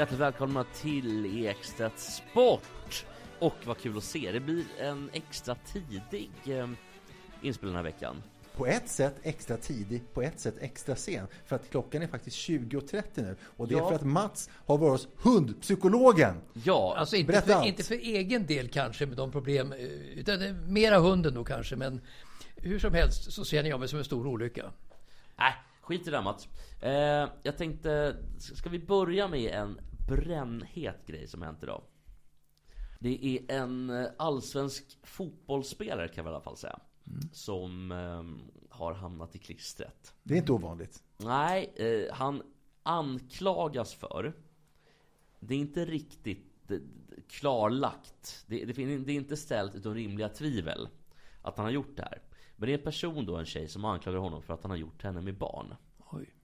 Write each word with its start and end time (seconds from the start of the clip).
Hjärtligt 0.00 0.20
välkomna 0.20 0.64
till 0.74 1.46
Ekstedt 1.46 1.98
Sport! 1.98 3.06
Och 3.38 3.54
vad 3.64 3.78
kul 3.78 3.96
att 3.96 4.04
se, 4.04 4.32
det 4.32 4.40
blir 4.40 4.64
en 4.78 5.10
extra 5.12 5.54
tidig 5.54 6.30
eh, 6.46 6.68
inspelning 7.42 7.74
den 7.74 7.84
här 7.84 7.92
veckan. 7.92 8.22
På 8.56 8.66
ett 8.66 8.88
sätt 8.88 9.14
extra 9.22 9.56
tidig, 9.56 10.02
på 10.14 10.22
ett 10.22 10.40
sätt 10.40 10.54
extra 10.60 10.96
sen. 10.96 11.26
För 11.46 11.56
att 11.56 11.70
klockan 11.70 12.02
är 12.02 12.06
faktiskt 12.06 12.36
20.30 12.36 13.02
nu. 13.16 13.36
Och 13.56 13.68
det 13.68 13.74
är 13.74 13.78
Ja. 13.78 13.88
för 13.88 13.94
att 13.94 14.02
Mats 14.02 14.50
har 14.66 14.78
varit 14.78 14.90
hos 15.00 15.08
hundpsykologen. 15.22 16.34
Ja, 16.52 16.94
Alltså 16.98 17.16
inte 17.16 17.32
Berätta 17.32 17.46
för, 17.46 17.52
allt. 17.54 17.66
inte 17.66 17.82
för 17.82 17.94
egen 17.94 18.46
del 18.46 18.68
kanske 18.68 19.06
med 19.06 19.16
de 19.16 19.30
problem, 19.32 19.72
eh, 19.72 19.78
utan 20.18 20.72
mera 20.72 20.98
hunden 20.98 21.34
då 21.34 21.44
kanske. 21.44 21.76
Men 21.76 22.00
hur 22.56 22.78
som 22.78 22.94
helst 22.94 23.32
så 23.32 23.44
ser 23.44 23.64
jag 23.64 23.80
mig 23.80 23.88
som 23.88 23.98
en 23.98 24.04
stor 24.04 24.26
olycka. 24.26 24.72
nej, 25.38 25.54
skit 25.80 26.00
i 26.00 26.04
det 26.04 26.10
där 26.10 26.22
Mats. 26.22 26.48
Eh, 26.80 27.28
jag 27.42 27.56
tänkte, 27.58 28.16
ska 28.38 28.70
vi 28.70 28.78
börja 28.78 29.28
med 29.28 29.50
en 29.54 29.80
brännhet 30.16 31.06
grej 31.06 31.28
som 31.28 31.42
hänt 31.42 31.62
idag? 31.62 31.82
Det 32.98 33.26
är 33.26 33.54
en 33.62 33.90
eh, 33.90 34.06
allsvensk 34.18 34.98
fotbollsspelare 35.02 36.08
kan 36.08 36.24
vi 36.24 36.30
i 36.30 36.34
alla 36.34 36.42
fall 36.42 36.56
säga. 36.56 36.78
Som 37.32 37.92
eh, 37.92 38.22
har 38.70 38.92
hamnat 38.92 39.36
i 39.36 39.38
klistret. 39.38 40.14
Det 40.22 40.34
är 40.34 40.38
inte 40.38 40.52
ovanligt. 40.52 41.02
Nej, 41.16 41.72
eh, 41.76 42.14
han 42.14 42.42
anklagas 42.82 43.94
för 43.94 44.32
Det 45.40 45.54
är 45.54 45.58
inte 45.58 45.84
riktigt 45.84 46.70
eh, 46.70 46.78
klarlagt 47.28 48.44
det, 48.46 48.64
det, 48.64 48.72
det 48.72 49.12
är 49.12 49.16
inte 49.16 49.36
ställt 49.36 49.74
utom 49.74 49.94
rimliga 49.94 50.28
tvivel 50.28 50.88
Att 51.42 51.56
han 51.56 51.66
har 51.66 51.72
gjort 51.72 51.96
det 51.96 52.02
här 52.02 52.22
Men 52.56 52.66
det 52.66 52.72
är 52.72 52.78
en 52.78 52.84
person 52.84 53.26
då, 53.26 53.36
en 53.36 53.46
tjej, 53.46 53.68
som 53.68 53.84
anklagar 53.84 54.18
honom 54.18 54.42
för 54.42 54.54
att 54.54 54.62
han 54.62 54.70
har 54.70 54.78
gjort 54.78 55.02
henne 55.02 55.20
med 55.20 55.38
barn 55.38 55.74
Oj. 56.10 56.34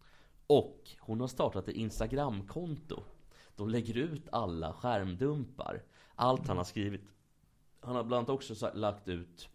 Och 0.46 0.90
hon 1.00 1.20
har 1.20 1.28
startat 1.28 1.68
ett 1.68 1.76
Instagramkonto 1.76 3.02
De 3.56 3.68
lägger 3.68 3.96
ut 3.96 4.28
alla 4.32 4.72
skärmdumpar 4.72 5.82
Allt 6.14 6.48
han 6.48 6.56
har 6.56 6.64
skrivit 6.64 7.04
Han 7.80 7.96
har 7.96 8.04
bland 8.04 8.18
annat 8.18 8.28
också 8.28 8.70
lagt 8.74 9.08
ut 9.08 9.48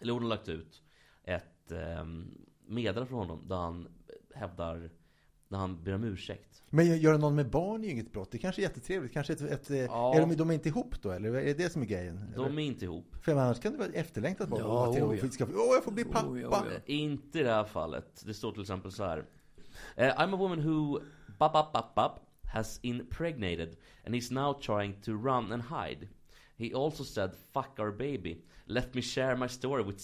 Eller 0.00 0.12
hon 0.12 0.22
har 0.22 0.28
lagt 0.28 0.48
ut 0.48 0.82
Ett 1.24 1.72
eh, 1.72 2.04
meddelande 2.66 3.06
från 3.06 3.18
honom 3.18 3.48
där 3.48 3.56
han 3.56 3.88
hävdar 4.34 4.90
När 5.48 5.58
han 5.58 5.84
ber 5.84 5.94
om 5.94 6.04
ursäkt 6.04 6.62
Men 6.70 6.98
göra 6.98 7.16
någon 7.16 7.34
med 7.34 7.50
barn 7.50 7.80
är 7.80 7.86
ju 7.86 7.92
inget 7.92 8.12
brott. 8.12 8.30
Det 8.30 8.38
kanske 8.38 8.60
är 8.60 8.62
jättetrevligt. 8.62 9.12
Kanske 9.12 9.32
ett, 9.32 9.40
ett, 9.40 9.70
eh, 9.70 9.76
Ja. 9.76 10.14
är 10.14 10.20
de, 10.20 10.34
de 10.34 10.50
är 10.50 10.54
inte 10.54 10.68
ihop 10.68 11.02
då, 11.02 11.10
eller 11.10 11.34
är 11.34 11.44
det 11.44 11.54
det 11.54 11.70
som 11.70 11.82
är 11.82 11.86
grejen? 11.86 12.32
De 12.34 12.44
eller? 12.44 12.60
är 12.60 12.64
inte 12.64 12.84
ihop 12.84 13.16
För 13.22 13.32
annars 13.32 13.60
kan 13.60 13.72
det 13.72 13.78
vara 13.78 13.88
efterlängtat 13.88 14.48
bara. 14.48 14.60
Ja, 14.60 14.86
att 14.86 14.94
till- 14.94 15.02
oh 15.02 15.16
ja. 15.16 15.46
Åh, 15.54 15.74
jag 15.74 15.84
får 15.84 15.92
bli 15.92 16.04
pappa! 16.04 16.28
Oh 16.28 16.40
ja, 16.40 16.48
oh 16.48 16.66
ja. 16.72 16.80
Inte 16.86 17.40
i 17.40 17.42
det 17.42 17.50
här 17.52 17.64
fallet. 17.64 18.22
Det 18.26 18.34
står 18.34 18.52
till 18.52 18.60
exempel 18.60 18.92
så 18.92 19.04
här. 19.04 19.24
Eh, 19.96 20.14
I'm 20.14 20.34
a 20.34 20.36
woman 20.36 20.62
who 20.62 21.00
bap, 21.38 21.52
bap, 21.52 21.72
bap, 21.72 21.94
bap, 21.94 22.20
has 22.46 22.80
impregnated 22.82 23.76
and 24.06 24.14
is 24.14 24.30
now 24.30 24.60
trying 24.60 25.00
to 25.02 25.12
run 25.12 25.52
and 25.52 25.62
hide. 25.62 26.08
He 26.58 26.74
also 26.74 27.04
said 27.04 27.30
'fuck 27.52 27.78
our 27.78 27.92
baby'. 27.92 28.42
Let 28.66 28.94
me 28.94 29.02
share 29.02 29.36
my 29.36 29.48
story 29.48 29.82
with 29.84 29.98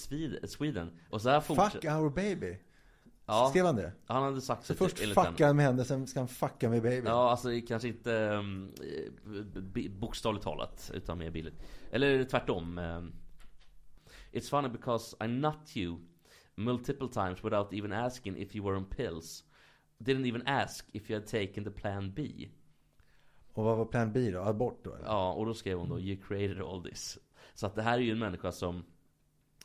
Sweden. 0.46 0.90
Och 1.10 1.20
så 1.22 1.28
här 1.30 1.40
Fuck 1.40 1.84
our 1.84 2.10
baby. 2.10 2.56
ja, 3.26 3.48
Skrev 3.50 3.66
han 3.66 3.76
det? 3.76 3.92
Han 4.06 4.22
hade 4.22 4.40
sagt 4.40 4.66
Så 4.66 4.72
det 4.72 4.78
först 4.78 5.00
enligt 5.02 5.18
fuckar 5.18 5.46
han 5.46 5.56
med 5.56 5.66
henne, 5.66 5.84
sen 5.84 6.06
ska 6.06 6.20
han 6.20 6.28
fucka 6.28 6.68
med 6.68 6.82
baby. 6.82 7.06
Ja, 7.06 7.30
alltså 7.30 7.48
kanske 7.68 7.88
inte 7.88 8.12
um, 8.28 8.72
bokstavligt 9.90 10.44
talat, 10.44 10.90
utan 10.94 11.18
mer 11.18 11.30
bildligt. 11.30 11.56
Eller 11.90 12.24
tvärtom. 12.24 12.78
ehm. 12.78 13.12
It's 14.32 14.48
funny 14.50 14.68
because 14.68 15.16
I 15.24 15.28
nut 15.28 15.76
you 15.76 15.98
multiple 16.56 17.08
times 17.08 17.44
without 17.44 17.72
even 17.72 17.92
asking 17.92 18.36
if 18.36 18.56
you 18.56 18.64
were 18.66 18.76
on 18.76 18.84
pills. 18.84 19.44
Didn't 20.04 20.26
even 20.28 20.42
ask 20.46 20.88
if 20.92 21.10
you 21.10 21.20
had 21.20 21.26
taken 21.26 21.64
the 21.64 21.70
plan 21.70 22.12
B. 22.14 22.48
Och 23.52 23.64
vad 23.64 23.76
var 23.78 23.84
plan 23.84 24.12
B 24.12 24.30
då? 24.30 24.40
Abort 24.40 24.84
då? 24.84 24.94
Eller? 24.94 25.04
Ja, 25.06 25.32
och 25.32 25.46
då 25.46 25.54
skrev 25.54 25.78
hon 25.78 25.88
då 25.88 26.00
'You 26.00 26.16
created 26.28 26.60
all 26.60 26.82
this' 26.82 27.18
Så 27.54 27.66
att 27.66 27.74
det 27.74 27.82
här 27.82 27.94
är 27.94 28.02
ju 28.02 28.12
en 28.12 28.18
människa 28.18 28.52
som 28.52 28.84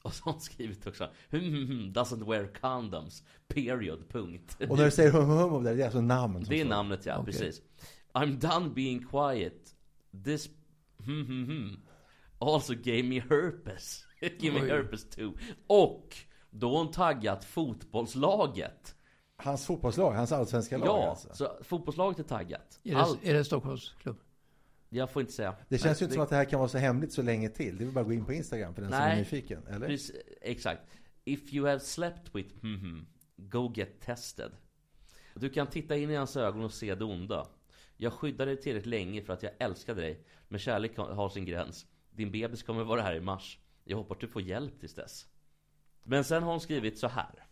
och 0.04 0.14
så 0.14 0.24
har 0.26 0.32
hon 0.32 0.42
skrivit 0.42 0.88
också 0.88 1.10
"Hmm, 1.30 1.42
hmm, 1.42 1.66
hmm, 1.68 1.94
Doesn't 1.94 2.30
wear 2.30 2.54
condoms 2.62 3.24
Period, 3.48 4.10
punkt 4.10 4.58
Och 4.70 4.78
när 4.78 4.86
du 4.86 4.92
säger 4.92 5.12
hum 5.12 5.26
hum 5.30 5.54
om 5.54 5.64
det, 5.64 5.76
det 5.76 5.82
är 5.82 5.86
alltså 5.86 6.02
namn 6.02 6.44
Det 6.44 6.56
är 6.56 6.60
står. 6.60 6.70
namnet 6.70 7.06
ja, 7.06 7.18
Okej. 7.18 7.34
precis 7.34 7.62
I'm 8.14 8.40
done 8.40 8.70
being 8.70 9.08
quiet 9.08 9.76
This 10.24 10.50
hmm, 11.06 11.26
hmm, 11.26 11.46
hmm, 11.46 11.76
Also 12.40 12.74
gave 12.74 13.04
me 13.04 13.20
herpes 13.20 14.06
Give 14.40 14.62
me 14.62 14.68
herpes 14.70 15.10
too 15.10 15.34
Och 15.68 16.16
då 16.50 16.70
har 16.72 16.78
hon 16.78 16.92
taggat 16.92 17.46
fotbollslaget 17.46 18.96
Hans 19.38 19.66
fotbollslag, 19.66 20.12
hans 20.12 20.32
allsvenska 20.32 20.78
lag 20.78 20.88
Ja, 20.88 21.10
alltså. 21.10 21.34
så 21.34 21.58
fotbollslaget 21.64 22.20
är 22.20 22.24
taggat 22.24 22.80
Är 22.84 22.96
All, 22.96 23.18
det, 23.22 23.30
är 23.30 23.34
det 23.34 23.40
en 23.40 23.46
Stockholmsklubb? 23.46 24.18
Jag 24.90 25.12
får 25.12 25.22
inte 25.22 25.34
säga 25.34 25.56
Det 25.70 25.78
känns 25.78 26.02
ju 26.02 26.06
Nej, 26.06 26.06
inte 26.06 26.14
som 26.14 26.24
att 26.24 26.30
det 26.30 26.36
här 26.36 26.46
kan 26.46 26.60
vara 26.60 26.70
så 26.70 26.78
hemligt 26.78 27.14
så 27.14 27.22
länge 27.22 27.50
till. 27.50 27.78
Det 27.78 27.86
väl 27.86 27.94
bara 27.94 28.02
att 28.02 28.08
gå 28.08 28.14
in 28.14 28.26
på 28.26 28.34
Instagram 28.34 28.76
för 28.76 28.82
den 28.82 28.92
som 28.92 29.00
är 29.00 29.08
Nej. 29.08 29.18
nyfiken, 29.18 29.68
eller? 29.68 29.88
Precis, 29.88 30.16
exakt. 30.42 30.82
If 31.26 31.54
you 31.54 31.68
have 31.68 31.80
slept 31.80 32.36
with 32.36 32.62
hmm, 32.62 32.80
hmm, 32.80 33.08
go 33.38 33.74
get 33.76 34.02
tested. 34.02 34.52
Du 35.34 35.50
kan 35.50 35.68
titta 35.68 35.96
in 35.96 36.10
i 36.10 36.16
hans 36.16 36.38
ögon 36.38 36.64
och 36.64 36.74
se 36.74 36.96
det 36.96 37.06
onda. 37.06 37.48
Jag 37.98 38.14
skyddade 38.14 38.52
dig 38.52 38.62
tillräckligt 38.62 38.90
länge 38.90 39.22
för 39.22 39.34
att 39.34 39.44
jag 39.44 39.52
älskade 39.60 40.02
dig. 40.02 40.26
Men 40.48 40.60
kärlek 40.60 40.98
har 40.98 41.30
sin 41.30 41.46
gräns. 41.46 41.86
Din 42.12 42.32
bebis 42.32 42.64
kommer 42.64 42.84
vara 42.84 43.02
här 43.02 43.16
i 43.16 43.22
mars. 43.22 43.60
Jag 43.84 43.98
hoppas 43.98 44.18
du 44.20 44.28
får 44.28 44.42
hjälp 44.42 44.80
tills 44.80 44.94
dess. 44.94 45.28
Men 46.04 46.24
sen 46.24 46.44
har 46.44 46.52
hon 46.52 46.62
skrivit 46.62 47.00
så 47.00 47.08
här. 47.08 47.47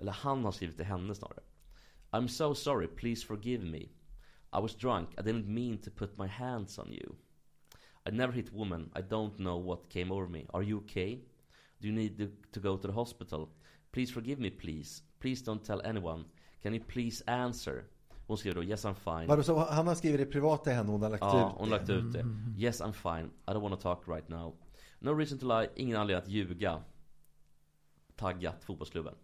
Eller 0.00 0.12
han 0.12 0.44
har 0.44 0.52
skrivit 0.52 0.76
till 0.76 0.86
henne 0.86 1.14
snarare. 1.14 1.42
I'm 2.12 2.28
so 2.28 2.54
sorry, 2.54 2.86
please 2.86 3.26
forgive 3.26 3.64
me. 3.64 3.88
I 4.52 4.60
was 4.60 4.74
drunk, 4.74 5.08
I 5.18 5.22
didn't 5.22 5.46
mean 5.46 5.78
to 5.78 5.90
put 5.90 6.18
my 6.18 6.26
hands 6.26 6.78
on 6.78 6.92
you. 6.92 7.16
I 8.06 8.10
never 8.10 8.32
hit 8.32 8.52
woman. 8.52 8.90
I 8.94 9.02
don't 9.02 9.36
know 9.36 9.56
what 9.56 9.88
came 9.90 10.12
over 10.12 10.28
me. 10.28 10.46
Are 10.54 10.62
you 10.62 10.78
okay? 10.78 11.20
Do 11.80 11.88
you 11.88 11.94
need 11.94 12.30
to, 12.52 12.60
go 12.60 12.76
to 12.76 12.86
the 12.86 12.94
hospital? 12.94 13.48
Please 13.92 14.12
forgive 14.12 14.38
me 14.38 14.50
please. 14.50 15.02
Please 15.20 15.44
don't 15.44 15.64
tell 15.64 15.80
anyone. 15.84 16.24
Can 16.62 16.74
you 16.74 16.80
please 16.80 17.24
answer? 17.26 17.84
Hon 18.26 18.36
skriver 18.36 18.54
då 18.54 18.62
Yes 18.62 18.84
I'm 18.84 18.94
fine. 18.94 19.26
Vadå, 19.26 19.42
så 19.42 19.58
han 19.58 19.86
har 19.86 19.94
skrivit 19.94 20.20
det 20.20 20.26
privata 20.26 20.64
till 20.64 20.72
henne, 20.72 20.90
hon 20.90 21.02
har 21.02 21.10
lagt 21.10 21.22
Ja, 21.22 21.48
ut 21.48 21.54
hon 21.58 21.70
har 21.70 21.78
lagt 21.78 21.90
ut 21.90 22.12
det. 22.12 22.24
Yes 22.58 22.80
I'm 22.80 22.92
fine. 22.92 23.30
I 23.48 23.50
don't 23.50 23.62
wanna 23.62 23.76
talk 23.76 24.08
right 24.08 24.28
now. 24.28 24.54
No 24.98 25.10
reason 25.10 25.38
to 25.38 25.46
lie. 25.46 25.68
Ingen 25.76 25.96
anledning 25.96 26.22
att 26.22 26.28
ljuga. 26.28 26.82
Taggat 28.16 28.64
fotbollsklubben. 28.64 29.14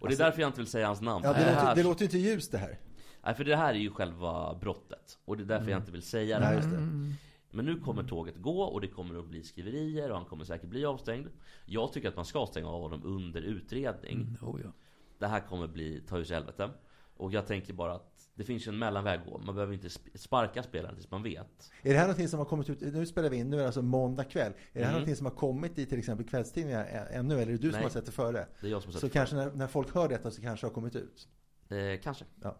Och 0.00 0.08
det 0.08 0.14
är 0.14 0.18
därför 0.18 0.40
jag 0.40 0.48
inte 0.48 0.60
vill 0.60 0.66
säga 0.70 0.86
hans 0.86 1.00
namn. 1.00 1.24
Ja, 1.24 1.32
det, 1.32 1.38
För 1.38 1.44
låter, 1.50 1.60
här- 1.66 1.74
det 1.74 1.82
låter 1.82 2.00
ju 2.00 2.04
inte 2.04 2.18
ljust 2.18 2.52
det 2.52 2.58
här. 2.58 2.78
Nej, 3.24 3.34
för 3.34 3.44
det 3.44 3.56
här 3.56 3.74
är 3.74 3.78
ju 3.78 3.90
själva 3.90 4.54
brottet. 4.60 5.18
Och 5.24 5.36
det 5.36 5.42
är 5.42 5.46
därför 5.46 5.70
jag 5.70 5.80
inte 5.80 5.92
vill 5.92 6.02
säga 6.02 6.38
det 6.38 6.44
Nej, 6.46 6.60
här. 6.60 6.70
det. 6.70 7.14
Men 7.50 7.64
nu 7.64 7.80
kommer 7.80 8.02
tåget 8.02 8.36
gå 8.36 8.62
och 8.62 8.80
det 8.80 8.88
kommer 8.88 9.18
att 9.18 9.26
bli 9.26 9.42
skriverier 9.42 10.10
och 10.10 10.16
han 10.16 10.26
kommer 10.26 10.44
säkert 10.44 10.68
bli 10.68 10.84
avstängd. 10.84 11.26
Jag 11.66 11.92
tycker 11.92 12.08
att 12.08 12.16
man 12.16 12.24
ska 12.24 12.46
stänga 12.46 12.68
av 12.68 12.80
honom 12.82 13.02
under 13.04 13.42
utredning. 13.42 14.36
Oh, 14.42 14.60
ja. 14.64 14.70
Det 15.18 15.26
här 15.26 15.40
kommer 15.40 15.66
bli, 15.66 16.00
ta 16.08 16.24
sig 16.24 16.34
helvete. 16.36 16.70
Och 17.16 17.32
jag 17.32 17.46
tänker 17.46 17.72
bara 17.72 17.94
att 17.94 18.11
det 18.34 18.44
finns 18.44 18.66
ju 18.66 18.70
en 18.70 18.78
mellanväg 18.78 19.20
att 19.20 19.26
gå. 19.26 19.38
Man 19.38 19.54
behöver 19.54 19.72
inte 19.74 19.88
sp- 19.88 20.16
sparka 20.18 20.62
spelaren 20.62 20.94
tills 20.94 21.10
man 21.10 21.22
vet. 21.22 21.70
Är 21.82 21.90
det 21.92 21.96
här 21.98 22.02
någonting 22.06 22.28
som 22.28 22.38
har 22.38 22.46
kommit 22.46 22.70
ut, 22.70 22.80
nu 22.80 23.06
spelar 23.06 23.30
vi 23.30 23.36
in, 23.36 23.50
nu 23.50 23.56
är 23.56 23.60
det 23.60 23.66
alltså 23.66 23.82
måndag 23.82 24.24
kväll. 24.24 24.52
Är 24.52 24.56
det 24.72 24.78
här 24.78 24.82
Mm. 24.82 24.92
någonting 24.92 25.16
som 25.16 25.26
har 25.26 25.32
kommit 25.32 25.78
i 25.78 25.86
till 25.86 25.98
exempel 25.98 26.26
kvällstidningar 26.26 27.08
ännu? 27.10 27.34
Eller 27.34 27.42
är 27.42 27.46
det 27.46 27.58
du 27.58 27.70
som 27.70 27.70
Nej. 27.70 27.82
har 27.82 27.90
sett 27.90 28.06
det 28.06 28.12
före? 28.12 28.46
Det 28.60 28.66
är 28.66 28.70
jag 28.70 28.82
som 28.82 28.88
har 28.88 28.92
Så 28.92 29.06
sett 29.06 29.12
kanske 29.12 29.36
när, 29.36 29.50
när 29.52 29.66
folk 29.66 29.94
hör 29.94 30.08
detta 30.08 30.30
så 30.30 30.42
kanske 30.42 30.66
det 30.66 30.68
har 30.70 30.74
kommit 30.74 30.96
ut? 30.96 31.28
Eh, 31.68 32.00
kanske. 32.02 32.24
Ja. 32.42 32.56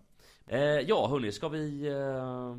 Eh, 0.47 0.59
ja, 0.61 1.09
hörni, 1.09 1.33
ska 1.33 1.49
vi... 1.49 1.87
Eh, 1.89 2.57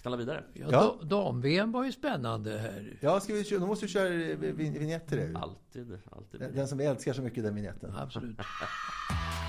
knalla 0.00 0.16
vidare. 0.16 0.44
Ja, 0.52 0.66
Ja. 0.70 0.96
da- 1.00 1.04
Dam-VM 1.06 1.72
var 1.72 1.84
ju 1.84 1.92
spännande 1.92 2.58
här. 2.58 2.98
Ja, 3.00 3.20
ska 3.20 3.34
vi, 3.34 3.42
då 3.42 3.66
måste 3.66 3.86
vi 3.86 3.92
köra 3.92 4.08
vin- 4.08 4.72
vignetter. 4.72 5.32
Alltid, 5.34 5.98
alltid. 6.10 6.40
Den, 6.40 6.54
den 6.54 6.68
som 6.68 6.78
vi 6.78 6.84
älskar 6.84 7.12
så 7.12 7.22
mycket, 7.22 7.44
den 7.44 7.54
vignetten. 7.54 7.94
Absolut. 7.96 8.38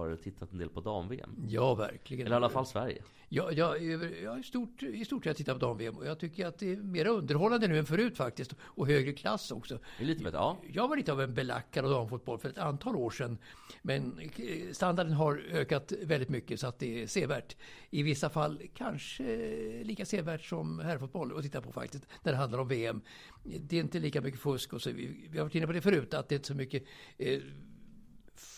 har 0.00 0.16
tittat 0.16 0.52
en 0.52 0.58
del 0.58 0.68
på 0.68 0.80
dam-VM. 0.80 1.30
Ja, 1.48 1.74
verkligen. 1.74 2.26
Eller 2.26 2.36
i 2.36 2.36
alla 2.36 2.48
fall 2.48 2.66
Sverige. 2.66 3.02
Ja, 3.28 3.52
jag, 3.52 3.82
jag 4.22 4.30
har 4.30 4.38
i 4.38 4.42
stort, 4.42 4.82
i 4.82 5.04
stort 5.04 5.24
sett 5.24 5.36
tittat 5.36 5.60
på 5.60 5.66
dam-VM 5.66 5.96
och 5.96 6.06
jag 6.06 6.18
tycker 6.18 6.46
att 6.46 6.58
det 6.58 6.72
är 6.72 6.76
mer 6.76 7.06
underhållande 7.06 7.68
nu 7.68 7.78
än 7.78 7.86
förut 7.86 8.16
faktiskt. 8.16 8.54
Och 8.60 8.86
högre 8.86 9.12
klass 9.12 9.50
också. 9.50 9.78
Lite 10.00 10.24
bättre, 10.24 10.38
ja. 10.38 10.56
Jag 10.72 10.88
var 10.88 10.96
lite 10.96 11.12
av 11.12 11.20
en 11.20 11.34
belackad 11.34 11.84
av 11.84 11.90
damfotboll 11.90 12.38
för 12.38 12.48
ett 12.48 12.58
antal 12.58 12.96
år 12.96 13.10
sedan. 13.10 13.38
Men 13.82 14.30
standarden 14.72 15.12
har 15.12 15.42
ökat 15.50 15.92
väldigt 16.02 16.28
mycket 16.28 16.60
så 16.60 16.66
att 16.66 16.78
det 16.78 17.02
är 17.02 17.06
sevärt. 17.06 17.56
I 17.90 18.02
vissa 18.02 18.30
fall 18.30 18.62
kanske 18.74 19.24
lika 19.84 20.04
sevärt 20.04 20.44
som 20.44 20.78
herrfotboll 20.78 21.38
att 21.38 21.42
titta 21.42 21.60
på 21.60 21.72
faktiskt. 21.72 22.06
När 22.22 22.32
det 22.32 22.38
handlar 22.38 22.58
om 22.58 22.68
VM. 22.68 23.00
Det 23.42 23.76
är 23.76 23.80
inte 23.80 23.98
lika 23.98 24.20
mycket 24.20 24.40
fusk 24.40 24.72
och 24.72 24.82
så. 24.82 24.90
Vi, 24.90 25.28
vi 25.30 25.38
har 25.38 25.44
varit 25.44 25.54
inne 25.54 25.66
på 25.66 25.72
det 25.72 25.80
förut 25.80 26.14
att 26.14 26.28
det 26.28 26.34
är 26.34 26.36
inte 26.36 26.48
så 26.48 26.54
mycket 26.54 26.82
eh, 27.18 27.40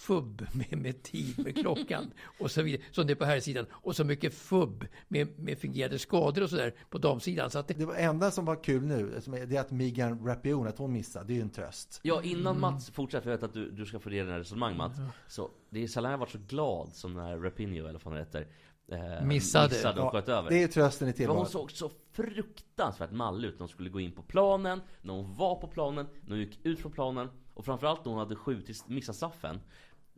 fubb 0.03 0.47
med, 0.53 0.79
med 0.79 1.03
tid, 1.03 1.39
med 1.45 1.57
klockan 1.57 2.11
och 2.41 2.51
så 2.51 2.63
vidare, 2.63 2.83
som 2.91 3.07
det 3.07 3.13
är 3.13 3.15
på 3.15 3.25
här 3.25 3.41
sidan 3.41 3.67
och 3.73 3.97
så 3.97 4.05
mycket 4.05 4.35
fubb 4.35 4.87
med, 5.09 5.39
med 5.39 5.59
fingerade 5.59 5.99
skador 5.99 6.43
och 6.43 6.51
sådär 6.51 6.75
på 6.91 6.99
damsidan. 6.99 7.51
Så 7.51 7.59
att 7.59 7.69
det, 7.69 7.75
Det 7.75 7.85
var 7.87 7.95
enda 7.95 8.31
som 8.31 8.45
var 8.45 8.65
kul 8.65 8.83
nu, 8.83 9.21
det 9.47 9.57
är 9.57 9.61
att 9.61 9.71
Megan 9.71 10.27
Rapinoe, 10.27 10.69
att 10.69 10.79
hon 10.79 10.93
missade. 10.93 11.27
Det 11.27 11.33
är 11.33 11.35
ju 11.37 11.41
en 11.43 11.51
tröst. 11.51 12.01
Ja, 12.03 12.23
innan 12.23 12.61
Mats 12.61 12.91
fortsätter, 12.91 13.23
för 13.23 13.31
jag 13.31 13.37
vet 13.39 13.45
att 13.45 13.55
du, 13.55 13.71
du 13.71 13.87
ska 13.87 13.99
få 13.99 14.09
den 14.11 14.29
här 14.29 14.39
resonemang 14.39 14.77
Mats. 14.77 14.99
Så 15.29 15.51
det 15.71 15.83
är 15.83 15.87
sällan 15.89 16.11
jag 16.11 16.19
varit 16.19 16.31
så 16.31 16.39
glad 16.49 16.89
som 16.93 17.15
när 17.15 17.39
Rapinho, 17.39 17.87
eller 17.89 18.01
vad 18.05 18.15
han 18.15 18.17
heter, 18.25 18.47
eh, 18.93 19.27
Missade. 19.27 19.69
missade 19.69 20.01
och 20.01 20.07
Ja, 20.07 20.11
sköt 20.11 20.29
över. 20.29 20.51
det 20.51 20.63
är 20.63 20.69
trösten 20.69 21.09
i 21.09 21.13
För 21.13 21.27
hon 21.27 21.27
tillvaron. 21.27 21.47
såg 21.47 21.71
så 21.73 21.91
fruktansvärt 22.13 23.13
mallig 23.13 23.49
ut 23.49 23.55
när 23.55 23.59
hon 23.59 23.69
skulle 23.69 23.91
gå 23.91 24.01
in 24.01 24.13
på 24.13 24.23
planen, 24.23 24.81
när 25.03 25.15
hon 25.15 25.37
var 25.37 25.57
på 25.61 25.67
planen, 25.67 26.07
när 26.23 26.31
hon 26.31 26.39
gick 26.39 26.67
ut 26.67 26.79
från 26.81 26.93
planen 26.93 27.29
och 27.55 27.65
framförallt 27.65 28.05
när 28.05 28.13
hon 28.13 28.19
hade 28.19 28.37
skjutit, 28.37 28.89
missat 28.89 29.17
straffen. 29.17 29.61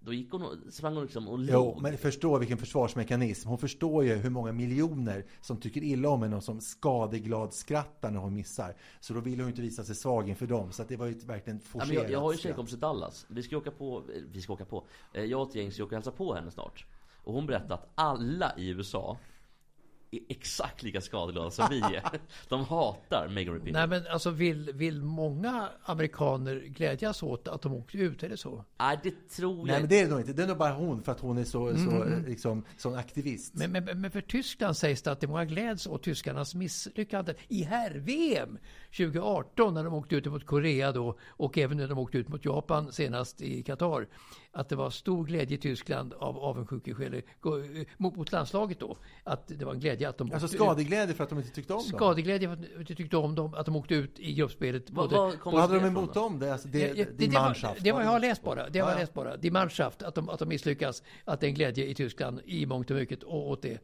Då 0.05 0.13
gick 0.13 0.33
hon 0.33 0.43
och, 0.43 0.53
sprang 0.71 0.95
hon 0.95 1.03
liksom 1.03 1.29
och 1.29 1.39
Jo, 1.41 1.53
log. 1.65 1.83
men 1.83 1.99
förstå 1.99 2.39
vilken 2.39 2.59
försvarsmekanism. 2.59 3.49
Hon 3.49 3.59
förstår 3.59 4.05
ju 4.05 4.15
hur 4.15 4.31
många 4.31 4.53
miljoner 4.53 5.25
som 5.41 5.57
tycker 5.57 5.83
illa 5.83 6.09
om 6.09 6.23
henne 6.23 6.37
och 6.37 6.45
som 6.45 6.61
skadeglad 6.61 7.53
skrattar 7.55 8.11
när 8.11 8.21
hon 8.21 8.35
missar. 8.35 8.75
Så 9.01 9.15
då 9.15 9.21
vill 9.21 9.39
hon 9.39 9.47
ju 9.47 9.51
inte 9.51 9.63
visa 9.63 9.85
sig 9.85 9.95
svag 9.95 10.29
inför 10.29 10.47
dem. 10.47 10.73
Så 10.73 10.83
att 10.83 10.89
det 10.89 10.97
var 10.97 11.07
ju 11.07 11.13
verkligen 11.19 11.61
forcerat 11.61 11.95
jag, 11.95 12.11
jag 12.11 12.21
har 12.21 12.31
ju 12.33 12.35
en 12.35 12.39
skratt. 12.39 12.43
tjejkompis 12.51 12.75
i 12.75 12.77
Dallas. 12.77 13.27
Vi 13.29 13.43
ska 13.43 13.57
åka 13.57 13.71
på, 13.71 14.03
vi 14.33 14.41
ska 14.41 14.53
åka 14.53 14.65
på. 14.65 14.85
Eh, 15.15 15.25
Jag 15.25 15.43
och 15.43 15.49
ett 15.49 15.55
gäng 15.55 15.73
ska 15.73 15.83
åka 15.85 15.89
och 15.97 15.97
hälsa 15.97 16.11
på 16.11 16.35
henne 16.35 16.51
snart. 16.51 16.87
Och 17.25 17.35
hon 17.35 17.47
berättade 17.47 17.75
att 17.75 17.89
alla 17.95 18.53
i 18.59 18.69
USA 18.69 19.17
är 20.17 20.21
exakt 20.29 20.83
lika 20.83 21.01
skadeglada 21.01 21.51
som 21.51 21.67
vi 21.71 21.81
är. 21.81 22.03
De 22.49 22.65
hatar 22.65 23.29
Megan 23.29 23.55
Rapinoe. 23.55 23.73
nej 23.73 23.89
men 23.89 24.13
alltså 24.13 24.31
vill, 24.31 24.73
vill 24.75 25.03
många 25.03 25.69
amerikaner 25.85 26.61
glädjas 26.61 27.23
åt 27.23 27.49
att 27.49 27.63
de 27.63 27.75
åkte 27.75 27.99
ut? 27.99 28.23
Är 28.23 28.29
det 28.29 28.37
så? 28.37 28.65
Nej, 28.79 29.01
det 29.03 29.29
tror 29.29 29.59
jag 29.59 29.67
Nej, 29.67 29.81
men 29.81 29.89
det 29.89 30.01
är 30.01 30.05
det 30.05 30.11
nog 30.11 30.21
inte. 30.21 30.33
Det 30.33 30.43
är 30.43 30.47
nog 30.47 30.59
bara 30.59 30.73
hon 30.73 31.03
för 31.03 31.13
att 31.13 31.21
hon 31.21 31.39
är 31.39 31.45
så, 31.45 31.77
så 31.77 32.05
liksom, 32.27 32.65
sån 32.77 32.95
aktivist. 32.95 33.55
Men, 33.55 33.73
men, 33.73 34.01
men 34.01 34.11
för 34.11 34.21
Tyskland 34.21 34.77
sägs 34.77 35.03
det 35.03 35.13
att 35.13 35.21
det 35.21 35.27
är 35.27 35.29
många 35.29 35.45
gläds 35.45 35.87
åt 35.87 36.03
tyskarnas 36.03 36.55
misslyckande 36.55 37.35
i 37.49 37.63
herr-VM 37.63 38.59
2018 38.97 39.75
när 39.75 39.85
de 39.85 39.95
åkte 39.95 40.17
ut 40.17 40.27
mot 40.27 40.47
Korea 40.47 40.93
då 40.93 41.19
och 41.29 41.59
även 41.59 41.77
när 41.77 41.89
de 41.89 41.99
åkte 41.99 42.19
ut 42.19 42.29
mot 42.29 42.45
Japan 42.45 42.93
senast 42.93 43.41
i 43.41 43.63
Qatar. 43.63 44.07
Att 44.57 44.69
det 44.69 44.77
var 44.77 44.91
stor 44.91 45.25
glädje 45.25 45.57
i 45.57 45.61
Tyskland 45.61 46.13
av 46.13 46.39
avundsjukeskäl 46.39 47.23
mot, 47.97 48.17
mot 48.17 48.33
landslaget 48.33 48.81
då. 48.81 48.97
Att 49.25 49.47
det 49.47 49.65
var 49.65 49.73
en 49.73 49.81
glädje 49.81 50.09
att 50.09 50.19
de 50.19 50.33
Alltså 50.33 50.49
skadeglädje 50.49 51.15
för 51.15 51.25
att 51.25 51.31
de 51.31 51.39
inte 51.39 51.51
tyckte 51.51 51.73
om 51.73 51.79
dem. 51.79 51.87
Skadeglädje 51.99 52.49
för 52.49 52.53
att 52.55 52.63
de 52.63 52.81
inte 52.81 52.95
tyckte 52.95 53.17
om 53.17 53.35
dem, 53.35 53.55
att 53.55 53.67
de 53.67 53.77
åkte 53.77 53.95
ut 53.95 54.19
i 54.19 54.35
gruppspelet. 54.35 54.91
Vad, 54.91 55.11
Både- 55.11 55.17
vad 55.21 55.41
kommer 55.41 55.57
Vad 55.59 55.63
hade 55.63 55.75
det 55.75 55.81
de 55.81 55.87
emot 55.87 56.15
dem? 56.15 56.39
Det, 56.39 56.53
alltså, 56.53 56.69
det, 56.69 56.79
Ja, 56.79 56.87
ja, 56.87 56.95
det, 56.95 57.27
det, 57.27 57.29
var, 57.39 57.81
det 57.83 57.91
har 57.91 58.03
jag 58.13 58.21
läst 58.21 58.43
bara. 58.43 58.69
Det 58.69 58.79
har 58.79 58.87
Ja, 58.87 58.93
jag 58.93 58.97
ja. 58.97 59.01
läst 59.01 59.15
bara. 59.15 59.37
Die 59.37 59.51
Mannschaft, 59.51 60.03
att 60.03 60.15
de, 60.15 60.29
att 60.29 60.39
de 60.39 60.49
misslyckas. 60.49 61.03
Att 61.25 61.41
det 61.41 61.47
är 61.47 61.49
en 61.49 61.55
glädje 61.55 61.87
i 61.87 61.95
Tyskland 61.95 62.41
i 62.45 62.67
mångt 62.67 62.91
och 62.91 62.97
mycket 62.97 63.25
å- 63.25 63.49
åt 63.51 63.63
det. 63.63 63.79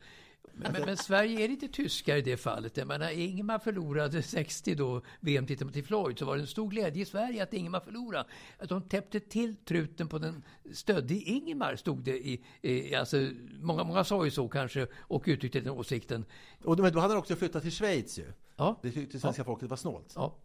Men, 0.63 0.73
men, 0.73 0.83
men 0.85 0.97
Sverige 0.97 1.45
är 1.45 1.49
lite 1.49 1.69
tyskar 1.69 2.17
i 2.17 2.23
det 2.23 2.37
fallet. 2.37 2.77
Jag 2.77 2.87
menar, 2.89 3.11
Ingemar 3.11 3.59
förlorade 3.59 4.23
60 4.39 4.75
då 4.75 5.03
VM-titeln 5.21 5.73
till 5.73 5.85
Floyd 5.85 6.19
så 6.19 6.25
var 6.25 6.37
det 6.37 6.43
en 6.43 6.47
stor 6.47 6.69
glädje 6.69 7.03
i 7.03 7.07
Sverige 7.07 7.43
att 7.43 7.53
Ingemar 7.55 7.81
förlorade. 7.81 8.29
Att 8.59 8.69
de 8.69 8.83
täppte 8.83 9.21
till 9.21 9.57
truten 9.57 10.09
på 10.09 10.19
den 10.19 10.43
stödde 10.73 11.15
Ingemar 11.15 11.77
stod 11.77 11.99
det 12.05 12.27
i, 12.27 12.45
i 12.63 12.95
alltså, 12.95 13.17
många, 13.61 13.85
många 13.85 14.05
sa 14.05 14.25
ju 14.25 14.31
så 14.31 14.49
kanske 14.49 14.87
och 14.99 15.23
uttryckte 15.27 15.61
den 15.61 15.71
åsikten. 15.71 16.25
Och 16.65 16.77
då- 16.77 16.85
hade 16.85 17.01
han 17.01 17.17
också 17.17 17.37
flyttat 17.37 17.63
till 17.63 17.73
Schweiz 17.73 18.19
ju. 18.19 18.33
Ja, 18.57 18.79
Det 18.83 18.91
tyckte 18.93 19.21
svenska 19.21 19.45
folket 19.45 19.69
var 19.71 19.77
snålt. 19.77 20.13
ja. 20.17 20.37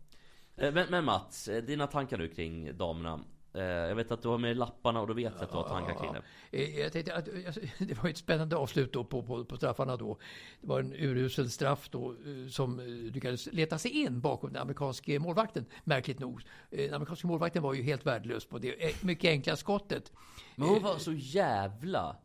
Eh, 0.57 0.73
Men, 0.73 0.88
men 0.89 1.06
Mats, 1.06 1.47
eh, 1.47 1.63
dina 1.63 1.88
tankar 1.88 2.17
nu 2.17 2.27
kring 2.27 2.77
damerna. 2.77 3.19
Eh, 3.56 3.63
Jag 3.63 3.96
vet 3.96 4.12
att 4.12 4.22
du 4.22 4.28
har 4.28 4.38
med 4.38 4.57
lapparna 4.57 5.02
och 5.02 5.07
då 5.07 5.13
vet 5.13 5.34
jag 5.36 5.44
att 5.44 5.52
du 5.52 5.57
har 5.57 5.68
tankar 5.69 6.00
kring 6.00 6.13
det. 6.13 6.57
Eh, 6.63 6.80
Jag 6.80 6.92
tänkte 6.94 7.16
att, 7.16 7.30
alltså, 7.48 7.62
det 7.80 8.04
var 8.04 8.10
ett 8.10 8.18
spännande 8.18 8.56
avslut 8.56 8.94
då 8.94 9.04
på, 9.04 9.24
på, 9.24 9.46
på 9.46 9.57
straffarna 9.57 9.98
då. 9.98 10.18
Det 10.62 10.68
var 10.68 10.80
en 10.80 10.94
urusel 10.94 11.50
straff 11.52 11.90
då 11.90 12.12
eh, 12.12 12.48
som 12.50 12.80
eh, 12.80 12.86
lyckades 12.86 13.46
leta 13.54 13.78
sig 13.78 13.92
in 13.92 14.22
bakom 14.22 14.54
den 14.54 14.62
amerikanske 14.62 15.19
målvakten, 15.19 15.66
märkligt 15.84 16.19
nog. 16.19 16.42
Eh, 16.72 16.78
Den 16.86 16.94
amerikanske 16.94 17.28
målvakten 17.28 17.63
var 17.63 17.74
ju 17.74 17.81
helt 17.84 18.06
värdelös 18.06 18.46
på 18.46 18.57
det 18.57 18.84
eh, 18.90 18.96
mycket 19.02 19.30
enkla 19.30 19.56
skottet. 19.56 20.12
Men 20.56 20.68
hon 20.69 20.84
var 20.84 20.98
så 20.98 21.13
jävla 21.13 22.16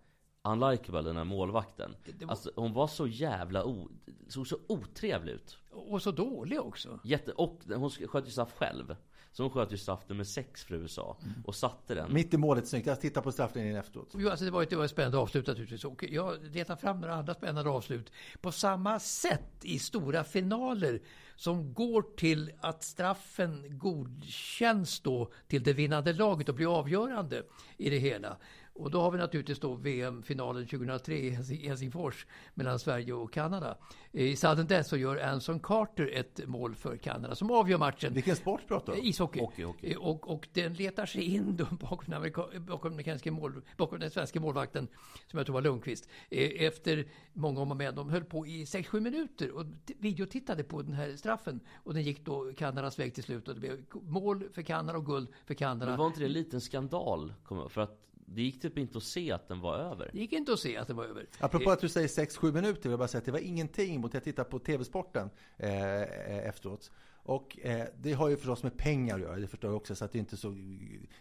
unlikable 0.44 1.03
den 1.03 1.17
här 1.17 1.25
målvakten. 1.25 1.97
var- 2.21 2.31
Alltså 2.31 2.50
hon 2.56 2.73
var 2.73 2.87
så 2.87 3.06
jävla 3.06 3.65
o... 3.65 3.88
såg 4.29 4.47
så 4.47 4.59
otrevlig 4.69 5.33
ut. 5.33 5.59
Och 5.71 6.03
så 6.03 6.11
dålig 6.11 6.61
också. 6.61 6.99
Jätte... 7.05 7.33
Och 7.33 7.61
hon 7.75 7.91
sköt 7.91 8.26
ju 8.26 8.31
straff 8.31 8.53
själv. 8.56 8.97
Så 9.32 9.43
hon 9.43 9.50
sköt 9.50 9.73
ju 9.73 9.77
straff 9.77 10.00
nummer 10.09 10.25
sex 10.25 10.65
för 10.65 10.75
USA. 10.75 11.17
Och 11.44 11.55
satte 11.55 11.94
den. 11.94 12.12
Mitt 12.12 12.35
i 12.35 12.37
målet 12.37 12.69
snyggt. 12.69 12.87
Jag 12.87 13.00
tittar 13.00 13.21
på 13.21 13.32
strafflinjen 13.32 13.77
efteråt. 13.77 14.09
Jo, 14.15 14.29
alltså 14.31 14.44
det, 14.44 14.50
var 14.50 14.62
ett, 14.62 14.71
det 14.71 14.77
var 14.77 14.85
ett 14.85 14.91
spännande 14.91 15.19
avslut 15.19 15.47
naturligtvis. 15.47 15.85
Och 15.85 16.05
jag 16.09 16.44
letar 16.44 16.77
fram 16.77 17.00
några 17.00 17.15
andra 17.15 17.35
spännande 17.35 17.71
avslut. 17.71 18.12
På 18.41 18.53
samma 18.53 18.99
sätt 18.99 19.50
i 19.62 19.79
stora 19.79 20.25
finaler 20.25 21.00
som 21.37 21.75
går 21.75 22.03
till 22.17 22.53
att 22.61 22.82
straffen 22.82 23.79
godkänns 23.79 25.00
då 25.00 25.33
till 25.49 25.62
det 25.62 25.73
vinnande 25.73 26.12
laget 26.12 26.49
och 26.49 26.54
blir 26.54 26.78
avgörande 26.78 27.43
i 27.76 27.90
det 27.90 27.99
hela. 27.99 28.37
Och 28.73 28.91
då 28.91 29.00
har 29.00 29.11
vi 29.11 29.19
naturligtvis 29.19 29.61
då 29.61 29.75
VM-finalen 29.75 30.67
2003 30.67 31.15
i 31.19 31.31
Helsing- 31.31 31.69
Helsingfors 31.69 32.27
mellan 32.55 32.79
Sverige 32.79 33.12
och 33.12 33.33
Kanada. 33.33 33.79
I 34.12 34.37
sudden 34.37 34.67
death 34.67 34.89
så 34.89 34.97
gör 34.97 35.17
Anson 35.17 35.61
Carter 35.61 36.11
ett 36.15 36.41
mål 36.49 36.75
för 36.75 36.97
Kanada 36.97 37.35
som 37.35 37.50
avgör 37.50 37.79
matchen. 37.79 38.15
Vilken 38.15 38.37
sport 38.37 38.61
pratar 38.69 38.93
du 38.93 39.00
om? 39.00 39.07
Ishockey. 39.07 39.41
Hockey, 39.41 39.62
hockey. 39.62 39.93
Eh, 39.93 39.99
Och, 39.99 40.31
och 40.31 40.49
den 40.53 40.75
letar 40.75 41.07
sig 41.07 41.23
in 41.23 41.57
då 41.57 41.65
bakom 41.65 42.05
den, 42.21 42.33
bakom 42.67 42.97
den, 42.97 43.35
mål, 43.35 43.62
bakom 43.77 44.00
den 44.00 44.11
svenska 44.11 44.41
målvakten, 44.41 44.89
som 45.27 45.37
jag 45.37 45.47
tror 45.47 45.55
var 45.55 45.62
Lundqvist, 45.62 46.09
eh, 46.31 46.65
efter 46.67 47.09
många 47.33 47.61
om 47.61 47.71
och 47.71 47.77
men. 47.77 47.95
De 47.95 48.11
höll 48.11 48.25
på 48.25 48.47
i 48.47 48.65
6-7 48.65 49.00
minuter 49.00 49.50
och 49.50 49.65
videotittade 49.99 50.65
på 50.65 50.83
den 50.83 50.93
här 50.95 51.17
straffen. 51.17 51.61
Och 51.75 51.95
den 51.95 52.03
gick 52.03 52.25
då 52.25 52.53
Kanadas 52.57 52.99
väg 52.99 53.15
till 53.15 53.25
slut 53.25 53.49
och 53.49 53.55
det 53.55 53.61
blev 53.61 53.85
mål 54.03 54.45
för 54.53 54.62
Kanada 54.62 54.99
och 54.99 55.07
guld 55.07 55.29
för 55.47 55.55
Kanada. 55.55 55.87
Men 55.91 55.99
var 55.99 56.07
inte 56.07 56.21
det 56.21 56.27
en 56.27 56.33
liten 56.33 56.61
skandal? 56.61 57.33
För 57.69 57.81
att 57.81 58.07
det 58.34 58.42
gick 58.42 58.62
typ 58.62 58.78
inte 58.78 58.99
att 58.99 59.04
se 59.04 59.32
att 59.32 59.49
den 59.49 59.60
var 59.60 59.76
över. 59.76 60.10
Det 60.12 60.18
gick 60.18 60.32
inte 60.32 60.52
att 60.52 60.60
se 60.60 60.76
att 60.76 60.88
det 60.88 60.94
var 60.94 61.04
över. 61.04 61.26
Apropå 61.38 61.70
att 61.70 61.80
du 61.80 61.88
säger 61.88 62.08
6-7 62.08 62.52
minuter 62.52 62.82
vill 62.82 62.90
jag 62.90 62.99
bara 62.99 63.08
säga 63.08 63.18
att 63.18 63.25
det 63.25 63.32
var 63.32 63.38
ingenting 63.38 64.00
mot 64.00 64.10
att 64.10 64.14
jag 64.14 64.25
tittade 64.25 64.50
på 64.50 64.58
TV-sporten 64.58 65.30
eh, 65.56 66.02
eh, 66.02 66.49
efteråt. 66.49 66.90
Och 67.23 67.59
eh, 67.62 67.87
det 68.00 68.12
har 68.12 68.29
ju 68.29 68.37
förstås 68.37 68.62
med 68.62 68.77
pengar 68.77 69.15
att 69.15 69.21
göra, 69.21 69.37
det 69.37 69.47
förstår 69.47 69.71
jag 69.71 69.77
också, 69.77 69.95
så 69.95 70.05
att 70.05 70.12
det 70.12 70.19
är 70.19 70.21
inte 70.21 70.37
så, 70.37 70.49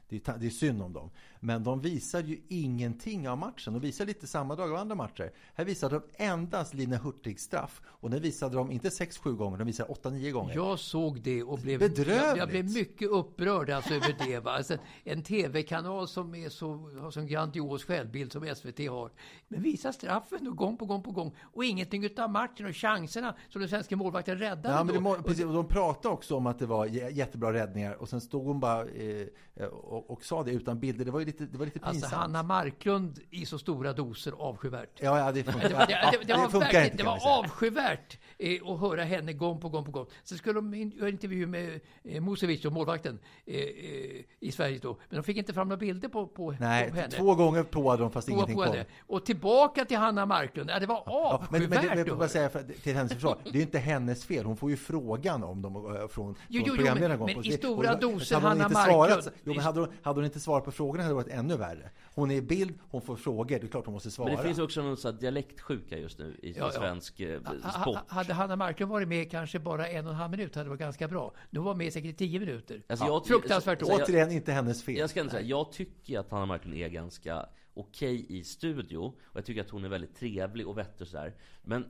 det 0.10 0.16
är, 0.16 0.38
det 0.38 0.46
är 0.46 0.50
synd 0.50 0.82
om 0.82 0.94
dem. 0.94 1.10
Men 1.40 1.64
de 1.64 1.82
visar 1.82 2.24
ju 2.24 2.42
ingenting 2.48 3.30
av 3.30 3.38
matchen. 3.38 3.74
De 3.74 3.80
visar 3.80 4.06
lite 4.06 4.28
samma 4.28 4.56
dag 4.56 4.72
av 4.72 4.78
andra 4.78 4.96
matcher. 4.96 5.32
Här 5.54 5.66
visade 5.66 5.96
de 5.96 6.24
endast 6.24 6.74
Lina 6.74 6.98
Hurtigs 6.98 7.44
straff. 7.44 7.82
Och 7.86 8.10
den 8.10 8.22
visade 8.22 8.56
de 8.56 8.72
inte 8.72 8.90
6-7 8.90 9.36
gånger, 9.36 9.58
de 9.58 9.68
visade 9.68 9.94
8-9 9.94 10.32
gånger. 10.32 10.56
Jag 10.56 10.80
såg 10.80 11.22
det 11.22 11.44
och 11.44 11.60
blev, 11.60 11.80
Bedrövligt. 11.80 12.16
jag, 12.16 12.38
jag 12.38 12.50
blev 12.50 12.72
mycket 12.72 13.10
upprörd 13.10 13.70
alltså 13.70 13.94
över 13.94 14.16
det. 14.26 14.40
Va? 14.40 14.52
Alltså, 14.52 14.78
en 15.04 15.24
tv-kanal 15.24 16.08
som 16.08 16.36
är 16.36 16.50
så, 16.50 16.74
har 17.02 17.12
sån 17.12 17.28
grandios 17.28 17.84
självbild 17.84 18.32
som 18.32 18.56
SVT 18.56 18.90
har. 18.90 19.12
Men 19.48 19.62
visar 19.62 19.92
straffen 19.92 20.48
och 20.48 20.56
gång 20.56 20.78
på 20.78 20.86
gång 20.86 21.04
på 21.04 21.12
gång. 21.12 21.36
Och 21.42 21.66
ingenting 21.66 22.04
utav 22.04 22.30
matchen 22.30 22.66
och 22.66 22.76
chanserna 22.76 23.36
som 23.50 23.62
den 23.62 23.70
svenska 23.70 23.96
målvakten 23.96 24.38
räddade. 24.38 24.70
Ja, 24.76 24.84
men 24.84 25.04
det, 25.04 25.10
då. 25.10 25.24
precis, 25.24 25.44
de 25.44 25.68
pratar 25.68 25.89
pratade 25.94 26.14
också 26.14 26.36
om 26.36 26.48
att 26.48 26.60
det 26.60 26.66
var 26.66 26.86
jättebra 26.86 27.54
räddningar 27.54 27.94
och 27.94 28.10
sen 28.10 28.22
stod 28.22 28.46
hon 28.46 28.60
bara 28.60 28.86
eh, 28.86 29.28
och, 29.68 30.10
och 30.10 30.24
sa 30.24 30.44
det 30.44 30.52
utan 30.52 30.80
bilder. 30.80 31.06
Det 31.06 31.12
var 31.12 31.22
lite, 31.22 31.46
det 31.46 31.58
var 31.58 31.66
lite 31.66 31.80
pinsamt. 31.80 32.04
Alltså 32.04 32.16
Hanna 32.16 32.44
Marklund 32.44 33.20
i 33.30 33.46
så 33.46 33.60
stora 33.60 33.94
doser 33.94 34.34
avskyvärt. 34.38 34.90
Ja, 35.02 35.20
ja, 35.20 35.32
det 35.32 35.44
funkar, 35.44 35.70
Det 35.70 35.76
var, 35.76 35.88
det, 35.88 36.18
det, 36.20 36.28
det 36.28 36.34
var 36.34 36.50
funkar 36.50 36.84
inte 36.84 36.98
det 36.98 37.04
var 37.04 37.40
avskyvärt 37.40 38.18
eh, 38.38 38.68
att 38.68 38.80
höra 38.80 39.04
henne 39.04 39.34
gång 39.34 39.60
på 39.60 39.70
gång 39.70 39.86
på 39.86 39.92
gång. 39.92 40.06
Sen 40.24 40.38
skulle 40.38 40.54
de 40.62 40.74
göra 40.74 41.10
intervju 41.10 41.48
med 41.48 41.80
eh, 42.04 42.22
Musevic 42.22 42.66
och 42.66 42.74
målvakten 42.74 43.20
eh, 43.46 43.56
eh, 43.56 43.64
i 44.40 44.52
Sverige 44.52 44.80
då. 44.82 44.98
Men 45.10 45.18
de 45.18 45.24
fick 45.24 45.38
inte 45.38 45.54
fram 45.54 45.68
några 45.68 45.80
bilder 45.80 46.10
på, 46.10 46.28
på, 46.28 46.56
Nej, 46.60 46.90
på 46.90 46.96
henne. 46.96 47.12
två 47.12 47.36
gånger 47.36 47.64
påade 47.64 48.04
de 48.04 48.12
fast 48.12 48.28
På- 48.28 48.34
ingenting 48.34 48.56
på 48.56 48.64
kom. 48.64 48.86
Och 49.08 49.26
tillbaka 49.26 49.86
till 49.86 49.98
Hanna 49.98 50.26
Marklund. 50.26 50.70
Ja, 50.70 50.80
det 50.80 50.86
var 50.86 51.04
Ja, 51.06 51.44
men, 51.50 51.62
men 51.62 51.70
det, 51.70 52.04
avskyvärt 52.04 52.22
jag 52.22 52.30
säga 52.30 52.50
för, 52.50 52.64
till 52.64 52.96
hennes 52.96 53.14
försvar, 53.14 53.38
det 53.44 53.50
är 53.50 53.54
ju 53.54 53.62
inte 53.62 53.80
hennes 53.80 54.26
fel. 54.26 54.46
Hon 54.46 54.58
får 54.58 54.70
ju 54.70 54.78
frågan 54.78 55.44
om 55.44 55.62
dem 55.62 55.76
eh, 55.86 56.08
från, 56.08 56.28
Jo, 56.32 56.36
jo, 56.48 56.60
från 56.60 56.68
jo, 56.68 56.76
programledaren 56.76 57.20
men- 57.20 57.36
men 57.36 57.46
i 57.46 57.52
stora 57.52 57.96
doser, 57.96 58.36
hade 58.36 58.48
hon 58.48 58.60
Hanna 58.60 58.64
inte 58.64 58.76
svarat, 58.76 59.10
Marklund. 59.16 59.36
jo, 59.44 59.54
men 59.54 59.64
hade, 59.64 59.80
hon, 59.80 59.90
hade 60.02 60.18
hon 60.18 60.26
inte 60.26 60.40
svarat 60.40 60.66
på 60.66 60.72
frågorna 60.72 61.04
hade 61.04 61.12
det 61.12 61.16
varit 61.16 61.28
ännu 61.28 61.58
värre. 61.58 61.90
Hon 62.16 62.32
är 62.32 62.36
i 62.36 62.42
bild, 62.42 62.74
hon 62.90 63.02
får 63.02 63.16
frågor, 63.16 63.60
det 63.60 63.64
är 63.64 63.68
klart 63.68 63.86
hon 63.86 63.94
måste 63.94 64.12
svara. 64.12 64.28
Men 64.30 64.38
det 64.38 64.44
finns 64.44 64.60
också 64.60 64.82
någon 64.82 64.98
sån 64.98 65.18
dialektsjuka 65.18 65.98
just 65.98 66.20
nu 66.20 66.38
i, 66.44 66.52
Ja, 66.52 66.56
ja. 66.60 66.72
svensk 66.72 67.20
eh, 67.20 67.42
Ha- 67.64 67.72
sport. 67.82 67.96
ha- 67.96 68.04
Hade 68.08 68.34
Hanna 68.34 68.56
Marklund 68.56 68.92
varit 68.92 69.08
med 69.08 69.32
kanske 69.32 69.60
bara 69.60 69.88
en 69.88 70.06
och 70.06 70.12
en 70.12 70.18
halv 70.18 70.32
minut 70.32 70.56
hade 70.56 70.66
det 70.66 70.70
varit 70.70 70.80
ganska 70.80 71.08
bra. 71.08 71.34
Nu 71.50 71.60
var 71.60 71.68
hon 71.72 71.78
med 71.78 71.94
säkert 71.94 72.10
i 72.12 72.14
tio 72.14 72.40
minuter. 72.40 72.84
Alltså, 72.90 73.06
jag- 73.06 73.26
Fruktansvärt 73.28 73.80
dåligt. 73.80 74.00
jag- 74.00 74.06
Återigen, 74.10 74.32
inte 74.32 74.52
hennes 74.52 74.84
fel. 74.84 74.96
Jag 74.98 75.10
ska 75.10 75.20
ändå 75.20 75.32
säga, 75.32 75.44
jag 75.48 75.72
tycker 75.72 76.20
att 76.20 76.32
Hanna 76.32 76.46
Marklund 76.46 76.76
är 76.78 76.88
ganska 76.90 77.46
okej 77.74 78.26
i 78.30 78.44
studio 78.44 78.98
Och 78.98 79.38
jag 79.38 79.46
tycker 79.46 79.62
att 79.62 79.70
hon 79.70 79.86
är 79.86 79.90
väldigt 79.90 80.16
trevlig 80.16 80.68
och 80.68 80.78
vettig 80.78 81.02
och 81.02 81.08
sådär 81.08 81.34
Men 81.62 81.86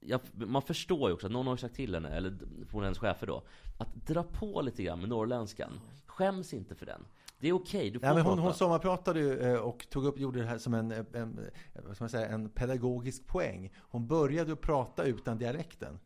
jag, 0.00 0.20
man 0.32 0.62
förstår 0.62 1.08
ju 1.08 1.14
också 1.14 1.26
att 1.26 1.32
någon 1.32 1.46
har 1.46 1.56
sagt 1.56 1.74
till 1.74 1.94
henne, 1.94 2.08
eller 2.08 2.38
från 2.70 2.82
hennes 2.82 2.98
chefer 2.98 3.26
då 3.26 3.42
Att 3.78 4.06
dra 4.06 4.22
på 4.22 4.62
lite 4.62 4.82
grann 4.82 5.00
med 5.00 5.08
norrländskan 5.08 5.80
Skäms 6.06 6.54
inte 6.54 6.74
för 6.74 6.86
den 6.86 7.04
Det 7.38 7.48
är 7.48 7.52
okej, 7.52 7.90
du 7.90 7.98
får 7.98 8.08
Ja, 8.08 8.14
men 8.14 8.22
hon, 8.22 8.32
prata 8.32 8.42
hon 8.42 8.54
sommarpratade 8.54 9.20
ju 9.20 9.38
eh, 9.38 9.60
och 9.60 9.86
tog 9.90 10.04
upp, 10.04 10.18
gjorde 10.18 10.40
det 10.40 10.46
här 10.46 10.58
som 10.58 10.74
en, 10.74 10.92
en, 10.92 11.40
vad 11.86 11.94
ska 11.94 12.04
man 12.04 12.10
säga, 12.10 12.28
en 12.28 12.48
pedagogisk 12.48 13.26
poäng. 13.26 13.72
Hon 13.78 14.06
började 14.06 14.52
att 14.52 14.60
prata 14.60 15.04
utan 15.04 15.38
dialekten 15.38 15.98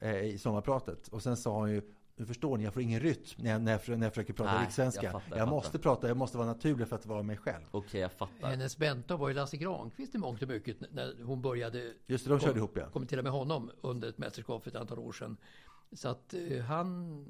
eh, 0.00 0.24
i 0.24 0.38
sommarpratet. 0.38 1.08
Och 1.08 1.22
sen 1.22 1.36
sa 1.36 1.58
hon 1.58 1.70
ju, 1.70 1.82
nu 2.16 2.26
förstår 2.26 2.58
ni, 2.58 2.64
jag 2.64 2.72
får 2.72 2.82
ingen 2.82 3.00
rytm 3.00 3.24
när 3.36 3.50
jag, 3.50 3.62
när 3.62 3.72
jag, 3.72 3.98
när 3.98 4.06
jag 4.06 4.12
försöker 4.12 4.32
prata 4.32 4.54
Nej, 4.54 4.64
rikssvenska. 4.64 5.02
jag 5.02 5.14
Jag, 5.14 5.22
fattar, 5.22 5.38
jag 5.38 5.48
måste 5.48 5.70
fattar. 5.70 5.78
prata, 5.82 6.08
jag 6.08 6.16
måste 6.16 6.36
vara 6.38 6.46
naturlig 6.48 6.88
för 6.88 6.96
att 6.96 7.06
vara 7.06 7.22
mig 7.22 7.36
själv. 7.36 7.64
Okej, 7.70 8.00
jag 8.00 8.12
fattar 8.12 8.48
Hennes 8.48 8.78
mentor 8.78 9.16
var 9.18 9.28
ju 9.28 9.34
Lasse 9.34 9.56
Granqvist 9.56 10.14
i 10.14 10.18
mångt 10.18 10.42
och 10.42 10.48
mycket 10.48 10.92
när 10.92 11.22
hon 11.24 11.42
började 11.42 11.92
Just 12.06 12.24
det, 12.24 12.30
de 12.30 12.40
körde 12.40 12.58
ihop 12.58 12.72
ja. 12.76 12.86
kommentera 12.92 13.22
med 13.22 13.32
honom 13.32 13.70
under 13.80 14.08
ett 14.08 14.18
mästerskap 14.18 14.62
för 14.62 14.70
ett 14.70 14.76
antal 14.76 14.98
år 14.98 15.12
sedan. 15.12 15.36
Så 15.92 16.08
att 16.08 16.34
eh, 16.34 16.60
han 16.62 17.24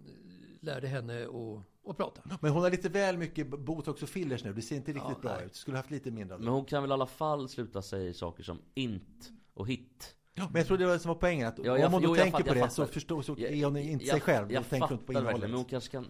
lärde 0.60 0.88
henne 0.88 1.22
att, 1.24 1.90
att 1.90 1.96
prata. 1.96 2.22
Men 2.40 2.50
hon 2.52 2.62
har 2.62 2.70
lite 2.70 2.88
väl 2.88 3.18
mycket 3.18 3.48
botox 3.48 4.02
och 4.02 4.08
fillers 4.08 4.44
nu. 4.44 4.52
Det 4.52 4.62
ser 4.62 4.76
inte 4.76 4.92
riktigt 4.92 5.10
Ja, 5.10 5.18
bra 5.22 5.36
nej. 5.36 5.46
ut. 5.46 5.54
Skulle 5.54 5.76
haft 5.76 5.90
lite 5.90 6.10
mindre. 6.10 6.38
Men 6.38 6.48
hon 6.48 6.64
kan 6.64 6.82
väl 6.82 6.90
i 6.90 6.94
alla 6.94 7.06
fall 7.06 7.48
sluta 7.48 7.82
säga 7.82 8.14
saker 8.14 8.42
som 8.42 8.58
int 8.74 9.30
och 9.54 9.68
hit 9.68 10.14
Men 10.34 10.48
jag 10.54 10.66
tror 10.66 10.78
det 10.78 10.86
var 10.86 10.92
det 10.92 10.98
som 10.98 11.08
var 11.08 11.14
poängen. 11.14 11.48
Att 11.48 11.58
Ja, 11.58 11.78
jag- 11.78 11.86
om 11.86 11.92
hon 11.92 12.02
jo, 12.02 12.08
jag 12.16 12.22
tänker 12.22 12.38
fatt- 12.38 12.46
på 12.46 12.48
jag 12.48 12.56
det 12.68 12.70
så, 12.70 12.86
förstår, 12.86 13.22
så 13.22 13.34
Jag- 13.38 13.52
är 13.52 13.64
hon 13.64 13.76
inte 13.76 14.04
jag- 14.04 14.12
sig 14.12 14.20
själv. 14.20 14.52
Jag 14.52 14.64
inte 14.92 14.96
på 14.96 15.12
fattar 15.12 15.20
verkligen, 15.20 15.22
innehållet. 15.22 15.50
men 15.50 15.56
hon 15.56 15.64
kanske 15.64 15.90
kan 15.90 16.06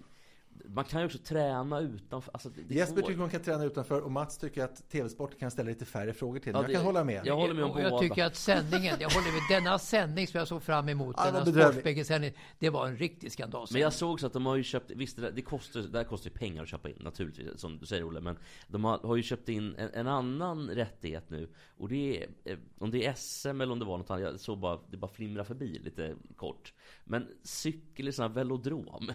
Man 0.75 0.85
kan 0.85 1.00
ju 1.00 1.07
också 1.07 1.19
träna 1.19 1.81
utanför 1.81 2.33
alltså, 2.33 2.49
det, 2.49 2.62
det 2.69 2.75
Jesper 2.75 3.00
går. 3.00 3.07
tycker 3.09 3.21
hon 3.21 3.31
kan 3.31 3.41
träna 3.43 3.64
utanför 3.64 4.00
och 4.00 4.11
Mats 4.11 4.38
tycker 4.38 4.64
att 4.64 4.88
TV-sport 4.91 5.38
kan 5.38 5.50
ställa 5.50 5.69
lite 5.69 5.85
färre 5.85 6.12
frågor 6.12 6.38
till 6.38 6.52
Ja, 6.52 6.59
Jag 6.59 6.69
det- 6.69 6.73
kan 6.73 6.83
hålla 6.85 7.05
med. 7.05 7.23
jag 7.26 7.37
håller 7.37 7.55
med 7.55 7.64
om 7.64 7.71
och 7.71 7.81
jag 7.81 7.91
båda. 7.91 8.02
tycker 8.02 8.25
att 8.25 8.37
sändningen, 8.37 8.97
jag 9.00 9.11
håller 9.11 9.33
med, 9.33 9.41
denna 9.62 9.79
sändning 9.79 10.26
som 10.26 10.38
jag 10.38 10.49
såg 10.49 10.62
fram 10.62 10.88
emot, 10.88 11.14
Ja, 11.19 11.25
denna. 11.31 11.47
Sportspegelsändning, 11.47 12.33
det 12.59 12.71
var 12.71 12.87
en 12.87 12.97
riktig 12.97 13.33
skandal. 13.33 13.67
Men 13.73 13.81
jag 13.81 13.93
såg 13.93 14.12
också 14.12 14.26
att 14.26 14.33
de 14.33 14.47
har 14.47 14.57
ju 14.57 14.62
köpt, 14.62 14.91
visst 14.91 15.17
det, 15.17 15.23
där- 15.23 15.33
det 15.33 15.43
kostar, 15.43 15.81
det 15.81 15.88
där 15.88 16.05
kostar 16.05 16.31
ju 16.31 16.37
pengar 16.37 16.62
att 16.62 16.69
köpa 16.69 16.88
in 16.88 16.97
naturligtvis, 17.00 17.61
som 17.61 17.79
du 17.79 17.87
säger 17.87 18.09
Olle 18.09 18.21
Men 18.21 18.38
de 18.69 18.85
har, 18.85 18.99
har 18.99 19.17
ju 19.17 19.23
köpt 19.23 19.49
in 19.49 19.75
en, 19.79 19.91
en 19.95 20.07
annan 20.09 20.69
rättighet 20.71 21.31
nu 21.31 21.49
Och 21.76 21.88
det 21.88 22.23
är, 22.23 22.29
eh, 22.45 22.59
om 22.79 22.91
det 22.91 23.07
är 23.07 23.14
SM 23.17 23.61
eller 23.61 23.73
om 23.73 23.79
det 23.79 23.85
var 23.85 23.99
något 23.99 24.11
annat, 24.11 24.23
jag 24.23 24.41
såg 24.41 24.59
bara, 24.59 24.79
det 24.91 24.97
bara 24.97 25.11
flimra 25.11 25.45
förbi 25.45 25.79
lite 25.79 26.17
kort 26.37 26.73
Men 27.05 27.29
cykel 27.43 28.09
i 28.09 28.12
sån 28.12 28.23
här 28.23 28.29
velodrom 28.35 29.12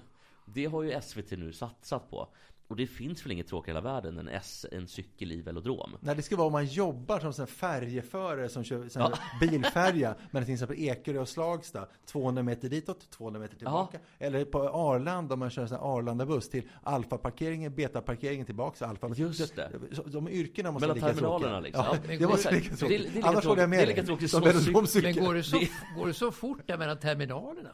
Det 0.54 0.66
har 0.66 0.84
ju 0.84 1.02
SVT 1.02 1.32
nu 1.32 1.54
satsat 1.54 2.10
på 2.10 2.28
Och 2.70 2.76
det 2.76 2.88
finns 2.88 3.26
väl 3.26 3.32
inget 3.32 3.48
tråkigare 3.48 3.78
i 3.78 3.82
hela 3.82 3.94
världen 3.94 4.18
än 4.20 4.28
S, 4.28 4.66
en 4.72 4.88
cykel 4.88 5.32
i 5.32 5.42
velodrom 5.42 5.98
Nej, 6.00 6.16
det 6.16 6.22
ska 6.22 6.36
vara 6.36 6.48
om 6.48 6.54
man 6.54 6.66
jobbar 6.66 7.20
som 7.20 7.34
sån 7.34 7.48
färjeförare 7.48 8.50
som 8.50 8.64
kör 8.64 8.90
sån 8.90 9.12
bilfärja 9.42 10.16
mellan 10.32 10.46
till 10.46 10.54
exempel 10.54 10.80
Ekerö 10.80 11.20
och 11.20 11.30
Slagsta. 11.30 11.88
200 12.06 12.44
meter 12.44 12.70
ditåt, 12.70 13.10
200 13.10 13.40
meter 13.40 13.56
tillbaka. 13.58 14.00
Eller 14.20 14.46
på 14.46 14.60
Arlanda 14.70 15.34
om 15.34 15.40
man 15.40 15.50
kör 15.50 15.62
en 15.62 15.70
sån 15.70 15.78
Arlanda-buss 15.78 16.50
till 16.50 16.70
Alfa-parkeringen, 16.84 17.76
Beta-parkeringen 17.76 18.46
tillbaks. 18.46 18.82
Alfa. 18.82 19.10
Just 19.16 19.56
det. 19.56 19.72
Så 19.94 20.04
De 20.04 20.30
yrkena 20.30 20.72
måste 20.72 20.88
Mellan 20.88 21.02
vara 21.02 21.12
lika 21.12 21.20
terminalerna 21.22 21.40
tråkiga. 21.40 21.60
liksom. 21.60 21.84
Ja, 21.86 21.96
Ja, 21.96 22.00
men 22.08 22.20
det 22.20 22.28
måste 22.28 22.50
går- 22.50 22.52
vara 22.52 22.62
lika 22.62 22.70
det- 22.70 22.78
tråkigt. 22.78 23.26
Annars 23.26 23.46
håller 23.46 23.62
jag 23.62 23.70
med 23.70 23.80
tråkigt- 23.80 23.80
det 23.80 23.82
är 23.82 23.86
dig. 23.86 23.96
lika 23.96 24.04
tråkigt 24.06 24.32
Som 24.32 24.42
velodromcykel. 24.42 25.16
Men 25.16 25.26
går 25.26 25.34
det, 25.34 25.44
så, 25.44 25.60
går 25.98 26.08
det 26.08 26.14
så 26.14 26.32
fort 26.32 26.68
där 26.68 26.78
mellan 26.78 26.98
terminalerna? 27.00 27.70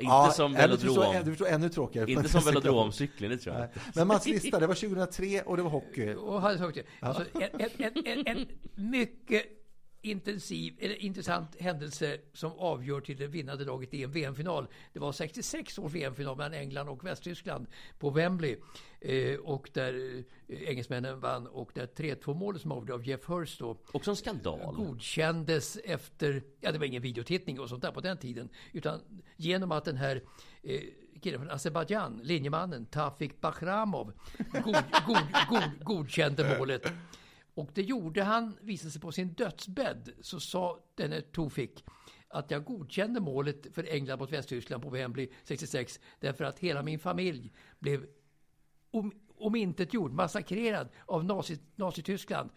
Inte 0.00 0.04
Ja, 0.04 0.32
som 0.36 0.56
eller 0.56 0.76
du 0.76 0.80
förstår, 0.80 1.00
velodrom 1.02 1.24
du 1.24 1.30
förstår 1.30 1.46
ännu 1.46 1.68
tråkigare. 1.68 2.10
Inte 2.10 2.28
som 2.28 2.44
velodromcykeln, 2.44 3.30
det 3.30 3.38
tror 3.38 3.56
jag 3.56 3.60
Nej. 3.60 3.84
Men 3.94 4.06
Mats 4.06 4.26
lista, 4.26 4.60
det 4.60 4.66
var 4.66 4.74
2003 4.74 5.42
och 5.42 5.56
det 5.56 5.62
var 5.62 5.70
hockey. 5.70 6.14
Och 6.14 6.40
hade 6.40 6.58
det. 6.72 6.82
Alltså, 7.00 7.24
en, 7.34 7.60
en, 7.78 8.06
en, 8.06 8.26
en 8.26 8.46
mycket 8.74 9.57
intensiv, 10.02 10.74
eller 10.78 10.94
intressant 10.94 11.60
händelse 11.60 12.18
som 12.32 12.52
avgör 12.52 13.00
till 13.00 13.16
det 13.16 13.26
vinnande 13.26 13.64
laget 13.64 13.94
i 13.94 14.02
en 14.02 14.12
VM-final. 14.12 14.66
Det 14.92 14.98
var 14.98 15.12
66 15.12 15.78
års 15.78 15.92
VM-final 15.92 16.36
mellan 16.36 16.54
England 16.54 16.88
och 16.88 17.04
Västtyskland 17.04 17.66
på 17.98 18.10
Wembley. 18.10 18.56
Eh, 19.00 19.38
och 19.38 19.70
där 19.72 20.24
eh, 20.48 20.68
engelsmännen 20.68 21.20
vann 21.20 21.46
och 21.46 21.70
där 21.74 21.86
3-2 21.86 22.34
målet 22.34 22.62
som 22.62 22.72
avgjorde 22.72 22.94
av 22.94 23.06
Jeff 23.06 23.28
Hurst 23.28 23.58
då 23.58 23.76
Också 23.92 24.10
en 24.10 24.16
skandal 24.16 24.74
godkändes 24.74 25.76
efter, 25.76 26.42
ja 26.60 26.72
det 26.72 26.78
var 26.78 26.86
ingen 26.86 27.02
videotittning 27.02 27.60
och 27.60 27.68
sånt 27.68 27.82
där 27.82 27.92
på 27.92 28.00
den 28.00 28.16
tiden, 28.16 28.48
utan 28.72 29.00
genom 29.36 29.72
att 29.72 29.84
den 29.84 29.96
här 29.96 30.22
eh, 30.62 30.80
killen 31.22 31.40
från 31.40 31.50
Azerbajdzjan, 31.50 32.20
linjemannen 32.22 32.86
Tafik 32.86 33.40
Bakhramov, 33.40 34.12
god, 34.52 34.84
god, 35.06 35.26
god, 35.48 35.84
godkände 35.84 36.56
målet. 36.58 36.92
Och 37.58 37.70
det 37.74 37.82
gjorde 37.82 38.22
han, 38.22 38.58
visade 38.60 38.90
sig 38.90 39.00
på 39.00 39.12
sin 39.12 39.32
dödsbädd, 39.32 40.10
så 40.20 40.40
sa 40.40 40.78
denne 40.94 41.20
Tofik 41.20 41.84
att 42.28 42.50
jag 42.50 42.64
godkände 42.64 43.20
målet 43.20 43.74
för 43.74 43.84
England 43.92 44.18
mot 44.18 44.32
Västtyskland 44.32 44.82
på 44.82 44.90
Wembley 44.90 45.28
66 45.44 46.00
därför 46.20 46.44
att 46.44 46.58
hela 46.58 46.82
min 46.82 46.98
familj 46.98 47.52
blev 47.78 48.06
om, 48.90 49.12
omintetgjord, 49.36 50.12
massakrerad 50.12 50.88
av 51.06 51.24
nazi, 51.24 51.58
Nazityskland 51.76 52.50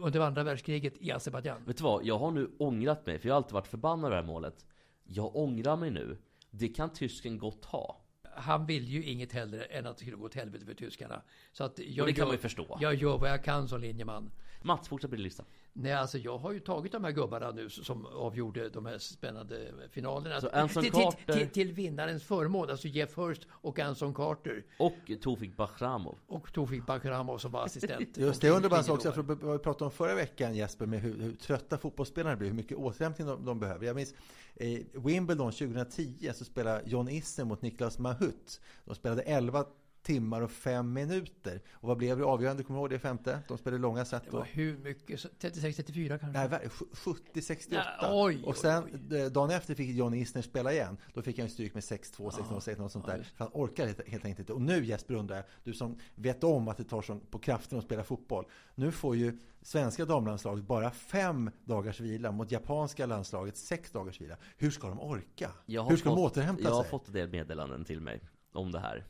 under 0.00 0.20
andra 0.20 0.42
världskriget 0.42 0.94
i 0.98 1.12
Azerbajdzjan. 1.12 1.64
Vet 1.64 1.76
du 1.76 1.84
vad? 1.84 2.04
Jag 2.04 2.18
har 2.18 2.30
nu 2.30 2.50
ångrat 2.58 3.06
mig, 3.06 3.18
för 3.18 3.28
jag 3.28 3.34
har 3.34 3.36
alltid 3.36 3.52
varit 3.52 3.66
förbannad 3.66 4.04
över 4.04 4.16
det 4.16 4.22
här 4.22 4.32
målet 4.32 4.66
Jag 5.04 5.36
ångrar 5.36 5.76
mig 5.76 5.90
nu 5.90 6.18
Det 6.50 6.68
kan 6.68 6.92
tysken 6.92 7.38
gott 7.38 7.64
ha 7.64 8.03
han 8.36 8.66
vill 8.66 8.88
ju 8.88 9.04
inget 9.04 9.32
hellre 9.32 9.64
än 9.64 9.86
att 9.86 9.96
det 9.96 10.00
skulle 10.00 10.16
gå 10.16 10.24
åt 10.24 10.34
helvete 10.34 10.64
för 10.64 10.74
tyskarna. 10.74 11.22
Så 11.52 11.64
att 11.64 11.78
jag 11.78 12.02
Och 12.02 12.06
det 12.06 12.12
kan 12.12 12.18
gör, 12.18 12.26
man 12.26 12.34
ju 12.34 12.38
förstå. 12.38 12.78
Jag 12.80 12.94
gör 12.94 13.18
vad 13.18 13.30
jag 13.30 13.44
kan 13.44 13.68
som 13.68 13.80
linjeman. 13.80 14.30
Mats, 14.64 14.88
fortsätt 14.88 15.10
på 15.10 15.16
din 15.16 15.22
lista 15.22 15.44
Nej, 15.76 15.92
alltså 15.92 16.18
jag 16.18 16.38
har 16.38 16.52
ju 16.52 16.60
tagit 16.60 16.92
de 16.92 17.04
här 17.04 17.12
gubbarna 17.12 17.50
nu 17.50 17.70
som 17.70 18.06
avgjorde 18.06 18.68
de 18.68 18.86
här 18.86 18.98
spännande 18.98 19.72
finalerna. 19.90 20.40
Så 20.40 20.48
Anson 20.48 20.82
till, 20.82 20.92
Carter- 20.92 21.32
till, 21.32 21.48
till, 21.48 21.72
vinnarens 21.72 22.22
förmån, 22.22 22.70
alltså 22.70 22.88
Jeff 22.88 23.16
Hurst 23.16 23.46
och 23.50 23.78
Anson 23.78 24.14
Carter. 24.14 24.64
Och 24.78 25.22
Tofik 25.22 25.56
Bakhramov 25.56 26.18
Och 26.26 26.52
Tofik 26.52 26.86
Bakhramov 26.86 27.38
som 27.38 27.52
var 27.52 27.64
assistent. 27.64 28.16
Just 28.16 28.40
det, 28.40 28.46
jag 28.46 28.56
undrar 28.56 28.70
bara 28.70 28.78
en 28.78 28.84
sak, 28.84 29.02
så 29.02 29.08
Linjedomare. 29.08 29.38
jag 29.40 29.46
vad 29.46 29.58
vi 29.58 29.62
pratade 29.62 29.84
om 29.84 29.90
förra 29.90 30.14
veckan 30.14 30.54
Jesper, 30.54 30.86
med 30.86 31.00
hur, 31.00 31.22
hur 31.22 31.32
trötta 31.32 31.78
fotbollsspelarna 31.78 32.36
blir, 32.36 32.48
hur 32.48 32.56
mycket 32.56 32.76
återhämtning 32.76 33.26
de, 33.26 33.44
de 33.44 33.60
behöver. 33.60 33.86
Jag 33.86 33.96
minns 33.96 34.14
i 34.56 34.86
Wimbledon 34.92 35.52
2010 35.52 36.30
så 36.34 36.44
spelade 36.44 36.82
John 36.86 37.08
Isner 37.08 37.44
mot 37.44 37.62
Niklas 37.62 37.98
Mahut. 37.98 38.60
De 38.84 38.94
spelade 38.94 39.22
11 39.22 39.64
timmar 40.04 40.40
och 40.40 40.50
5 40.50 40.92
minuter. 40.92 41.62
Och 41.72 41.88
vad 41.88 41.96
blev 41.96 42.18
det 42.18 42.24
avgörande? 42.24 42.62
Kommer 42.62 42.78
du 42.78 42.82
ihåg 42.82 42.90
det 42.90 42.98
femte? 42.98 43.40
De 43.48 43.58
spelade 43.58 43.82
långa 43.82 44.04
set 44.04 44.24
Det 44.24 44.30
då. 44.30 44.36
var 44.36 44.44
hur 44.44 44.78
mycket? 44.78 45.20
Så 45.20 45.28
36-34 45.40 46.08
kanske? 46.18 46.26
Nej, 46.38 46.48
ver- 46.48 46.68
70-68. 46.92 47.66
Ja, 48.00 48.24
oj, 48.24 48.42
och 48.46 48.56
sen 48.56 48.84
dagen 49.32 49.50
efter 49.50 49.74
fick 49.74 49.96
Johnny 49.96 50.20
Isner 50.20 50.42
spela 50.42 50.72
igen. 50.72 50.96
Då 51.14 51.22
fick 51.22 51.38
han 51.38 51.48
stryk 51.48 51.74
med 51.74 51.82
6-2, 51.82 52.30
6-0, 52.30 52.60
6 52.60 52.78
något 52.78 52.92
sånt 52.92 53.06
där. 53.06 53.22
För 53.22 53.44
han 53.44 53.50
orkar 53.52 53.86
helt, 53.86 54.08
helt 54.08 54.24
enkelt 54.24 54.38
inte. 54.38 54.52
Och 54.52 54.62
nu 54.62 54.84
Jesper 54.84 55.14
undrar 55.14 55.36
jag, 55.36 55.44
du 55.64 55.72
som 55.72 55.98
vet 56.14 56.44
om 56.44 56.68
att 56.68 56.76
det 56.76 56.84
tar 56.84 57.02
sån 57.02 57.20
på 57.20 57.38
kraften 57.38 57.78
att 57.78 57.84
spela 57.84 58.04
fotboll. 58.04 58.44
Nu 58.74 58.92
får 58.92 59.16
ju 59.16 59.38
svenska 59.62 60.04
damlandslaget 60.04 60.64
bara 60.64 60.90
fem 60.90 61.50
dagars 61.64 62.00
vila 62.00 62.32
mot 62.32 62.50
japanska 62.50 63.06
landslaget 63.06 63.56
sex 63.56 63.90
dagars 63.90 64.20
vila. 64.20 64.36
Hur 64.56 64.70
ska 64.70 64.88
de 64.88 65.00
orka? 65.00 65.50
jag 65.66 65.82
har 65.82 65.90
Hur 65.90 65.96
ska 65.96 66.08
fått, 66.10 66.16
de 66.18 66.22
återhämta 66.24 66.62
Jag 66.62 66.70
har 66.70 66.82
sig? 66.82 66.90
fått 66.90 67.06
en 67.08 67.14
del 67.14 67.28
meddelanden 67.30 67.84
till 67.84 68.00
mig 68.00 68.20
Om 68.52 68.72
det 68.72 68.78
här 68.80 69.04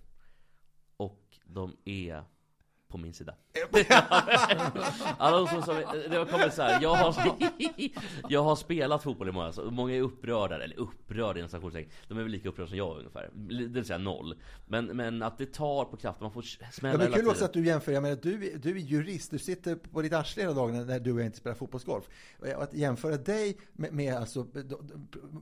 och 0.97 1.39
de 1.45 1.77
är 1.85 2.25
på 2.95 2.99
min 2.99 3.13
sida. 3.13 3.35
Alla 5.19 5.47
som, 5.51 5.63
som, 5.63 5.75
det 6.11 6.17
har 6.17 6.25
kommit 6.25 6.55
så 6.55 6.63
här, 6.63 6.83
jag 6.83 6.95
har, 6.95 7.17
jag 8.29 8.43
har 8.43 8.57
spelat 8.57 9.03
fotboll 9.03 9.29
i 9.29 9.33
många 9.33 9.49
år, 9.49 9.71
många 9.71 9.95
är 9.95 10.01
upprörda, 10.01 10.65
eller 10.65 10.79
upprörda 10.79 11.39
inom 11.39 11.49
citationstecken. 11.49 11.91
De 12.09 12.19
är 12.19 12.23
väl 12.23 12.33
lika 12.33 12.49
upprörda 12.49 12.69
som 12.69 12.79
jag 12.79 12.99
ungefär. 12.99 13.31
Det 13.35 13.67
vill 13.67 13.85
säga 13.85 13.99
noll. 13.99 14.35
Men, 14.67 14.87
men 14.87 15.23
att 15.23 15.39
det 15.39 15.47
tar 15.47 15.85
på 15.85 15.97
kraften, 15.97 16.25
man 16.25 16.33
får 16.33 16.43
smälla 16.43 17.05
Ja, 17.05 17.09
men 17.09 17.13
kul 17.13 17.29
också 17.29 17.45
att 17.45 17.53
du 17.53 17.67
jämför, 17.67 17.93
jag 17.93 18.03
menar, 18.03 18.19
du, 18.23 18.59
du 18.59 18.71
är 18.71 18.81
jurist, 18.81 19.31
du 19.31 19.39
sitter 19.39 19.75
på 19.77 20.03
ditt 20.03 20.13
arsle 20.13 20.43
hela 20.43 20.55
dagen 20.55 20.87
när 20.87 21.01
du 21.01 21.13
och 21.13 21.19
jag 21.19 21.27
inte 21.27 21.39
spelar 21.39 21.57
fotbollsgolf. 21.57 22.05
Och 22.39 22.47
Att 22.47 22.75
jämföra 22.75 23.17
dig 23.17 23.59
med, 23.73 23.93
med 23.93 24.15
alltså, 24.15 24.47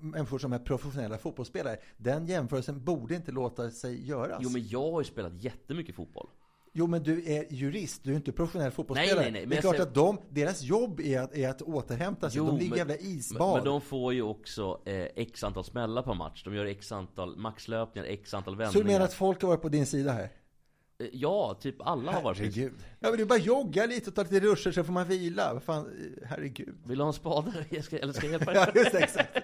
människor 0.01 0.39
som 0.39 0.53
är 0.53 0.59
professionella 0.59 1.19
fotbollsspelare, 1.19 1.77
den 1.97 2.27
jämförelsen 2.27 2.85
borde 2.85 3.15
inte 3.15 3.33
låta 3.33 3.71
sig 3.71 4.09
göras. 4.09 4.39
Jo 4.43 4.51
men 4.51 4.69
jag 4.69 4.93
har 4.93 5.01
ju 5.01 5.05
spelat 5.05 5.45
jättemycket 5.45 5.95
fotboll. 5.95 6.29
Jo, 6.75 6.87
men 6.87 7.03
du 7.03 7.33
är 7.33 7.47
jurist, 7.51 8.01
du 8.05 8.13
är 8.13 8.17
inte 8.17 8.33
professionell 8.33 8.71
fotbollsspelare. 8.71 9.23
Nej, 9.23 9.25
nej, 9.25 9.33
nej, 9.33 9.41
men 9.41 9.51
det 9.51 9.57
är 9.57 9.61
klart 9.61 9.75
säger- 9.75 9.87
att 9.89 9.95
de, 9.95 10.19
deras 10.31 10.63
jobb 10.63 11.01
är 11.01 11.21
att, 11.21 11.35
är 11.37 11.49
att 11.49 11.63
återhämta 11.63 12.31
sig. 12.31 12.39
de 12.41 12.59
ligger 12.59 12.75
i 12.75 12.79
jävla 12.79 12.97
isbad. 12.97 13.47
men, 13.49 13.55
men 13.57 13.65
de 13.65 13.81
får 13.81 14.15
ju 14.15 14.23
också 14.23 14.81
eh, 14.85 15.07
x 15.17 15.45
antal 15.45 15.65
smällar 15.65 16.03
per 16.03 16.15
match. 16.15 16.43
De 16.45 16.55
gör 16.55 16.65
x 16.67 16.93
antal 16.93 17.37
maxlöpningar, 17.37 18.09
x 18.09 18.35
antal 18.35 18.55
Så 18.55 18.59
vändningar. 18.59 18.85
du 18.87 18.93
menar 18.93 19.05
att 19.05 19.15
folk 19.15 19.43
har 19.43 19.49
varit 19.49 19.63
på 19.63 19.69
din 19.69 19.87
sida 19.87 20.13
här? 20.13 20.31
Ja, 21.13 21.59
typ 21.61 21.75
alla 21.81 22.13
har 22.13 22.23
varit 22.23 22.39
det. 22.39 22.45
Herregud. 22.45 22.73
Ja, 23.01 23.09
men 23.11 23.19
du 23.19 23.25
bara 23.25 23.39
jogga 23.39 23.87
lite 23.87 24.11
och 24.11 24.17
ta 24.17 24.23
lite 24.23 24.41
ruscher 24.41 24.71
så 24.73 24.85
får 24.85 24.93
man 24.93 25.09
vila. 25.09 25.53
Vad 25.55 25.63
fan, 25.63 25.91
herregud. 26.25 26.75
Vill 26.85 26.99
du 26.99 27.05
ha 27.05 27.09
en 27.09 27.15
spade? 27.15 27.53
Jag 27.71 27.85
ska, 27.85 27.99
eller 27.99 28.13
ska 28.13 28.27
jag 28.27 28.33
hjälpa 28.33 28.55
Ja, 28.55 28.65
dig? 28.67 28.73
just 28.83 28.93
det, 28.93 28.99
exakt. 28.99 29.39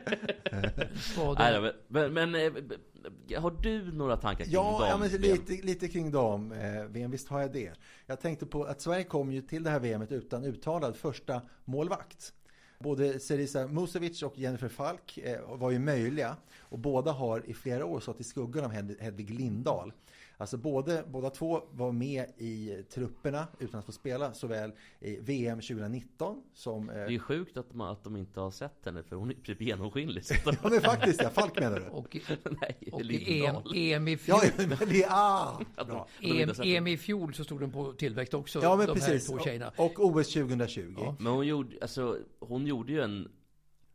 Nej, 1.39 1.61
men, 1.61 1.73
men, 1.89 2.13
men 2.33 2.35
eh, 2.35 3.41
har 3.43 3.51
du 3.63 3.93
några 3.93 4.17
tankar 4.17 4.45
kring 4.45 4.55
Ja, 4.55 4.87
ja 4.89 4.97
men 4.99 5.09
lite, 5.11 5.53
lite 5.53 5.89
kring 5.89 6.11
dam 6.11 6.53
eh, 6.53 6.85
VM, 6.85 7.11
visst 7.11 7.29
har 7.29 7.41
jag 7.41 7.53
det. 7.53 7.73
Jag 8.07 8.21
tänkte 8.21 8.47
på 8.47 8.65
att 8.65 8.81
Sverige 8.81 9.05
kom 9.05 9.33
ju 9.33 9.43
till 9.43 9.63
det 9.63 9.71
här 9.71 9.81
VMet 9.81 10.13
utan 10.13 10.45
uttalad 10.45 10.97
första 10.97 11.41
målvakt. 11.65 12.33
Både 12.81 13.21
Cerisa 13.21 13.67
Musovic 13.67 14.23
och 14.23 14.39
Jennifer 14.39 14.69
Falk 14.69 15.19
eh, 15.19 15.57
var 15.59 15.71
ju 15.71 15.79
möjliga 15.79 16.37
och 16.61 16.79
båda 16.79 17.13
har 17.13 17.43
i 17.51 17.55
flera 17.55 17.85
år 17.87 18.01
stått 18.01 18.21
i 18.21 18.25
skuggan 18.25 18.65
av 18.65 18.73
Hed- 18.73 18.97
Hedvig 19.01 19.31
Lindahl. 19.31 19.93
Alltså 20.41 20.57
både, 20.57 21.05
båda 21.09 21.31
två 21.31 21.63
var 21.71 21.93
med 21.93 22.27
i 22.37 22.83
trupperna 22.95 23.47
utan 23.59 23.81
att 23.81 23.87
få 23.87 23.93
spela 23.93 24.33
såväl 24.35 24.73
i 25.01 25.17
VM 25.21 25.61
2019 25.61 26.43
som... 26.55 26.91
Eh, 26.91 26.95
Det 26.95 27.01
är 27.03 27.09
ju 27.11 27.19
sjukt 27.19 27.57
att, 27.57 27.75
man, 27.75 27.89
att 27.93 28.05
de 28.05 28.17
inte 28.17 28.41
har 28.41 28.51
sett 28.51 28.85
henne 28.85 29.03
för 29.03 29.17
hon 29.17 29.31
är 29.31 29.35
typ 29.35 29.61
genomskinlig. 29.61 30.23
Ja 30.45 30.71
men 30.71 30.81
faktiskt 30.81 31.23
ja, 31.23 31.31
Falk 31.31 31.61
menar 31.61 31.81
du? 31.81 31.87
Och, 31.87 32.17
Nej, 32.61 32.77
och 32.93 33.03
i 33.03 33.45
EM. 33.45 33.57
EM 33.75 34.09
i 34.09 34.17
fjol, 34.17 34.39
Ja, 34.43 34.51
men 34.57 34.89
det 34.89 35.03
är... 35.03 35.09
Ah, 35.11 35.61
bra. 35.85 36.09
EM, 36.21 36.55
sett 36.55 36.67
EM 36.67 36.87
i 36.87 36.97
fjol 36.97 37.35
så 37.35 37.45
stod 37.45 37.61
den 37.61 37.71
på 37.73 37.93
tillväxt 37.93 38.35
också, 38.35 38.63
Ja 38.63 38.77
men 38.77 38.87
de 38.87 38.93
precis. 38.95 39.29
här 39.31 39.37
två 39.37 39.45
tjejerna. 39.45 39.73
Och, 39.77 40.01
och 40.01 40.17
OS 40.17 40.33
2020. 40.33 40.95
Ja. 40.99 41.17
Men 41.19 41.33
hon 41.33 41.47
gjorde, 41.47 41.77
alltså, 41.81 42.19
hon 42.41 42.67
gjorde 42.67 42.93
ju 42.93 43.01
en 43.01 43.29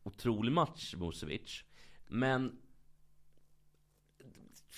otrolig 0.03 0.51
match, 0.51 0.95
Musovic. 0.97 1.63
Men... 2.07 2.51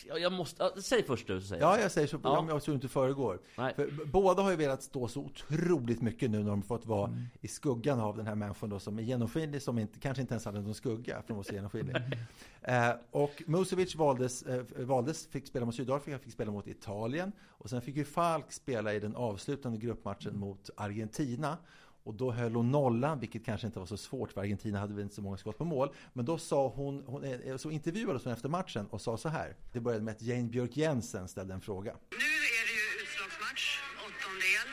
Ja, 0.08 0.18
Jag 0.18 0.34
måste, 0.34 0.72
säg 0.82 1.04
först 1.04 1.28
du 1.28 1.42
så 1.42 1.48
säger 1.48 1.62
Ja, 1.64 1.76
jag. 1.76 1.84
jag 1.86 1.92
säger 1.92 2.08
så. 2.08 2.20
Ja. 2.24 2.46
Ja. 2.48 2.54
Jag 2.54 2.64
tror 2.64 2.76
inte 2.76 2.88
föregår. 2.88 3.40
Nej. 3.58 3.74
För 3.76 3.90
båda 4.06 4.42
har 4.44 4.52
ju 4.52 4.56
velat 4.58 4.84
stå 4.84 5.08
så 5.08 5.20
otroligt 5.22 6.02
mycket 6.02 6.32
nu 6.32 6.44
när 6.44 6.50
de 6.50 6.64
fått 6.64 6.86
vara 6.86 7.18
i 7.42 7.48
skuggan 7.48 8.00
av 8.00 8.18
den 8.18 8.28
här 8.28 8.36
människan 8.36 8.70
då 8.70 8.80
som 8.80 9.00
är 9.00 9.04
genomskinlig, 9.04 9.62
som 9.62 9.80
inte, 9.80 10.00
kanske 10.00 10.22
inte 10.22 10.34
ens 10.34 10.46
hade 10.46 10.62
någon 10.62 10.74
skugga 10.74 11.22
för 11.28 11.34
var 11.34 11.44
så 11.44 11.54
genomskinlig. 11.54 11.96
eh, 12.62 12.92
och 13.12 13.44
Musovic 13.46 13.96
valdes, 13.96 14.44
eh, 14.44 14.64
valdes, 14.78 15.28
fick 15.28 15.48
spela 15.48 15.66
mot 15.66 15.76
Sydafrika, 15.76 16.20
fick 16.20 16.34
spela 16.34 16.52
mot 16.52 16.68
Italien. 16.68 17.32
Och 17.48 17.70
sen 17.70 17.82
fick 17.82 17.96
ju 17.96 18.06
Falk 18.06 18.52
spela 18.52 18.94
i 18.94 19.00
den 19.00 19.16
avslutande 19.16 19.78
gruppmatchen 19.78 20.40
mot 20.40 20.70
Argentina. 20.78 21.58
Och 22.06 22.14
då 22.14 22.32
höll 22.32 22.56
hon 22.56 22.72
nollan, 22.72 23.20
vilket 23.20 23.46
kanske 23.46 23.68
inte 23.68 23.80
var 23.80 23.86
så 23.86 23.98
svårt 23.98 24.32
för 24.34 24.42
Argentina 24.42 24.80
hade 24.80 24.94
väl 24.94 25.04
inte 25.04 25.16
så 25.16 25.22
många 25.22 25.38
skott 25.38 25.58
på 25.58 25.66
mål. 25.66 25.90
Men 26.14 26.26
då 26.26 26.38
sa 26.38 26.68
hon, 26.68 27.04
hon 27.08 27.24
eh, 27.24 27.58
så 27.58 27.72
intervjuades 27.72 28.24
hon 28.24 28.34
efter 28.34 28.50
matchen 28.50 28.86
och 28.94 29.02
sa 29.02 29.18
så 29.18 29.30
här. 29.30 29.56
Det 29.74 29.80
började 29.80 30.04
med 30.04 30.12
att 30.16 30.22
Jane 30.22 30.44
Björk 30.54 30.78
Jensen 30.78 31.28
ställde 31.28 31.54
en 31.54 31.62
fråga. 31.70 31.94
Nu 32.24 32.30
är 32.60 32.64
det 32.70 32.76
ju 32.82 32.86
utslagsmatch, 33.04 33.66
åttondel. 34.08 34.68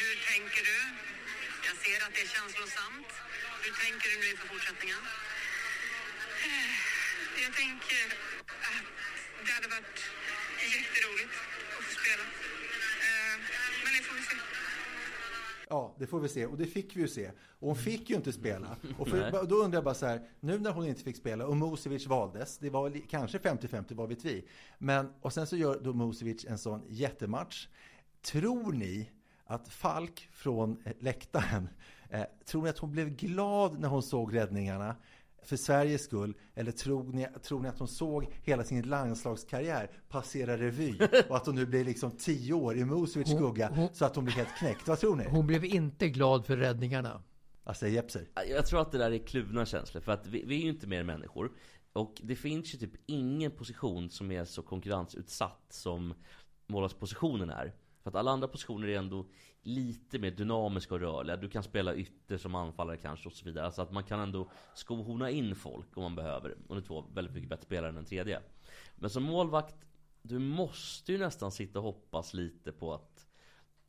Hur 0.00 0.14
tänker 0.32 0.62
du? 0.70 0.78
Jag 1.68 1.76
ser 1.84 1.98
att 2.06 2.12
det 2.16 2.22
är 2.26 2.30
känslosamt. 2.38 3.10
Hur 3.64 3.74
tänker 3.84 4.06
du 4.12 4.16
nu 4.22 4.26
inför 4.32 4.48
fortsättningen? 4.54 5.02
Eh, 6.46 6.70
Jag 7.44 7.52
tänker 7.62 8.02
att 8.68 8.86
det 9.46 9.52
hade 9.58 9.68
varit 9.76 9.98
jätteroligt 10.76 11.34
att 11.76 11.84
få 11.88 11.92
spela. 12.02 12.24
Eh, 13.06 13.34
Men 13.84 13.90
det 13.96 14.02
får 14.08 14.14
vi 14.20 14.24
se. 14.30 14.36
Ja, 15.72 15.94
det 15.98 16.06
får 16.06 16.20
vi 16.20 16.28
se. 16.28 16.46
Och 16.46 16.56
det 16.56 16.66
fick 16.66 16.96
vi 16.96 17.00
ju 17.00 17.08
se. 17.08 17.30
Och 17.48 17.66
hon 17.66 17.76
fick 17.76 18.10
ju 18.10 18.16
inte 18.16 18.32
spela. 18.32 18.76
Och 18.98 19.08
för, 19.08 19.46
då 19.46 19.56
undrar 19.56 19.76
jag 19.76 19.84
bara 19.84 19.94
så 19.94 20.06
här, 20.06 20.28
nu 20.40 20.58
när 20.58 20.70
hon 20.70 20.86
inte 20.86 21.02
fick 21.02 21.16
spela 21.16 21.46
och 21.46 21.56
Musovic 21.56 22.06
valdes, 22.06 22.58
det 22.58 22.70
var 22.70 23.08
kanske 23.08 23.38
50-50, 23.38 23.94
vad 23.94 24.08
vet 24.08 24.24
vi. 24.24 24.44
Men, 24.78 25.12
och 25.20 25.32
sen 25.32 25.46
så 25.46 25.56
gör 25.56 25.80
då 25.80 25.92
Musovic 25.92 26.44
en 26.44 26.58
sån 26.58 26.82
jättematch. 26.88 27.68
Tror 28.22 28.72
ni 28.72 29.10
att 29.44 29.68
Falk 29.68 30.28
från 30.32 30.82
eh, 30.84 30.92
läktaren, 30.98 31.68
eh, 32.10 32.24
tror 32.44 32.62
ni 32.62 32.68
att 32.68 32.78
hon 32.78 32.92
blev 32.92 33.16
glad 33.16 33.80
när 33.80 33.88
hon 33.88 34.02
såg 34.02 34.34
räddningarna? 34.34 34.96
För 35.42 35.56
Sveriges 35.56 36.04
skull? 36.04 36.34
Eller 36.54 36.72
tror 36.72 37.12
ni, 37.12 37.26
tror 37.42 37.60
ni 37.60 37.68
att 37.68 37.78
hon 37.78 37.88
såg 37.88 38.26
hela 38.42 38.64
sin 38.64 38.82
landslagskarriär 38.88 39.90
passera 40.08 40.56
revy? 40.56 40.98
Och 41.28 41.36
att 41.36 41.46
hon 41.46 41.54
nu 41.54 41.66
blir 41.66 41.84
liksom 41.84 42.10
tio 42.10 42.52
år 42.52 42.76
i 42.76 42.84
Musovics 42.84 43.30
skugga 43.30 43.68
hon- 43.74 43.88
så 43.92 44.04
att 44.04 44.16
hon 44.16 44.24
blir 44.24 44.34
helt 44.34 44.56
knäckt? 44.58 44.88
Vad 44.88 44.98
tror 44.98 45.16
ni? 45.16 45.24
Hon 45.24 45.46
blev 45.46 45.64
inte 45.64 46.08
glad 46.08 46.46
för 46.46 46.56
räddningarna. 46.56 47.22
Alltså 47.64 47.88
Jepser. 47.88 48.28
Jag 48.48 48.66
tror 48.66 48.80
att 48.80 48.92
det 48.92 48.98
där 48.98 49.10
är 49.12 49.18
kluvna 49.18 49.66
känslor, 49.66 50.00
för 50.00 50.12
att 50.12 50.26
vi, 50.26 50.44
vi 50.46 50.56
är 50.56 50.62
ju 50.62 50.68
inte 50.68 50.86
mer 50.86 51.00
än 51.00 51.06
människor. 51.06 51.52
Och 51.92 52.20
det 52.22 52.36
finns 52.36 52.74
ju 52.74 52.78
typ 52.78 52.92
ingen 53.06 53.50
position 53.50 54.10
som 54.10 54.30
är 54.30 54.44
så 54.44 54.62
konkurrensutsatt 54.62 55.66
som 55.70 56.14
målvaktspositionen 56.66 57.50
är. 57.50 57.74
För 58.02 58.10
att 58.10 58.16
alla 58.16 58.30
andra 58.30 58.48
positioner 58.48 58.88
är 58.88 58.98
ändå 58.98 59.26
lite 59.62 60.18
mer 60.18 60.30
dynamiska 60.30 60.94
och 60.94 61.00
rörliga. 61.00 61.36
Du 61.36 61.48
kan 61.48 61.62
spela 61.62 61.94
ytter 61.94 62.38
som 62.38 62.54
anfallare 62.54 62.96
kanske 62.96 63.28
och 63.28 63.34
så 63.34 63.44
vidare. 63.44 63.66
Alltså 63.66 63.82
att 63.82 63.92
man 63.92 64.04
kan 64.04 64.20
ändå 64.20 64.50
skohorna 64.74 65.30
in 65.30 65.56
folk 65.56 65.96
om 65.96 66.02
man 66.02 66.14
behöver. 66.14 66.56
Och 66.68 66.74
det 66.74 66.80
är 66.80 66.86
två 66.86 67.04
väldigt 67.14 67.34
mycket 67.34 67.50
bättre 67.50 67.64
spelare 67.64 67.88
än 67.88 67.94
den 67.94 68.04
tredje. 68.04 68.40
Men 68.96 69.10
som 69.10 69.22
målvakt, 69.22 69.76
du 70.22 70.38
måste 70.38 71.12
ju 71.12 71.18
nästan 71.18 71.52
sitta 71.52 71.78
och 71.78 71.84
hoppas 71.84 72.34
lite 72.34 72.72
på 72.72 72.94
att 72.94 73.26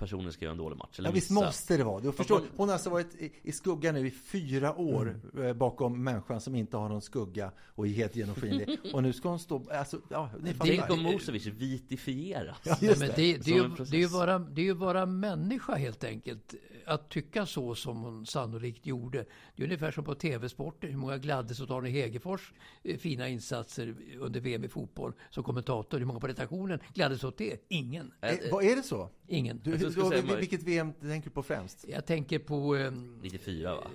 personen 0.01 0.33
ska 0.33 0.45
göra 0.45 0.51
en 0.51 0.57
dålig 0.57 0.77
match. 0.77 0.99
Eller 0.99 1.09
Ja 1.09 1.13
visst 1.13 1.29
missa. 1.29 1.45
måste 1.45 1.77
det 1.77 1.83
vara. 1.83 1.99
Du 1.99 2.11
förstår, 2.11 2.41
hon 2.57 2.69
har 2.69 2.73
alltså 2.73 2.89
varit 2.89 3.15
i, 3.15 3.31
i 3.43 3.51
skugga 3.51 3.91
nu 3.91 4.07
i 4.07 4.11
fyra 4.11 4.75
år 4.75 5.19
eh, 5.37 5.53
bakom 5.53 6.03
människan 6.03 6.41
som 6.41 6.55
inte 6.55 6.77
har 6.77 6.89
någon 6.89 7.01
skugga 7.01 7.51
och 7.75 7.87
är 7.87 7.91
helt 7.91 8.15
genomskinlig. 8.15 8.79
och 8.93 9.03
nu 9.03 9.13
ska 9.13 9.29
hon 9.29 9.39
stå, 9.39 9.69
alltså, 9.71 10.01
ja, 10.09 10.29
ni 10.39 10.53
Tänk 10.59 10.89
om 10.89 11.03
Mosevic 11.03 11.45
vitifieras. 11.45 12.57
Ja, 12.63 12.77
det. 12.79 12.99
det, 12.99 13.15
det, 13.15 13.37
det, 13.37 13.97
är 13.97 14.01
ju 14.01 14.09
bara, 14.09 14.39
det 14.39 14.61
är 14.61 14.65
ju 14.65 14.75
bara 14.75 15.05
människa 15.05 15.75
helt 15.75 16.03
enkelt. 16.03 16.55
Att 16.85 17.09
tycka 17.09 17.45
så 17.45 17.75
som 17.75 17.97
hon 17.97 18.25
sannolikt 18.25 18.85
gjorde. 18.85 19.25
Det 19.55 19.63
är 19.63 19.65
ungefär 19.65 19.91
som 19.91 20.03
på 20.03 20.15
TV-sporten. 20.15 20.89
Hur 20.89 20.97
många 20.97 21.17
gladdes 21.17 21.59
åt 21.59 21.71
Arne 21.71 21.89
Hegerfors 21.89 22.53
eh, 22.83 22.97
fina 22.97 23.27
insatser 23.27 23.95
under 24.19 24.39
VM 24.39 24.63
i 24.63 24.67
fotboll 24.67 25.13
som 25.29 25.43
kommentator? 25.43 25.97
Hur 25.99 26.05
många 26.05 26.19
på 26.19 26.27
redaktionen 26.27 26.79
gladdes 26.93 27.23
åt 27.23 27.37
det? 27.37 27.65
Ingen. 27.67 28.13
Eh, 28.21 28.35
vad 28.51 28.63
är 28.63 28.75
det 28.75 28.83
så? 28.83 29.09
Ingen. 29.27 29.59
Du, 29.63 29.77
då, 29.77 30.09
vilket 30.35 30.63
VM 30.63 30.93
tänker 30.93 31.29
du 31.29 31.33
på 31.33 31.43
främst? 31.43 31.85
Jag 31.87 32.05
tänker 32.05 32.39
på 32.39 32.75
ehm, 32.75 33.19
94 33.21 33.75
va? 33.75 33.87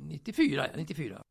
94, 0.00 0.66
ja, 0.66 0.72
94. 0.76 1.22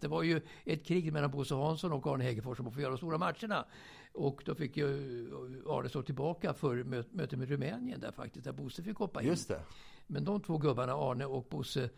Det 0.00 0.08
var 0.08 0.22
ju 0.22 0.40
ett 0.64 0.84
krig 0.86 1.12
mellan 1.12 1.30
Bosse 1.30 1.54
Hansson 1.54 1.92
och 1.92 2.06
Arne 2.06 2.24
Hegerfors 2.24 2.60
om 2.60 2.66
att 2.66 2.74
få 2.74 2.80
göra 2.80 2.90
de 2.90 2.96
stora 2.98 3.18
matcherna. 3.18 3.64
Och 4.12 4.42
då 4.44 4.54
fick 4.54 4.76
ju 4.76 4.86
Arne 5.68 5.88
stå 5.88 6.02
tillbaka 6.02 6.54
för 6.54 6.76
mö- 6.76 7.04
mötet 7.10 7.38
med 7.38 7.48
Rumänien 7.48 8.00
där 8.00 8.12
faktiskt, 8.12 8.44
där 8.44 8.52
Bosse 8.52 8.82
fick 8.82 8.96
hoppa 8.96 9.22
in. 9.22 9.28
Just 9.28 9.48
det. 9.48 9.62
Men 10.12 10.24
de 10.24 10.40
två 10.40 10.58
gubbarna, 10.58 10.92
Arne 10.92 11.24
och 11.24 11.46
Bosse, 11.50 11.90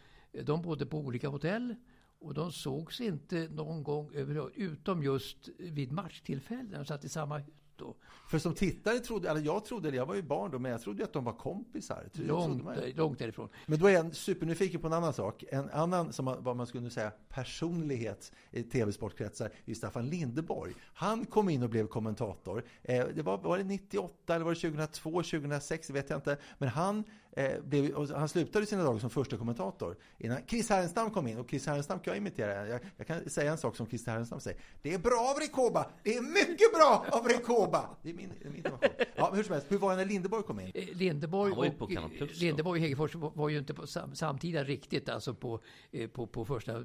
de 0.43 0.63
bodde 0.63 0.87
på 0.87 0.99
olika 0.99 1.29
hotell. 1.29 1.75
Och 2.19 2.35
de 2.35 2.53
sågs 2.53 3.01
inte 3.01 3.49
någon 3.49 3.83
gång 3.83 4.11
överhuvudtaget, 4.15 4.59
utom 4.59 5.03
just 5.03 5.49
vid 5.59 5.93
matchtillfällen. 5.93 6.71
De 6.71 6.85
satt 6.85 7.05
i 7.05 7.09
samma 7.09 7.39
hus 7.39 7.55
då. 7.77 7.97
För 8.31 8.39
som 8.39 8.55
tittare 8.55 8.99
trodde, 8.99 9.31
eller 9.31 9.41
jag 9.41 9.65
trodde, 9.65 9.97
jag 9.97 10.07
var 10.07 10.15
ju 10.15 10.23
barn 10.23 10.51
då, 10.51 10.59
men 10.59 10.71
jag 10.71 10.83
trodde 10.83 10.99
ju 10.99 11.05
att 11.05 11.13
de 11.13 11.25
var 11.25 11.33
kompisar. 11.33 12.09
Långt, 12.13 12.65
man. 12.65 12.77
långt 12.95 13.19
därifrån. 13.19 13.49
Men 13.67 13.79
då 13.79 13.87
är 13.87 13.93
jag 13.93 14.15
supernyfiken 14.15 14.81
på 14.81 14.87
en 14.87 14.93
annan 14.93 15.13
sak. 15.13 15.45
En 15.49 15.71
annan, 15.71 16.13
som 16.13 16.37
vad 16.39 16.57
man 16.57 16.67
skulle 16.67 16.91
säga, 16.91 17.13
personlighet 17.29 18.33
i 18.51 18.63
tv-sportkretsar 18.63 19.51
är 19.65 19.75
Staffan 19.75 20.07
Lindeborg. 20.07 20.75
Han 20.95 21.27
kom 21.27 21.49
in 21.49 21.63
och 21.63 21.71
blev 21.71 21.87
kommentator. 21.87 22.65
Eh, 22.83 23.07
det 23.15 23.23
var, 23.23 23.39
var 23.39 23.59
det 23.59 23.65
98 23.65 24.35
eller 24.35 24.45
var 24.45 24.55
det 24.55 24.61
2002, 24.61 25.11
2006, 25.11 25.91
vet 25.91 26.11
jag 26.11 26.19
inte. 26.19 26.37
Men 26.59 26.69
han 26.69 27.05
eh, 27.37 27.61
blev, 27.63 27.91
och 27.91 28.09
han 28.09 28.29
slutade 28.29 28.67
sina 28.67 28.85
dagar 28.85 28.99
som 28.99 29.11
första 29.11 29.37
kommentator 29.37 29.97
innan 30.19 30.39
Chris 30.47 30.71
Härenstam 30.71 31.11
kom 31.11 31.27
in. 31.27 31.39
Och 31.39 31.51
Chris 31.51 31.67
Härenstam 31.67 31.99
kan 31.99 32.11
jag 32.11 32.17
imitera. 32.17 32.69
Jag, 32.69 32.81
jag 32.97 33.07
kan 33.07 33.31
säga 33.31 33.51
en 33.51 33.59
sak 33.59 33.77
som 33.77 33.87
Chris 33.87 34.07
Härenstam 34.07 34.41
säger. 34.41 34.61
Det 34.83 34.95
är 34.95 34.99
bra 34.99 35.35
av 35.35 35.41
Rekoba! 35.41 35.91
Det 36.03 36.17
är 36.17 36.23
mycket 36.23 36.73
bra 36.75 37.07
av 37.11 37.29
Rekoba! 37.29 37.97
Det 38.03 38.11
är 38.11 38.15
min, 38.15 38.33
det 38.41 38.47
är 38.47 38.51
min 38.51 38.57
information. 38.57 38.91
Ja, 39.17 39.29
men 39.29 39.37
hur 39.37 39.45
som 39.45 39.53
helst, 39.53 39.73
hur 39.73 39.79
var 39.79 39.91
det 39.91 39.97
när 39.97 40.05
Lindeborg 40.05 40.43
kom 40.43 40.61
in? 40.61 40.73
Eh, 40.75 40.97
Lindeborg 40.97 41.51
Han 41.51 41.57
var 41.57 41.65
ju 41.65 41.71
och, 41.71 41.79
på 41.79 41.87
Kanal 41.87 42.11
Plus 42.11 42.39
då. 42.39 42.45
Lindeborg 42.45 42.81
och 42.81 42.83
Hegerfors 42.83 43.15
var 43.15 43.49
ju 43.49 43.59
inte 43.59 43.75
på 43.75 43.87
sam, 43.87 44.15
samtida 44.15 44.65
riktigt, 44.65 45.09
alltså 45.09 45.35
på, 45.35 45.61
eh, 45.93 46.09
på, 46.09 46.27
på 46.27 46.45
första 46.45 46.85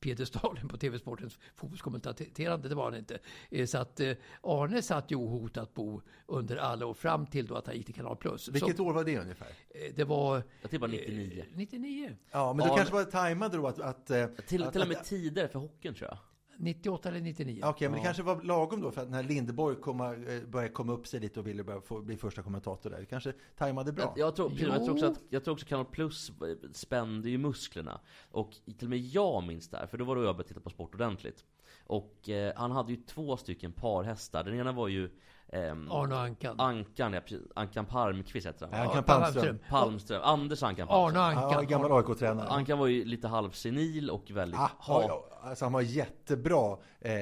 piedestalen 0.00 0.68
på 0.68 0.76
TV-sportens 0.76 1.38
fotbollskommenterande, 1.56 2.68
det 2.68 2.74
var 2.74 2.84
han 2.84 2.94
inte. 2.98 3.18
Eh, 3.50 3.66
Så 3.66 3.78
att 3.78 4.00
eh, 4.00 4.12
Arne 4.42 4.82
satt 4.82 5.10
ju 5.10 5.16
ohotat 5.16 5.74
bo 5.74 6.02
under 6.26 6.56
alla 6.56 6.86
år 6.86 6.94
fram 6.94 7.26
till 7.26 7.46
då 7.46 7.54
att 7.54 7.66
han 7.66 7.76
gick 7.76 7.86
till 7.86 7.94
Kanal 7.94 8.16
Plus. 8.16 8.48
Vilket 8.48 8.76
Så, 8.76 8.84
år 8.86 8.92
var 8.92 9.04
det 9.04 9.18
ungefär? 9.18 9.48
eh, 9.68 9.94
Det 9.94 10.04
var... 10.04 10.42
Jag 10.62 10.70
tippar 10.70 10.88
99. 10.88 11.38
eh, 11.38 11.56
99. 11.56 12.16
Ja, 12.30 12.52
men 12.52 12.64
du 12.66 12.70
Ja, 12.72 12.76
kanske 12.76 12.94
var 12.94 13.04
tajmade 13.04 13.56
då 13.56 13.66
att... 13.66 13.80
att 13.80 14.06
Till, 14.46 14.62
att, 14.64 14.72
till 14.72 14.82
och 14.82 14.88
med 14.88 15.04
tidigare 15.04 15.48
för 15.48 15.58
hockeyn 15.58 15.94
tror 15.94 16.08
jag. 16.10 16.18
98 16.60 17.08
eller 17.08 17.20
99. 17.20 17.62
Okej, 17.64 17.88
men 17.88 17.98
det 17.98 18.04
kanske 18.04 18.22
var 18.22 18.42
lagom 18.42 18.80
då 18.80 18.90
för 18.90 19.02
att 19.02 19.10
när 19.10 19.22
Lindeborg 19.22 19.76
komma, 19.76 20.14
eh, 20.14 20.42
började 20.48 20.72
komma 20.72 20.92
upp 20.92 21.06
sig 21.06 21.20
lite 21.20 21.40
och 21.40 21.46
ville 21.46 21.64
börja 21.64 21.80
få, 21.80 22.00
bli 22.00 22.16
första 22.16 22.42
kommentator 22.42 22.90
där. 22.90 22.98
Det 23.00 23.06
kanske 23.06 23.32
tajmade 23.56 23.92
bra. 23.92 24.14
Jag, 24.16 24.26
jag, 24.26 24.36
tror, 24.36 24.52
Jo. 24.54 24.68
jag, 24.68 24.84
tror 24.84 24.94
också 24.94 25.06
att, 25.06 25.20
jag 25.28 25.44
tror 25.44 25.54
också 25.54 25.66
Kanal 25.66 25.84
Plus 25.84 26.32
spände 26.72 27.30
ju 27.30 27.38
musklerna. 27.38 28.00
Och 28.30 28.56
till 28.78 28.86
och 28.86 28.90
med 28.90 28.98
jag 28.98 29.44
minns 29.44 29.68
det 29.68 29.76
här, 29.76 29.86
för 29.86 29.98
då 29.98 30.04
var 30.04 30.16
det 30.16 30.22
jag 30.22 30.36
började 30.36 30.48
titta 30.48 30.60
på 30.60 30.70
sport 30.70 30.94
ordentligt. 30.94 31.44
Och 31.84 32.28
eh, 32.28 32.52
han 32.56 32.70
hade 32.70 32.92
ju 32.92 32.96
två 32.96 33.36
stycken 33.36 33.72
parhästar. 33.72 34.44
Den 34.44 34.54
ena 34.54 34.72
var 34.72 34.88
ju 34.88 35.10
ehm, 35.52 35.90
Arne 35.92 36.16
Ankan. 36.16 36.60
Ankan, 36.60 37.12
ja, 37.12 37.20
precis. 37.20 37.40
Ankan 37.54 37.86
Palmqvist 37.86 38.46
heter 38.46 38.68
han. 38.72 38.80
Ankan 38.86 39.04
Palmström. 39.04 39.58
Palmström. 39.70 40.20
Anders 40.24 40.62
Ankan 40.62 40.88
Arne 40.90 41.14
Palmström. 41.14 41.24
Ankan. 41.38 41.52
Ja, 41.52 41.62
gammal 41.62 41.92
AIK-tränare. 41.92 42.48
Ankan 42.48 42.78
var 42.78 42.86
ju 42.86 43.04
lite 43.04 43.28
halvsenil 43.28 44.10
och 44.10 44.30
väldigt 44.30 44.60
Ah, 44.60 44.70
hat. 44.78 45.04
ja, 45.08 45.24
alltså 45.42 45.64
han 45.64 45.72
var 45.72 45.80
jättebra 45.80 46.76
eh, 47.00 47.12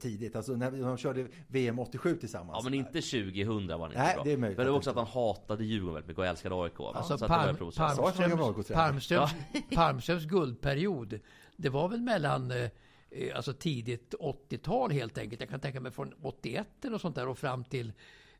tidigt. 0.00 0.36
Alltså 0.36 0.52
när 0.52 0.70
de 0.70 0.96
körde 0.96 1.26
VM 1.48 1.78
87 1.78 2.16
tillsammans. 2.16 2.58
Ja 2.58 2.64
men 2.64 2.74
inte 2.74 2.92
2000 2.92 3.68
var 3.68 3.78
han 3.78 3.90
inte 3.90 4.02
Nej, 4.02 4.14
bra. 4.14 4.24
det 4.24 4.32
är 4.32 4.36
möjligt 4.36 4.56
Men 4.58 4.66
det 4.66 4.72
var 4.72 4.78
också 4.78 4.90
att 4.90 4.96
han 4.96 5.06
hatade 5.06 5.64
Djurgården 5.64 5.94
väldigt 5.94 6.08
mycket 6.08 6.18
och 6.18 6.26
älskade 6.26 6.54
AIK. 6.54 6.80
Alltså 6.80 7.18
så 7.18 7.26
Palm, 7.28 7.56
Palmströms, 7.56 7.98
AIK-tränare. 7.98 8.74
Palmströms, 8.74 9.30
Palmströms 9.74 10.24
guldperiod, 10.24 11.20
det 11.56 11.68
var 11.68 11.88
väl 11.88 12.00
mellan 12.02 12.50
eh, 12.50 12.70
alltså 13.34 13.52
tidigt 13.52 14.14
80-tal 14.20 14.90
helt 14.90 15.18
enkelt. 15.18 15.40
Jag 15.40 15.50
kan 15.50 15.60
tänka 15.60 15.80
mig 15.80 15.92
från 15.92 16.14
81 16.22 16.66
eller 16.80 16.90
något 16.92 17.00
sånt 17.00 17.14
där 17.16 17.28
och 17.28 17.38
fram 17.38 17.64
till 17.64 17.92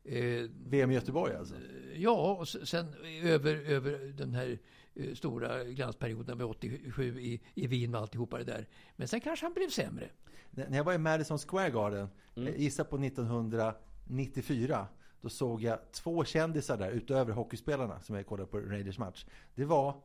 eh, 0.03 0.49
VM 0.65 0.91
i 0.91 0.93
Göteborg 0.93 1.35
alltså. 1.35 1.55
Ja, 1.95 2.35
och 2.39 2.47
sen 2.47 2.93
över, 3.23 3.55
över 3.55 3.91
den 4.17 4.33
här 4.35 4.59
eh, 4.95 5.13
stora 5.13 5.63
glansperioden 5.63 6.37
med 6.37 6.45
87 6.47 7.19
i, 7.21 7.41
i 7.55 7.67
Wien 7.67 7.95
och 7.95 8.01
alltihopa 8.01 8.37
det 8.37 8.43
där. 8.43 8.67
Men 8.95 9.07
sen 9.07 9.21
kanske 9.21 9.45
han 9.45 9.53
blev 9.53 9.69
sämre. 9.69 10.09
När 10.51 10.77
jag 10.77 10.83
var 10.83 10.93
i 10.93 10.97
Madison 10.97 11.37
Square 11.39 11.69
Garden, 11.69 12.07
Mm. 12.35 12.53
eh, 12.53 12.61
gissa 12.61 12.83
på 12.83 12.97
1994, 12.97 14.87
då 15.21 15.29
såg 15.29 15.61
jag 15.63 15.91
två 15.91 16.23
kändisar 16.25 16.77
där 16.77 16.91
utöver 16.91 17.33
hockeyspelarna 17.33 18.01
som 18.01 18.15
jag 18.15 18.25
kollade 18.27 18.49
på 18.51 18.59
Raiders 18.59 18.97
match. 18.97 19.25
Det 19.55 19.65
var 19.65 20.01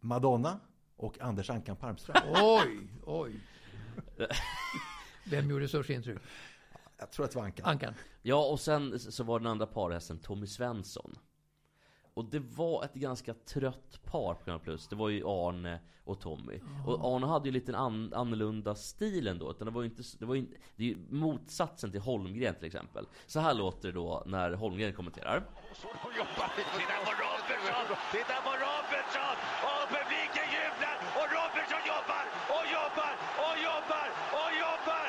Madonna 0.00 0.60
och 0.98 1.20
Anders 1.20 1.50
Ankan 1.50 1.76
Palmström. 1.76 2.16
Oj, 2.34 2.88
oj. 3.06 3.40
Vem 5.30 5.50
gjorde 5.50 5.68
störst 5.68 5.90
intryck? 5.90 6.18
Jag 6.98 7.10
tror 7.10 7.24
att 7.24 7.30
det 7.30 7.38
var 7.38 7.44
Ankan. 7.44 7.66
Ankan? 7.66 7.94
Ja, 8.22 8.44
och 8.44 8.60
sen 8.60 8.98
så 8.98 9.24
var 9.24 9.38
den 9.38 9.46
andra 9.46 9.66
parhästen 9.66 10.18
Tommy 10.18 10.46
Svensson. 10.46 11.18
Och 12.14 12.24
det 12.24 12.38
var 12.38 12.84
ett 12.84 12.94
ganska 12.94 13.34
trött 13.34 14.00
par 14.04 14.34
på 14.34 14.44
Kanal 14.44 14.60
Plus. 14.60 14.88
Det 14.88 14.96
var 14.96 15.08
ju 15.08 15.22
Arne 15.26 15.80
och 16.04 16.20
Tommy. 16.20 16.60
Och 16.86 17.14
Arne 17.14 17.26
hade 17.26 17.48
ju 17.48 17.52
lite 17.52 17.76
an, 17.76 18.12
annorlunda 18.14 18.74
stil 18.74 19.28
ändå. 19.28 19.50
Utan 19.50 19.66
det 19.66 19.72
var 19.72 19.82
ju 19.82 19.88
inte, 19.88 20.02
det 20.18 20.26
var 20.26 20.34
ju, 20.34 20.46
det 20.76 20.82
är 20.84 20.88
ju 20.88 20.96
motsatsen 21.10 21.90
till 21.90 22.00
Holmgren 22.00 22.54
till 22.54 22.66
exempel. 22.66 23.06
Så 23.26 23.40
här 23.40 23.54
låter 23.54 23.88
det 23.88 23.94
då 23.94 24.22
när 24.26 24.52
Holmgren 24.52 24.92
kommenterar. 24.92 25.38
Titta 25.80 25.98
på 27.06 27.12
Robertson! 27.24 27.96
Titta 28.12 28.36
på 28.46 28.52
Robertson! 28.66 29.36
Och 29.68 29.84
publiken 29.96 30.46
jublar! 30.56 30.96
Och 31.18 31.28
Robertson 31.36 31.82
jobbar! 31.92 32.24
Och 32.56 32.66
jobbar! 32.76 33.12
Och 33.46 33.56
jobbar! 33.68 34.06
Och 34.40 34.50
jobbar! 34.64 35.06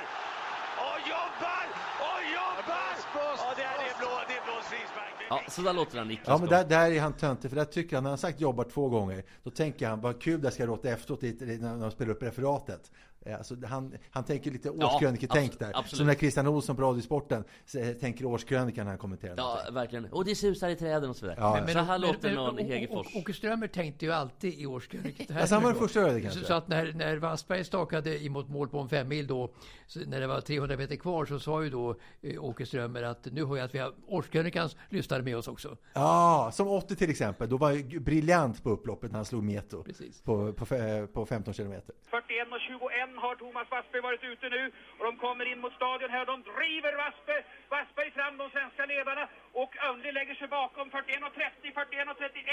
Och 0.88 0.99
jobbar! 1.30 1.65
Och 2.08 2.22
jobbar! 2.38 3.50
Och 3.50 3.56
det 3.56 3.63
är 3.63 4.00
blå, 4.00 4.13
det 4.28 4.34
är 4.34 4.44
blå 4.46 4.62
frispark. 4.62 5.13
Ja, 5.30 5.42
så 5.48 5.62
där 5.62 5.74
låter 5.74 5.96
när 5.96 6.06
Niklas 6.06 6.28
Ja, 6.28 6.38
men 6.38 6.50
där, 6.50 6.65
där 6.65 6.92
är 6.92 7.02
han 7.02 7.13
töntig, 7.13 7.52
för 7.52 7.56
där 7.56 7.65
tycker 7.65 7.96
han, 7.96 8.04
när 8.04 8.12
han 8.12 8.18
sagt 8.18 8.42
jobbar 8.42 8.63
två 8.63 8.89
gånger, 8.89 9.24
då 9.44 9.50
tänker 9.50 9.88
han, 9.88 10.02
vad 10.02 10.22
kul 10.22 10.42
det 10.42 10.52
ska 10.52 10.65
låta 10.65 10.89
efteråt 10.89 11.22
när 11.22 11.82
de 11.82 11.92
spelar 11.92 12.12
upp 12.12 12.24
referatet. 12.24 12.92
Eh, 13.26 13.38
Alltså, 13.38 13.56
han, 13.66 13.94
han 14.12 14.24
tänker 14.24 14.52
lite 14.52 14.70
årskröniketänk 14.70 15.52
abso- 15.54 15.60
där. 15.60 15.70
absolut. 15.74 15.98
Som 15.98 16.08
när 16.08 16.14
Christian 16.16 16.48
Olsson 16.48 16.76
på 16.76 16.82
Radiosporten 16.82 17.44
eh, 17.78 17.88
tänker 17.90 18.26
årskrönikan 18.26 18.86
när 18.86 18.92
han 18.92 18.98
kommenterar 18.98 19.34
Ja, 19.38 19.44
någonting. 19.44 19.74
verkligen. 19.74 20.06
Och 20.06 20.26
det 20.26 20.36
susar 20.36 20.70
i 20.70 20.76
träden 20.76 21.10
och 21.10 21.16
så 21.16 21.26
vidare. 21.26 21.38
Ja, 21.42 21.60
ja. 21.68 21.74
så 21.74 21.80
här 21.80 21.98
låter 21.98 22.36
någon 22.36 22.60
i 22.60 22.64
Hegerfors. 22.64 23.16
Åke 23.16 23.34
Strömmer 23.34 23.68
tänkte 23.68 24.06
ju 24.06 24.12
alltid 24.12 24.54
i 24.60 24.66
årskrönikan. 24.66 25.38
Alltså, 25.38 25.56
han 25.56 25.64
var 25.64 25.72
den 25.72 25.80
första 25.82 26.02
det 26.14 26.22
kanske. 26.22 26.40
Så, 26.40 26.46
så 26.46 26.54
att 26.54 26.68
när, 26.68 26.94
när 26.94 27.18
Wassberg 27.18 27.64
stakade 27.64 28.24
emot 28.26 28.50
mål 28.50 28.70
på 28.70 28.80
en 28.80 28.90
femmil 28.90 29.28
då, 29.28 29.54
så 29.88 30.00
när 30.00 30.20
det 30.22 30.28
var 30.28 30.42
300 30.42 30.78
meter 30.78 30.96
kvar, 30.96 31.26
så 31.26 31.40
sa 31.40 31.64
ju 31.64 31.70
då 31.70 31.96
eh, 32.22 32.44
Åke 32.44 32.66
Strömmer 32.66 33.04
att 33.04 33.26
nu 33.32 33.44
har 33.44 33.58
jag 33.58 33.66
att 33.66 33.76
vi 33.76 33.80
har 33.80 33.94
årskrönikans 34.08 34.76
lyssnare 34.90 35.22
med 35.24 35.38
oss 35.38 35.48
också. 35.48 35.78
Ja, 35.94 36.52
som 36.54 36.68
80 36.68 36.96
till 36.96 37.10
exempel. 37.10 37.50
Då 37.50 37.58
var 37.58 37.72
ju 37.72 38.00
briljant 38.00 38.64
på 38.64 38.70
upploppet 38.70 39.12
när 39.12 39.18
han 39.18 39.26
slog 39.26 39.44
Meto. 39.44 39.84
Precis. 39.84 40.22
På, 40.22 40.54
på, 40.54 40.66
på 41.14 41.26
15 41.26 41.54
kilometer. 41.54 41.96
41 42.10 42.48
och 42.52 42.60
21 42.60 43.09
har 43.17 43.36
Thomas 43.36 43.72
Wassberg 43.72 44.02
varit 44.02 44.24
ute 44.24 44.50
nu 44.50 44.72
och 44.98 45.06
de 45.06 45.17
kommer 45.17 45.45
in 45.45 45.60
mot 45.60 45.74
stadion 45.74 46.10
här. 46.10 46.26
De 46.26 46.43
driver 46.43 46.93
Wassberg, 46.95 47.43
Wassberg 47.69 48.12
fram 48.12 48.38
de 48.38 48.50
svenska 48.50 48.86
ledarna 48.86 49.28
och 49.54 49.78
Önli 49.78 50.12
lägger 50.12 50.36
sig 50.36 50.48
bakom 50.48 50.89
41 50.89 51.24
och 51.24 51.34
30, 51.34 51.72
41 51.72 52.10
och 52.12 52.17
31, 52.17 52.45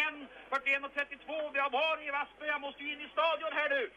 41 0.50 0.84
och 0.84 0.94
32. 0.94 1.50
Vi 1.54 1.58
har 1.58 1.70
var 1.70 1.96
är 2.06 2.12
Wassberg? 2.12 2.48
Jag 2.48 2.60
måste 2.60 2.82
ju 2.82 2.92
in 2.92 3.00
i 3.00 3.08
stadion 3.08 3.52
här 3.52 3.68
nu. 3.68 3.90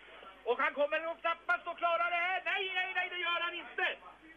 Och 0.43 0.59
han 0.59 0.73
kommer 0.73 0.99
nog 0.99 1.21
knappast 1.21 1.67
att 1.67 1.77
klara 1.77 2.05
det 2.15 2.21
här. 2.27 2.41
Nej, 2.45 2.71
nej, 2.75 2.91
nej, 2.95 3.07
det 3.09 3.19
gör 3.25 3.39
han 3.45 3.53
inte. 3.53 3.87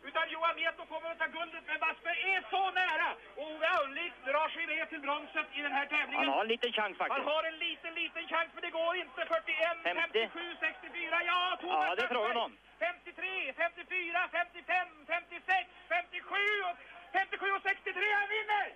Utan 0.08 0.24
Johan 0.30 0.54
Mieto 0.56 0.84
kommer 0.92 1.10
att 1.10 1.18
ta 1.18 1.26
guldet, 1.26 1.64
men 1.66 1.78
Wassberg 1.84 2.20
är 2.34 2.42
så 2.50 2.70
nära. 2.70 3.08
Och 3.36 3.46
Ove 3.52 3.66
Önnli 3.82 4.06
drar 4.24 4.48
sig 4.48 4.66
ner 4.66 4.86
till 4.86 5.00
bronset 5.00 5.46
i 5.58 5.60
den 5.62 5.72
här 5.72 5.86
tävlingen. 5.86 6.24
Han 6.24 6.34
har 6.34 6.40
en 6.40 6.48
liten 6.54 6.72
chans 6.72 6.96
Han 6.98 7.08
faktiskt. 7.08 7.28
har 7.32 7.42
en 7.44 7.58
liten, 7.66 7.94
liten 7.94 8.24
chans, 8.28 8.48
men 8.54 8.62
det 8.66 8.70
går 8.70 8.96
inte. 8.96 9.20
41, 9.26 9.78
50. 9.82 10.00
57, 10.00 10.56
64. 10.60 11.22
Ja, 11.30 11.56
Thomas 11.60 11.86
Ja, 11.88 11.94
det 11.94 12.02
är 12.02 12.08
frågan 12.08 12.36
om. 12.36 12.52
53, 12.78 13.52
54, 13.52 14.28
55, 14.32 14.88
56, 15.06 15.68
57 15.88 16.34
och 16.68 16.76
57 17.12 17.50
och 17.56 17.62
63. 17.62 18.12
Han 18.20 18.28
vinner! 18.36 18.66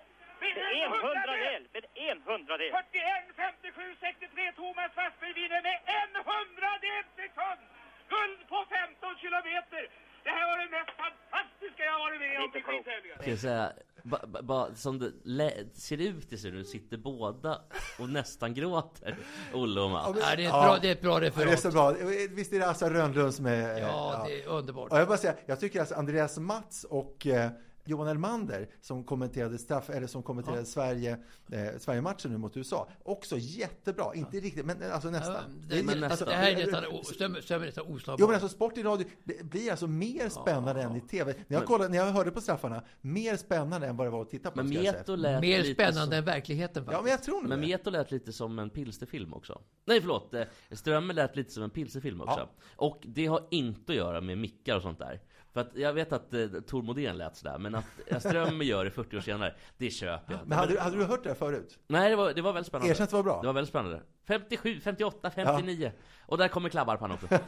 Vinner 0.40 0.84
En 0.84 0.92
hundradel! 0.92 1.62
Med 1.72 1.84
en 1.94 2.22
hundradel! 2.28 2.70
41, 2.70 3.24
57, 3.36 3.96
63. 4.00 4.52
Thomas 4.52 4.90
Wassberg 4.96 5.32
vinner 5.32 5.62
med 5.62 5.78
en 6.00 6.12
hundradel 6.30 7.04
sekund! 7.16 7.60
Guld 8.08 8.48
på 8.48 8.58
15 8.70 9.16
kilometer! 9.18 9.82
Det 10.26 10.30
här 10.38 10.44
var 10.50 10.56
det 10.64 10.70
mest 10.78 10.92
fantastiska 11.04 11.82
jag 11.90 11.98
varit 11.98 12.20
med 12.20 12.40
om 12.44 12.50
i. 12.56 13.22
Ska 13.22 13.30
jag 13.30 13.38
säga, 13.38 13.72
ba, 14.02 14.42
ba, 14.42 14.74
som 14.74 14.98
det 14.98 15.10
lä- 15.24 15.64
ser 15.74 15.98
ut 16.00 16.32
i 16.32 16.38
sig 16.38 16.50
nu 16.52 16.64
sitter 16.64 16.96
båda 16.96 17.60
och 17.98 18.08
nästan 18.10 18.54
gråter, 18.54 19.16
Olle 19.54 19.80
och 19.80 19.90
Mats. 19.90 20.18
Ja, 20.20 20.36
det, 20.36 20.42
är 20.42 20.46
ett 20.46 20.52
Ja. 20.52 20.62
bra, 20.66 20.78
det 20.82 20.88
är 20.88 20.92
ett 20.92 21.00
bra 21.00 21.12
Ja, 21.14 21.20
det 21.20 21.26
är 21.26 21.30
referat. 21.30 21.60
så 21.60 21.70
bra. 21.70 21.90
Visst 22.30 22.52
är 22.52 22.58
det 22.58 22.68
Assa 22.68 22.90
Rönnlund 22.90 23.34
som 23.34 23.46
är... 23.46 23.78
Ja, 23.80 24.24
det 24.28 24.42
är 24.42 24.48
underbart. 24.48 24.90
Och 24.92 24.98
jag 24.98 25.08
bara 25.08 25.18
säga, 25.18 25.34
jag 25.46 25.60
tycker 25.60 25.80
alltså 25.80 25.94
Andreas 25.94 26.38
Mats 26.38 26.84
och 26.84 27.26
eh, 27.26 27.50
Johan 27.86 28.08
Elmander 28.08 28.68
som 28.80 29.04
kommenterade 29.04 29.58
straff, 29.58 29.90
eller 29.90 30.06
som 30.06 30.22
kommenterade 30.22 30.64
Sverige, 30.64 31.18
eh, 31.52 31.66
Sverige-matchen 31.78 32.30
nu 32.30 32.38
mot 32.38 32.56
USA. 32.56 32.88
Också 33.02 33.36
jättebra. 33.38 34.14
Inte 34.14 34.40
riktigt, 34.40 34.66
men 34.66 34.82
alltså 34.92 35.08
Ja, 35.08 35.12
nästan. 35.12 35.64
det, 35.68 35.82
men 35.82 36.00
det, 36.00 36.08
nästan. 36.08 36.28
det 36.28 36.34
här 36.34 36.50
är 36.50 36.56
nästan, 36.56 36.84
är 36.84 37.66
nästan 37.66 37.86
oslagbart. 37.86 38.20
Jo 38.20 38.26
men 38.26 38.34
alltså 38.34 38.48
sport 38.48 38.78
i 38.78 38.82
radio 38.82 39.06
blir 39.42 39.70
alltså 39.70 39.86
mer 39.86 40.28
spännande 40.28 40.82
än 40.82 40.96
i 40.96 41.00
TV. 41.00 41.34
När 41.48 41.56
jag, 41.56 41.66
kollade, 41.66 41.90
när 41.90 41.98
jag 41.98 42.06
hörde 42.06 42.30
på 42.30 42.40
straffarna, 42.40 42.82
mer 43.00 43.36
spännande 43.36 43.86
än 43.86 43.96
vad 43.96 44.06
det 44.06 44.10
var 44.10 44.22
att 44.22 44.30
titta 44.30 44.50
på. 44.50 44.56
Men. 44.56 44.68
Meto 44.68 45.16
lät 45.16 45.40
Mer 45.40 45.58
lite 45.58 45.74
spännande 45.74 46.00
som, 46.02 46.12
än 46.12 46.24
verkligheten 46.24 46.82
Ja 46.82 46.92
faktiskt. 46.92 47.02
men 47.02 47.10
jag 47.10 47.22
tror 47.22 47.42
Men. 47.42 47.60
Meto 47.60 47.90
lät 47.90 48.10
lite 48.10 48.32
som 48.32 48.58
en 48.58 48.70
pilsterfilm 48.70 49.34
också. 49.34 49.60
Nej 49.84 50.00
förlåt, 50.00 50.34
eh, 50.34 50.42
Strömmer 50.70 51.14
lät 51.14 51.36
lite 51.36 51.50
som 51.50 51.62
en 51.62 51.70
pilsterfilm 51.70 52.20
också. 52.20 52.40
Ja. 52.40 52.48
Och 52.76 52.98
det 53.02 53.26
har 53.26 53.46
inte 53.50 53.92
att 53.92 53.96
göra 53.96 54.20
med 54.20 54.38
mickar 54.38 54.76
och 54.76 54.82
sånt 54.82 54.98
där. 54.98 55.20
För 55.56 55.60
att 55.60 55.76
jag 55.76 55.92
vet 55.92 56.12
att 56.12 56.34
eh, 56.34 56.46
Tor 56.46 56.82
Modén 56.82 57.16
lät 57.18 57.36
sådär, 57.36 57.58
men 57.58 57.74
att 57.74 57.84
Strömmer 58.18 58.64
gör 58.64 58.84
det 58.84 58.90
40 58.90 59.16
år 59.16 59.20
senare, 59.20 59.54
det 59.76 59.90
köper 59.90 60.32
jag. 60.34 60.40
Men 60.46 60.58
hade, 60.58 60.72
du- 60.72 60.78
hade 60.78 60.96
du 60.96 61.04
hört 61.04 61.22
det 61.22 61.28
här 61.28 61.36
förut? 61.36 61.78
Nej, 61.86 62.10
det 62.10 62.16
var, 62.16 62.32
det 62.34 62.42
var 62.42 62.52
väldigt 62.52 62.68
spännande. 62.68 62.90
Erkänn 62.92 63.04
att 63.04 63.10
det 63.10 63.16
var 63.16 63.22
bra. 63.22 63.40
Det 63.40 63.46
var 63.46 63.54
väldigt 63.54 63.68
spännande. 63.68 64.02
57, 64.26 64.80
58, 64.80 65.30
59. 65.30 65.92
Och 66.26 66.38
där 66.38 66.48
kommer 66.48 66.68
klabbar 66.68 66.96
på 66.96 67.00
honom 67.04 67.18
också. 67.22 67.38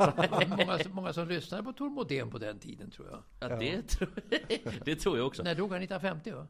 många, 0.57 0.79
många 0.91 1.13
som 1.13 1.29
lyssnade 1.29 1.63
på 1.63 1.73
Tor 1.73 1.91
Modén 1.91 2.31
på 2.31 2.39
den 2.39 2.59
tiden 2.59 2.91
tror 2.91 3.09
jag. 3.11 3.51
Ja, 3.51 3.57
det, 3.57 3.83
tror, 3.83 4.09
det 4.85 4.97
tror 4.97 5.19
jag 5.19 5.27
också. 5.27 5.43
När 5.43 5.55
dog 5.55 5.73
han? 5.73 5.83
1950 5.83 6.33
va? 6.33 6.47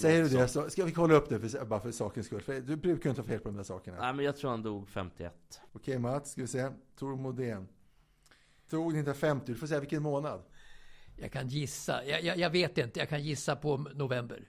Säger 0.00 0.22
du 0.22 0.28
det 0.28 0.48
så 0.48 0.70
ska 0.70 0.84
vi 0.84 0.92
kolla 0.92 1.14
upp 1.14 1.28
det 1.28 1.40
för, 1.40 1.64
bara 1.64 1.80
för 1.80 1.90
sakens 1.92 2.26
skull. 2.26 2.40
För 2.40 2.60
du 2.60 2.76
brukar 2.76 3.04
ju 3.04 3.10
inte 3.10 3.22
ha 3.22 3.28
fel 3.28 3.38
på 3.38 3.48
de 3.48 3.56
där 3.56 3.64
sakerna. 3.64 3.96
Nej 4.00 4.12
men 4.14 4.24
jag 4.24 4.36
tror 4.36 4.50
han 4.50 4.62
dog 4.62 4.88
51 4.88 5.60
Okej 5.72 5.98
Mats, 5.98 6.30
ska 6.32 6.40
vi 6.40 6.46
se. 6.46 6.70
Tor 6.98 7.16
Modén. 7.16 7.68
Dog 8.70 8.86
1950. 8.86 9.52
Du 9.52 9.58
får 9.58 9.66
säga 9.66 9.80
vilken 9.80 10.02
månad. 10.02 10.42
Jag 11.20 11.32
kan 11.32 11.48
gissa. 11.48 12.04
Jag, 12.04 12.22
jag, 12.22 12.38
jag 12.38 12.50
vet 12.50 12.78
inte. 12.78 13.00
Jag 13.00 13.08
kan 13.08 13.22
gissa 13.22 13.56
på 13.56 13.76
november. 13.76 14.42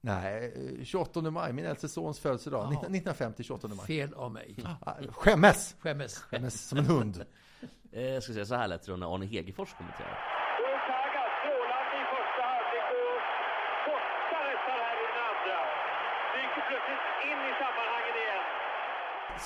Nej, 0.00 0.52
eh, 0.78 0.84
28 0.84 1.20
maj, 1.30 1.52
min 1.52 1.64
äldste 1.64 1.88
sons 1.88 2.20
födelsedag. 2.20 2.64
Jaha. 2.64 2.80
1950, 2.80 3.42
28 3.42 3.68
maj. 3.68 3.86
Fel 3.86 4.14
av 4.14 4.32
mig. 4.32 4.56
Ah, 4.80 4.92
Skämmes! 5.10 5.76
Skämmes. 5.80 6.18
Skämmes 6.18 6.68
som 6.68 6.78
en 6.78 6.84
hund. 6.86 7.24
eh, 7.92 8.02
Jag 8.02 8.22
ska 8.22 8.32
säga 8.32 8.44
så 8.46 8.54
här 8.54 8.68
lät 8.68 8.86
det 8.86 8.96
när 8.96 9.14
Arne 9.14 9.26
Hegerfors 9.26 9.72
kommenterar 9.74 10.18
Saga 10.88 11.22
strålande 11.40 11.94
i 12.02 12.04
första 12.14 12.42
halvlek 12.50 12.88
och 13.04 13.20
borta 13.86 14.38
nästan 14.48 14.76
här 14.84 14.94
i 15.02 15.04
den 15.10 15.18
andra. 15.30 15.58
Dyker 16.34 16.62
plötsligt 16.68 17.04
in 17.30 17.38
i 17.50 17.52
sammanhangen 17.62 18.14
igen. 18.22 18.44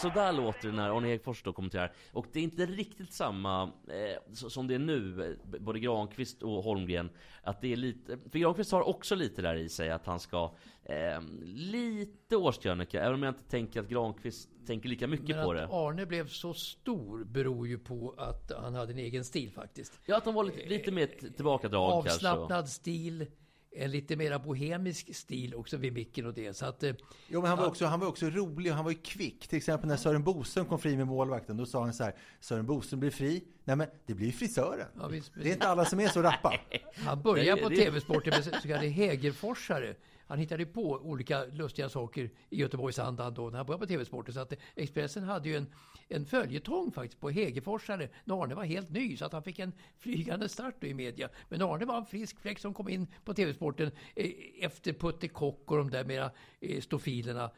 Så 0.02 0.08
där 0.08 0.32
låter 0.32 0.68
det 0.68 0.74
när 0.74 0.96
Arne 0.96 1.06
Hegerfors 1.08 1.42
då 1.42 1.52
kommenterar 1.52 1.92
Och 2.12 2.26
det 2.32 2.38
är 2.38 2.42
inte 2.42 2.66
riktigt 2.66 3.12
samma 3.12 3.62
eh, 3.62 4.34
som 4.34 4.66
det 4.66 4.74
är 4.74 4.78
nu 4.78 5.24
eh, 5.54 5.61
Både 5.61 5.80
Granqvist 5.80 6.42
och 6.42 6.62
Holmgren 6.62 7.11
Att 7.42 7.61
det 7.61 7.72
är 7.72 7.76
lite 7.76 8.18
För 8.30 8.38
Granqvist 8.38 8.72
har 8.72 8.88
också 8.88 9.14
lite 9.14 9.42
där 9.42 9.54
i 9.54 9.68
sig 9.68 9.90
att 9.90 10.06
han 10.06 10.20
ska 10.20 10.54
eh, 10.84 11.20
Lite 11.44 12.37
årskrönika 12.37 13.00
Även 13.02 13.14
om 13.14 13.22
jag 13.22 13.30
inte 13.30 13.50
tänker 13.50 13.80
att 13.80 13.88
Granqvist 13.88 14.48
tänker 14.66 14.88
lika 14.88 15.06
mycket 15.06 15.37
Men 15.37 15.44
på 15.44 15.50
att 15.50 15.56
det 15.56 15.68
Arne 15.70 16.06
blev 16.06 16.28
så 16.28 16.54
stor 16.54 17.24
beror 17.24 17.68
ju 17.68 17.78
på 17.78 18.14
att 18.18 18.52
han 18.62 18.74
hade 18.74 18.92
en 18.92 18.98
egen 18.98 19.24
stil 19.24 19.50
faktiskt. 19.52 20.00
Ja 20.06 20.16
att 20.16 20.24
han 20.24 20.34
var 20.34 20.44
lite, 20.44 20.66
lite 20.68 20.90
mer 20.92 21.06
t- 21.06 21.30
tillbakadrag 21.37 21.92
kanske 22.04 22.11
Avslappnad 22.28 22.68
stil. 22.68 23.26
En 23.70 23.90
lite 23.90 24.16
mera 24.16 24.38
bohemisk 24.38 25.14
stil 25.14 25.54
också 25.54 25.76
vid 25.76 25.92
micken 25.92 26.26
och 26.26 26.35
det. 26.35 26.57
Så 26.57 26.66
att, 26.66 26.83
eh, 26.83 26.94
Jo, 27.28 27.40
men 27.40 27.48
han 27.50 27.59
var, 27.59 27.66
också, 27.66 27.87
han 27.87 28.00
var 28.00 28.07
också 28.07 28.26
rolig 28.26 28.72
och 28.72 28.76
han 28.76 28.85
var 28.85 28.92
ju 28.92 28.98
kvick. 28.98 29.48
Till 29.48 29.57
exempel 29.57 29.88
när 29.88 29.96
Sören 29.96 30.24
Boström 30.24 30.66
kom 30.66 30.78
fri 30.78 30.96
med 30.96 31.07
målvakten. 31.07 31.57
Då 31.57 31.66
sa 31.66 31.85
han 31.85 31.92
så 31.92 32.04
här. 32.04 32.14
Sören 32.40 32.66
Boström 32.66 33.00
blir 33.00 33.11
fri. 33.11 33.44
Nej 33.64 33.76
men 33.76 33.87
det 34.07 34.14
blir 34.14 34.26
ju 34.26 34.33
frisören. 34.33 34.87
Ja, 35.00 35.09
visst, 35.09 35.33
det 35.35 35.48
är 35.48 35.52
inte 35.52 35.68
alla 35.68 35.85
som 35.85 36.00
är 36.00 36.09
så 36.09 36.22
rappa. 36.22 36.54
Han 36.94 37.22
började 37.22 37.62
på 37.62 37.68
TV-sporten 37.68 38.31
med 38.31 38.44
så 38.44 38.68
kallade 38.68 38.88
Hägerforsare. 38.88 39.94
Han 40.26 40.38
hittade 40.38 40.66
på 40.66 40.90
olika 40.90 41.44
lustiga 41.44 41.88
saker 41.88 42.31
i 42.50 42.57
Göteborgsandan 42.61 43.35
då 43.35 43.50
när 43.50 43.57
han 43.57 43.66
började 43.66 43.87
på 43.87 43.88
TV-sporten. 43.88 44.35
Så 44.35 44.40
att 44.40 44.52
eh, 44.52 44.59
Expressen 44.74 45.24
hade 45.24 45.48
ju 45.48 45.57
en, 45.57 45.66
en 46.09 46.27
följetong 46.27 46.92
faktiskt 46.92 47.21
på 47.21 47.31
Hegeforsare 47.31 48.09
när 48.25 48.42
Arne 48.42 48.55
var 48.55 48.64
helt 48.64 48.90
ny. 48.90 49.16
Så 49.16 49.25
att 49.25 49.33
han 49.33 49.42
fick 49.42 49.59
en 49.59 49.73
flygande 49.99 50.49
start 50.49 50.75
då 50.81 50.87
i 50.87 50.94
media. 50.94 51.29
Men 51.49 51.62
Arne 51.62 51.85
var 51.85 51.97
en 51.97 52.07
frisk 52.07 52.40
fläkt 52.40 52.61
som 52.61 52.75
kom 52.75 52.88
in 52.88 53.07
på 53.25 53.35
TV-sporten 53.35 53.90
eh, 54.16 54.31
efter 54.61 54.92
Putte 54.92 55.29
Kock 55.29 55.71
och 55.71 55.79
de 55.79 55.90
där 55.90 56.05
mera 56.05 56.31
eh, 56.61 56.81
stofilerna. 56.81 57.51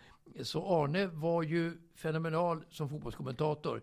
Så 0.42 0.82
Arne 0.82 1.06
var 1.06 1.42
ju 1.42 1.72
fenomenal 1.94 2.64
som 2.70 2.88
fotbollskommentator 2.88 3.82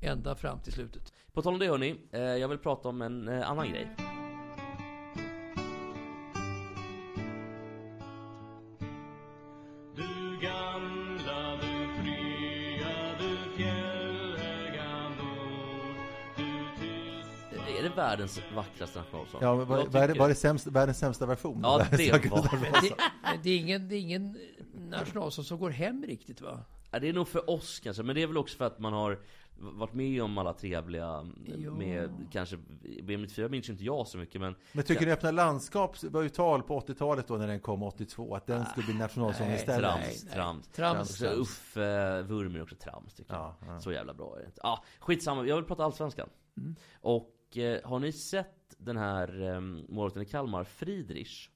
ända 0.00 0.34
fram 0.34 0.60
till 0.60 0.72
slutet. 0.72 1.12
På 1.32 1.42
tal 1.42 1.52
om 1.52 1.58
det 1.58 1.66
hörni, 1.66 2.00
eh, 2.12 2.20
jag 2.20 2.48
vill 2.48 2.58
prata 2.58 2.88
om 2.88 3.02
en 3.02 3.28
eh, 3.28 3.50
annan 3.50 3.70
grej 3.70 4.17
världens 17.98 18.40
vackraste 18.54 18.98
nationalsång? 18.98 19.40
Ja, 19.42 19.56
men 19.56 19.66
var, 19.66 19.76
var, 19.76 19.82
är 19.82 19.86
det, 20.00 20.06
tycker- 20.06 20.20
var 20.20 20.28
det 20.28 20.34
sämst, 20.34 20.66
världens 20.66 20.98
sämsta 20.98 21.26
version? 21.26 21.60
Ja, 21.62 21.78
det 21.90 22.10
var- 22.30 22.42
det, 22.50 22.58
men 22.60 23.42
det, 23.42 23.50
är 23.50 23.56
ingen, 23.58 23.88
det 23.88 23.94
är 23.96 24.00
ingen 24.00 24.36
nationalsång 24.90 25.44
som 25.44 25.58
går 25.58 25.70
hem 25.70 26.04
riktigt 26.08 26.40
va? 26.40 26.60
Ja, 26.90 26.98
det 26.98 27.08
är 27.08 27.12
nog 27.12 27.28
för 27.28 27.50
oss 27.50 27.80
kanske, 27.80 28.02
men 28.02 28.14
det 28.14 28.22
är 28.22 28.26
väl 28.26 28.38
också 28.38 28.56
för 28.56 28.64
att 28.64 28.78
man 28.78 28.92
har 28.92 29.18
varit 29.60 29.92
med 29.94 30.22
om 30.22 30.38
alla 30.38 30.52
trevliga 30.52 31.26
Ja. 31.56 31.70
med 31.70 32.10
kanske 32.32 32.56
BM94 32.82 33.48
minns 33.48 33.68
inte 33.70 33.84
jag 33.84 34.06
så 34.06 34.18
mycket 34.18 34.40
men 34.40 34.54
Men 34.72 34.84
tycker 34.84 35.06
ni 35.06 35.12
Öppna 35.12 35.30
landskap 35.30 36.02
var 36.02 36.22
ju 36.22 36.28
tal 36.28 36.62
på 36.62 36.80
80-talet 36.80 37.28
då 37.28 37.36
när 37.36 37.46
den 37.46 37.60
kom 37.60 37.82
82 37.82 38.34
att 38.34 38.46
den 38.46 38.66
skulle 38.66 38.86
bli 38.86 38.94
nationalsång 38.94 39.46
nej, 39.46 39.56
istället? 39.56 39.80
trams, 39.90 40.00
nej, 40.06 40.18
nej. 40.24 40.34
trams. 40.34 40.68
Trams, 40.68 41.00
Också 41.10 41.24
trams. 41.24 41.38
Uffe 41.38 42.22
Wurmer 42.22 42.58
är 42.58 42.62
också 42.62 42.76
trams 42.76 43.14
tycker 43.14 43.34
jag. 43.34 43.40
Ja, 43.60 43.66
ja. 43.66 43.80
Så 43.80 43.92
jävla 43.92 44.14
bra 44.14 44.34
är 44.36 44.40
det 44.40 44.46
inte. 44.46 44.60
Ja, 44.62 44.84
skitsamma, 45.00 45.44
jag 45.46 45.56
vill 45.56 45.64
prata 45.64 45.84
allsvenskan. 45.84 46.28
Och 47.00 47.30
eh, 47.56 47.88
har 47.88 47.98
ni 47.98 48.12
sett 48.12 48.74
den 48.78 48.96
här 48.96 49.42
eh, 49.54 49.60
målvakten 49.60 50.22
i 50.22 50.26
Kalmar, 50.26 50.64
Friedrich? 50.64 51.48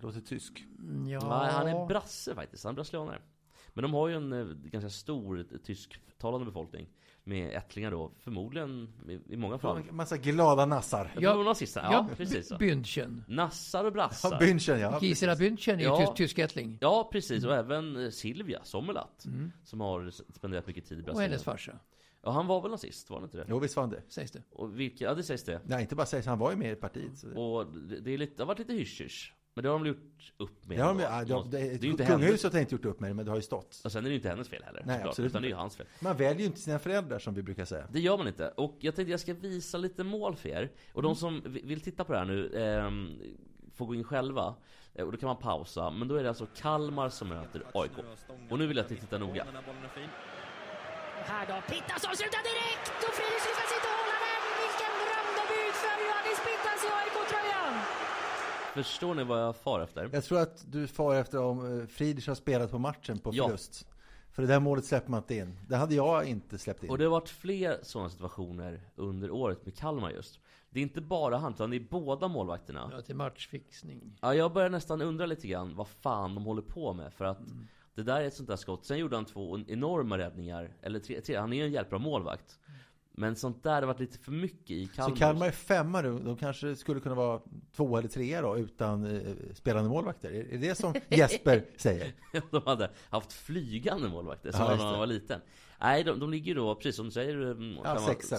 Låter 0.00 0.20
tysk. 0.20 0.64
Ja, 1.08 1.38
Nej, 1.42 1.52
han 1.52 1.68
är 1.68 1.86
brasse 1.86 2.34
faktiskt, 2.34 2.64
han 2.64 2.70
är 2.70 2.74
brasilianare. 2.74 3.22
Men 3.68 3.82
de 3.82 3.94
har 3.94 4.08
ju 4.08 4.14
en 4.16 4.32
eh, 4.32 4.44
ganska 4.46 4.90
stor 4.90 5.46
tysktalande 5.64 6.46
befolkning. 6.46 6.88
Med 7.24 7.54
ättlingar 7.56 7.90
då, 7.90 8.12
förmodligen 8.18 8.92
i, 9.08 9.32
i 9.34 9.36
många 9.36 9.58
fall. 9.58 9.82
En 9.88 9.96
massa 9.96 10.16
glada 10.16 10.66
nassar. 10.66 11.10
Ja, 11.18 11.32
tror 11.32 11.44
nazister, 11.44 11.80
ja, 11.82 11.92
ja, 11.92 12.08
precis 12.16 12.48
så. 12.48 12.56
Bündchen. 12.58 13.24
Nassar 13.28 13.84
och 13.84 13.92
brassar. 13.92 14.32
Ja, 14.32 14.38
Bünchen 14.46 14.78
ja. 14.80 14.98
Gisela 15.02 15.36
Bündchen 15.36 15.74
är 15.74 15.78
ju 15.78 15.84
Ja. 15.84 15.96
tysk, 15.98 16.14
tyskättling. 16.16 16.78
Ja, 16.80 17.08
precis. 17.12 17.44
Och 17.44 17.54
även 17.54 18.04
eh, 18.04 18.10
Silvia 18.10 18.60
Sommerlath. 18.64 19.28
Som 19.64 19.80
har 19.80 20.10
spenderat 20.10 20.66
mycket 20.66 20.84
tid 20.84 20.98
i 20.98 21.00
Och 21.00 21.04
Brasilien. 21.04 21.30
hennes 21.30 21.44
farsa, 21.44 21.78
Ja, 22.22 22.30
han 22.30 22.46
var 22.46 22.60
väl 22.62 22.70
nazist, 22.70 23.10
var 23.10 23.16
han 23.16 23.24
inte 23.24 23.36
det? 23.38 23.44
Jo, 23.48 23.58
visst 23.58 23.76
var 23.76 23.82
han 23.82 23.90
det. 23.90 24.02
sägs 24.08 24.30
det. 24.32 24.42
Och 24.52 24.80
vilka, 24.80 25.04
ja 25.04 25.14
det 25.14 25.22
sägs 25.22 25.44
det. 25.44 25.60
Nej, 25.64 25.80
inte 25.82 25.94
bara 25.94 26.06
sägs, 26.06 26.26
han 26.26 26.38
var 26.38 26.50
ju 26.50 26.56
med 26.56 26.72
i 26.72 26.74
partiet. 26.76 27.18
Så 27.18 27.26
det. 27.26 27.34
Och 27.40 27.66
det, 27.66 28.00
det, 28.00 28.10
är 28.14 28.18
lite, 28.18 28.32
det 28.36 28.42
har 28.42 28.46
varit 28.48 28.58
lite 28.58 28.72
hysch 28.72 29.34
Men 29.54 29.62
det 29.62 29.68
har 29.70 29.78
de 29.78 29.86
gjort 29.86 30.32
upp 30.36 30.66
med. 30.68 30.78
Ja, 30.78 30.90
ändå. 30.90 31.02
men, 31.02 31.28
ja, 31.28 31.44
det, 31.50 31.58
det, 31.58 31.78
det, 31.78 31.86
är 31.86 31.90
inte 31.90 32.04
hennes. 32.04 32.20
kungahuset 32.20 32.52
har 32.52 32.60
inte 32.60 32.74
gjort 32.74 32.84
upp 32.84 33.00
med 33.00 33.10
det, 33.10 33.14
men 33.14 33.24
det 33.24 33.30
har 33.30 33.36
ju 33.36 33.42
stått. 33.42 33.80
Och 33.84 33.92
sen 33.92 33.98
är 33.98 34.08
det 34.08 34.10
ju 34.10 34.16
inte 34.16 34.28
hennes 34.28 34.48
fel 34.48 34.62
heller. 34.62 34.82
Nej, 34.86 34.94
såklart, 34.96 35.08
absolut 35.10 35.30
Utan 35.30 35.42
det 35.42 35.48
är 35.48 35.50
ju 35.50 35.54
hans 35.56 35.76
fel. 35.76 35.86
Man 36.00 36.16
väljer 36.16 36.40
ju 36.40 36.46
inte 36.46 36.60
sina 36.60 36.78
föräldrar 36.78 37.18
som 37.18 37.34
vi 37.34 37.42
brukar 37.42 37.64
säga. 37.64 37.86
Det 37.92 38.00
gör 38.00 38.18
man 38.18 38.28
inte. 38.28 38.48
Och 38.48 38.76
jag 38.80 38.94
tänkte 38.96 39.10
jag 39.10 39.20
ska 39.20 39.34
visa 39.34 39.78
lite 39.78 40.04
mål 40.04 40.36
för 40.36 40.48
er. 40.48 40.70
Och 40.92 40.98
Mm. 41.00 41.08
de 41.10 41.16
som 41.16 41.42
vi- 41.46 41.62
vill 41.64 41.80
titta 41.80 42.04
på 42.04 42.12
det 42.12 42.18
här 42.18 42.26
nu 42.26 42.54
ehm, 42.56 43.18
får 43.74 43.86
gå 43.86 43.94
in 43.94 44.04
själva. 44.04 44.54
Eh, 44.94 45.04
Och 45.04 45.12
då 45.12 45.18
kan 45.18 45.26
man 45.26 45.36
pausa. 45.36 45.90
Men 45.90 46.08
då 46.08 46.14
är 46.14 46.22
det 46.22 46.28
alltså 46.28 46.46
Kalmar 46.56 47.08
som 47.08 47.28
möter 47.28 47.62
AIK. 47.74 47.90
Och 48.50 48.58
nu 48.58 48.66
vill 48.66 48.76
jag 48.76 48.84
att 48.84 48.90
ni 48.90 48.96
tittar 48.96 49.18
noga. 49.18 49.46
Här 51.26 51.46
då, 51.46 51.56
Pittasson 51.74 52.16
slutar 52.16 52.42
direkt 52.50 52.88
och 53.06 53.14
Fridrik 53.18 53.42
lyckas 53.48 53.70
inte 53.78 53.90
hålla 53.98 54.16
den. 54.26 54.42
Vilken 54.62 54.92
drömdebut 55.08 55.74
för 55.84 55.94
Johannes 56.06 56.38
Pittas 56.46 56.80
i 56.86 56.88
AIK-tröjan. 57.00 57.74
Förstår 58.74 59.14
ni 59.14 59.24
vad 59.24 59.40
jag 59.42 59.56
far 59.56 59.80
efter? 59.80 60.10
Jag 60.12 60.24
tror 60.24 60.40
att 60.40 60.64
du 60.72 60.86
far 60.86 61.14
efter 61.14 61.38
om 61.42 61.80
eh, 61.80 61.86
Friedrich 61.86 62.28
har 62.28 62.34
spelat 62.34 62.70
på 62.70 62.78
matchen 62.78 63.18
på 63.18 63.30
Ja. 63.34 63.44
förlust. 63.44 63.86
För 64.32 64.42
det 64.42 64.48
där 64.48 64.60
målet 64.60 64.84
släpper 64.84 65.10
man 65.10 65.18
inte 65.20 65.34
in. 65.34 65.58
Det 65.68 65.76
hade 65.76 65.94
jag 65.94 66.24
inte 66.24 66.58
släppt 66.58 66.84
in. 66.84 66.90
Och 66.90 66.98
det 66.98 67.04
har 67.04 67.10
varit 67.10 67.28
fler 67.28 67.78
sådana 67.82 68.10
situationer 68.10 68.80
under 68.96 69.30
året 69.30 69.64
med 69.66 69.76
Kalmar 69.78 70.10
just. 70.10 70.40
Det 70.70 70.78
är 70.80 70.82
inte 70.82 71.00
bara 71.00 71.36
han, 71.38 71.52
utan 71.52 71.70
det 71.70 71.76
är 71.76 71.86
båda 71.90 72.28
målvakterna. 72.28 72.90
Ja, 72.92 73.02
till 73.02 73.16
matchfixning. 73.16 74.18
Ja, 74.20 74.34
jag 74.34 74.52
börjar 74.52 74.70
nästan 74.70 75.02
undra 75.02 75.26
lite 75.26 75.46
grann 75.48 75.76
vad 75.76 75.88
fan 75.88 76.34
de 76.34 76.44
håller 76.44 76.62
på 76.62 76.92
med. 76.92 77.12
För 77.12 77.24
att 77.24 77.38
det 77.94 78.02
där 78.02 78.20
är 78.20 78.24
ett 78.24 78.34
sånt 78.34 78.48
där 78.48 78.56
skott. 78.56 78.84
Sen 78.86 78.98
gjorde 78.98 79.16
han 79.16 79.24
två 79.24 79.58
enorma 79.68 80.18
räddningar. 80.18 80.70
Eller 80.82 81.00
tre, 81.00 81.20
tre. 81.20 81.36
han 81.36 81.52
är 81.52 81.56
ju 81.56 81.64
en 81.64 81.72
hjälpbra 81.72 81.98
målvakt. 81.98 82.58
Men 83.14 83.36
sånt 83.36 83.62
där 83.62 83.74
har 83.74 83.82
varit 83.82 84.00
lite 84.00 84.18
för 84.18 84.32
mycket 84.32 84.70
i 84.70 84.86
Kalmar. 84.86 85.10
Så 85.10 85.16
Kalmar 85.16 85.46
är 85.46 85.50
femma 85.50 86.00
nu. 86.00 86.18
De 86.18 86.36
kanske 86.36 86.76
skulle 86.76 87.00
kunna 87.00 87.14
vara 87.14 87.40
två 87.76 87.96
eller 87.96 88.08
trea 88.08 88.42
då 88.42 88.58
utan 88.58 89.04
eh, 89.16 89.32
spelande 89.54 89.90
målvakter. 89.90 90.30
Är 90.30 90.54
är 90.54 90.58
det 90.58 90.74
som 90.74 90.94
Jesper 91.08 91.64
säger? 91.76 92.12
de 92.50 92.62
hade 92.66 92.90
haft 93.10 93.32
flygande 93.32 94.08
målvakter 94.08 94.52
som 94.52 94.60
Ja, 94.60 94.68
när 94.68 94.76
det. 94.84 94.90
de 94.90 94.98
var 94.98 95.06
liten. 95.06 95.40
Nej, 95.80 96.04
de, 96.04 96.20
de 96.20 96.30
ligger 96.30 96.54
då, 96.54 96.74
precis 96.74 96.96
som 96.96 97.04
du 97.04 97.10
säger, 97.12 97.36
mm, 97.50 97.76
Ja, 97.84 97.98
sexa. 97.98 98.38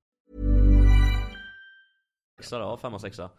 Sexa 2.41 2.59
då, 2.59 2.77
femma, 2.77 2.99
sexa. 2.99 3.29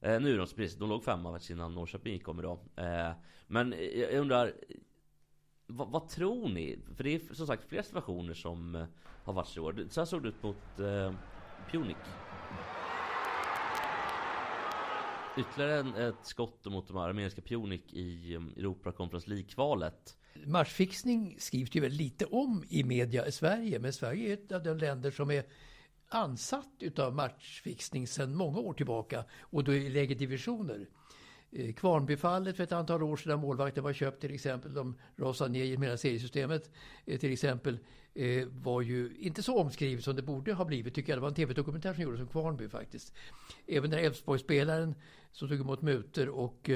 Eh, 0.00 0.20
nu 0.20 0.34
är 0.34 0.38
de 0.38 0.46
precis, 0.46 0.78
de 0.78 0.88
låg 0.88 1.04
femma 1.04 1.32
faktiskt 1.32 1.50
innan 1.50 1.74
Norrköping 1.74 2.12
gick 2.12 2.28
om 2.28 2.38
idag. 2.38 2.58
Eh, 2.76 3.12
men 3.46 3.74
jag 3.94 4.14
undrar, 4.14 4.52
vad, 5.66 5.88
vad, 5.88 6.08
tror 6.08 6.48
ni? 6.48 6.78
För 6.96 7.04
det 7.04 7.14
är 7.14 7.34
som 7.34 7.46
sagt 7.46 7.68
flera 7.68 7.82
situationer 7.82 8.34
som 8.34 8.74
eh, 8.74 8.84
har 9.24 9.32
varit 9.32 9.48
så. 9.48 9.72
Så 9.90 10.00
här 10.00 10.06
såg 10.06 10.22
det 10.22 10.28
ut 10.28 10.42
mot 10.42 10.80
eh, 10.80 11.14
Punic. 11.70 11.96
Ytterligare 15.36 15.78
en, 15.78 15.94
ett 15.94 16.26
skott 16.26 16.64
mot 16.64 16.88
de 16.88 16.96
armeniska 16.96 17.42
Punic 17.42 17.82
i 17.92 18.34
eh, 18.34 18.42
Europa 18.56 18.92
Conference 18.92 19.30
League-kvalet. 19.30 20.16
Matchfixning 20.46 21.36
skrivs 21.38 21.70
det 21.70 21.76
ju 21.76 21.82
väldigt 21.82 22.00
lite 22.00 22.24
om 22.24 22.64
i 22.68 22.84
media 22.84 23.26
i 23.26 23.32
Sverige, 23.32 23.78
men 23.78 23.92
Sverige 23.92 24.28
är 24.28 24.34
ett 24.34 24.52
av 24.52 24.62
de 24.62 24.78
länder 24.78 25.10
som 25.10 25.30
är 25.30 25.44
ansatt 26.10 26.68
utav 26.78 27.14
matchfixning 27.14 28.06
sedan 28.06 28.34
många 28.34 28.58
år 28.58 28.72
tillbaka 28.72 29.24
och 29.40 29.64
då 29.64 29.74
i 29.74 29.90
lägre 29.90 30.14
divisioner. 30.14 30.88
Eh, 31.52 31.72
Kvarnbyfallet 31.72 32.56
för 32.56 32.64
ett 32.64 32.72
antal 32.72 33.02
år 33.02 33.16
sedan, 33.16 33.40
målvakten 33.40 33.84
var 33.84 33.92
köpt 33.92 34.20
till 34.20 34.34
exempel, 34.34 34.74
de 34.74 34.94
rasade 35.16 35.50
ner 35.50 35.64
genom 35.64 35.82
hela 35.82 35.96
seriesystemet 35.96 36.70
eh, 37.06 37.18
till 37.18 37.32
exempel, 37.32 37.78
eh, 38.14 38.46
var 38.48 38.80
ju 38.80 39.16
inte 39.18 39.42
så 39.42 39.58
omskrivet 39.58 40.04
som 40.04 40.16
det 40.16 40.22
borde 40.22 40.52
ha 40.52 40.64
blivit 40.64 40.94
tycker 40.94 41.12
jag. 41.12 41.16
Det 41.16 41.22
var 41.22 41.28
en 41.28 41.34
tv-dokumentär 41.34 41.94
som 41.94 42.02
gjordes 42.02 42.20
om 42.20 42.28
Kvarnby 42.28 42.68
faktiskt. 42.68 43.14
Även 43.66 43.90
den 43.90 44.04
Elfsborgsspelaren 44.04 44.94
som 45.32 45.48
tog 45.48 45.60
emot 45.60 45.82
mutor 45.82 46.28
och 46.28 46.70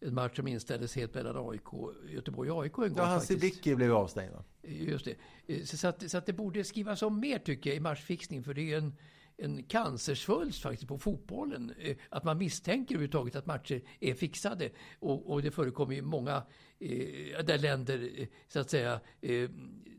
en 0.00 0.14
match 0.14 0.36
som 0.36 0.48
inställdes 0.48 0.96
helt 0.96 1.14
mellan 1.14 1.50
AIK, 1.50 1.96
Göteborg 2.08 2.50
och 2.50 2.62
AIK 2.62 2.78
en 2.78 2.82
gång. 2.82 2.92
Ja, 2.96 3.04
hans 3.04 3.26
Sibicki 3.26 3.74
blev 3.74 3.94
avstängd. 3.94 4.32
Just 4.62 5.08
det. 5.46 5.66
Så, 5.66 5.88
att, 5.88 6.10
så 6.10 6.18
att 6.18 6.26
det 6.26 6.32
borde 6.32 6.64
skrivas 6.64 7.02
om 7.02 7.20
mer 7.20 7.38
tycker 7.38 7.70
jag 7.70 7.76
i 7.76 7.80
matchfixning 7.80 8.42
för 8.42 8.54
det 8.54 8.72
är 8.72 8.78
en 8.78 8.96
en 9.38 9.62
cancersvulst 9.62 10.62
faktiskt 10.62 10.88
på 10.88 10.98
fotbollen. 10.98 11.74
Att 12.08 12.24
man 12.24 12.38
misstänker 12.38 12.94
överhuvudtaget 12.94 13.36
att 13.36 13.46
matcher 13.46 13.82
är 14.00 14.14
fixade. 14.14 14.70
Och, 14.98 15.30
och 15.30 15.42
det 15.42 15.50
förekommer 15.50 15.94
ju 15.94 16.02
många 16.02 16.42
eh, 16.78 17.44
där 17.44 17.58
länder, 17.58 18.28
så 18.48 18.60
att 18.60 18.70
säga, 18.70 19.00
eh, 19.20 19.50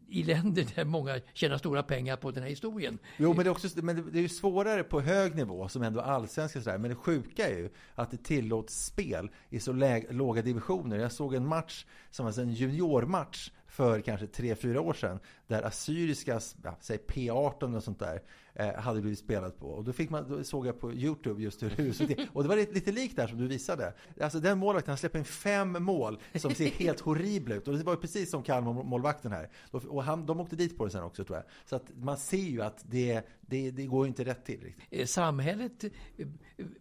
i 0.09 0.23
länder 0.23 0.67
där 0.75 0.85
många 0.85 1.19
tjänar 1.33 1.57
stora 1.57 1.83
pengar 1.83 2.15
på 2.15 2.31
den 2.31 2.43
här 2.43 2.49
historien. 2.49 2.99
Jo, 3.17 3.33
men 3.33 3.43
det 3.43 3.49
är, 3.49 3.51
också, 3.51 3.67
men 3.75 4.11
det 4.11 4.19
är 4.19 4.21
ju 4.21 4.29
svårare 4.29 4.83
på 4.83 5.01
hög 5.01 5.35
nivå 5.35 5.69
som 5.69 5.83
ändå 5.83 6.01
allsvenska 6.01 6.61
sådär. 6.61 6.77
Men 6.77 6.89
det 6.89 6.95
sjuka 6.95 7.49
är 7.49 7.57
ju 7.57 7.69
att 7.95 8.11
det 8.11 8.17
tillåts 8.17 8.85
spel 8.85 9.29
i 9.49 9.59
så 9.59 9.71
låga 10.09 10.41
divisioner. 10.41 10.97
Jag 10.97 11.11
såg 11.11 11.33
en 11.33 11.47
match 11.47 11.85
som 12.11 12.25
var 12.25 12.39
en 12.39 12.53
juniormatch 12.53 13.51
för 13.77 14.01
kanske 14.01 14.27
tre 14.27 14.55
fyra 14.55 14.81
år 14.81 14.93
sedan 14.93 15.19
där 15.47 15.63
Assyriska, 15.63 16.39
ja, 16.63 16.77
säg 16.79 16.97
P18 17.07 17.75
och 17.75 17.83
sånt 17.83 17.99
där, 17.99 18.21
eh, 18.53 18.73
hade 18.73 19.01
blivit 19.01 19.19
spelat 19.19 19.59
på. 19.59 19.67
Och 19.67 19.83
då, 19.83 19.93
fick 19.93 20.09
man, 20.09 20.29
då 20.29 20.43
såg 20.43 20.67
jag 20.67 20.79
på 20.79 20.93
Youtube 20.93 21.41
just 21.41 21.63
hur 21.63 21.73
det 21.77 21.93
såg 21.93 22.27
Och 22.33 22.43
det 22.43 22.49
var 22.49 22.55
lite, 22.55 22.73
lite 22.73 22.91
likt 22.91 23.15
där 23.15 23.27
som 23.27 23.37
du 23.37 23.47
visade. 23.47 23.93
Alltså 24.21 24.39
den 24.39 24.57
målvakten, 24.57 24.91
han 24.91 24.97
släpper 24.97 25.19
in 25.19 25.25
fem 25.25 25.83
mål 25.83 26.19
som 26.35 26.53
ser 26.55 26.67
helt 26.67 26.99
horribla 26.99 27.55
ut. 27.55 27.67
Och 27.67 27.77
det 27.77 27.83
var 27.83 27.93
ju 27.93 27.99
precis 27.99 28.31
som 28.31 28.43
Kalmar-målvakten 28.43 29.31
här. 29.31 29.49
Och 29.71 30.03
han, 30.03 30.25
de 30.25 30.39
åkte 30.39 30.55
dit 30.55 30.77
på 30.77 30.85
det 30.85 30.91
sen 30.91 31.03
också 31.03 31.23
tror 31.23 31.37
jag. 31.37 31.45
Så 31.65 31.75
att 31.75 31.91
man 31.95 32.17
ser 32.17 32.37
ju 32.37 32.61
att 32.61 32.83
det, 32.89 33.21
det, 33.41 33.71
det 33.71 33.85
går 33.85 34.07
inte 34.07 34.25
rätt 34.25 34.45
till 34.45 34.61
riktigt. 34.61 34.87
Eh, 34.89 35.05
samhället 35.05 35.83
eh, 35.83 36.27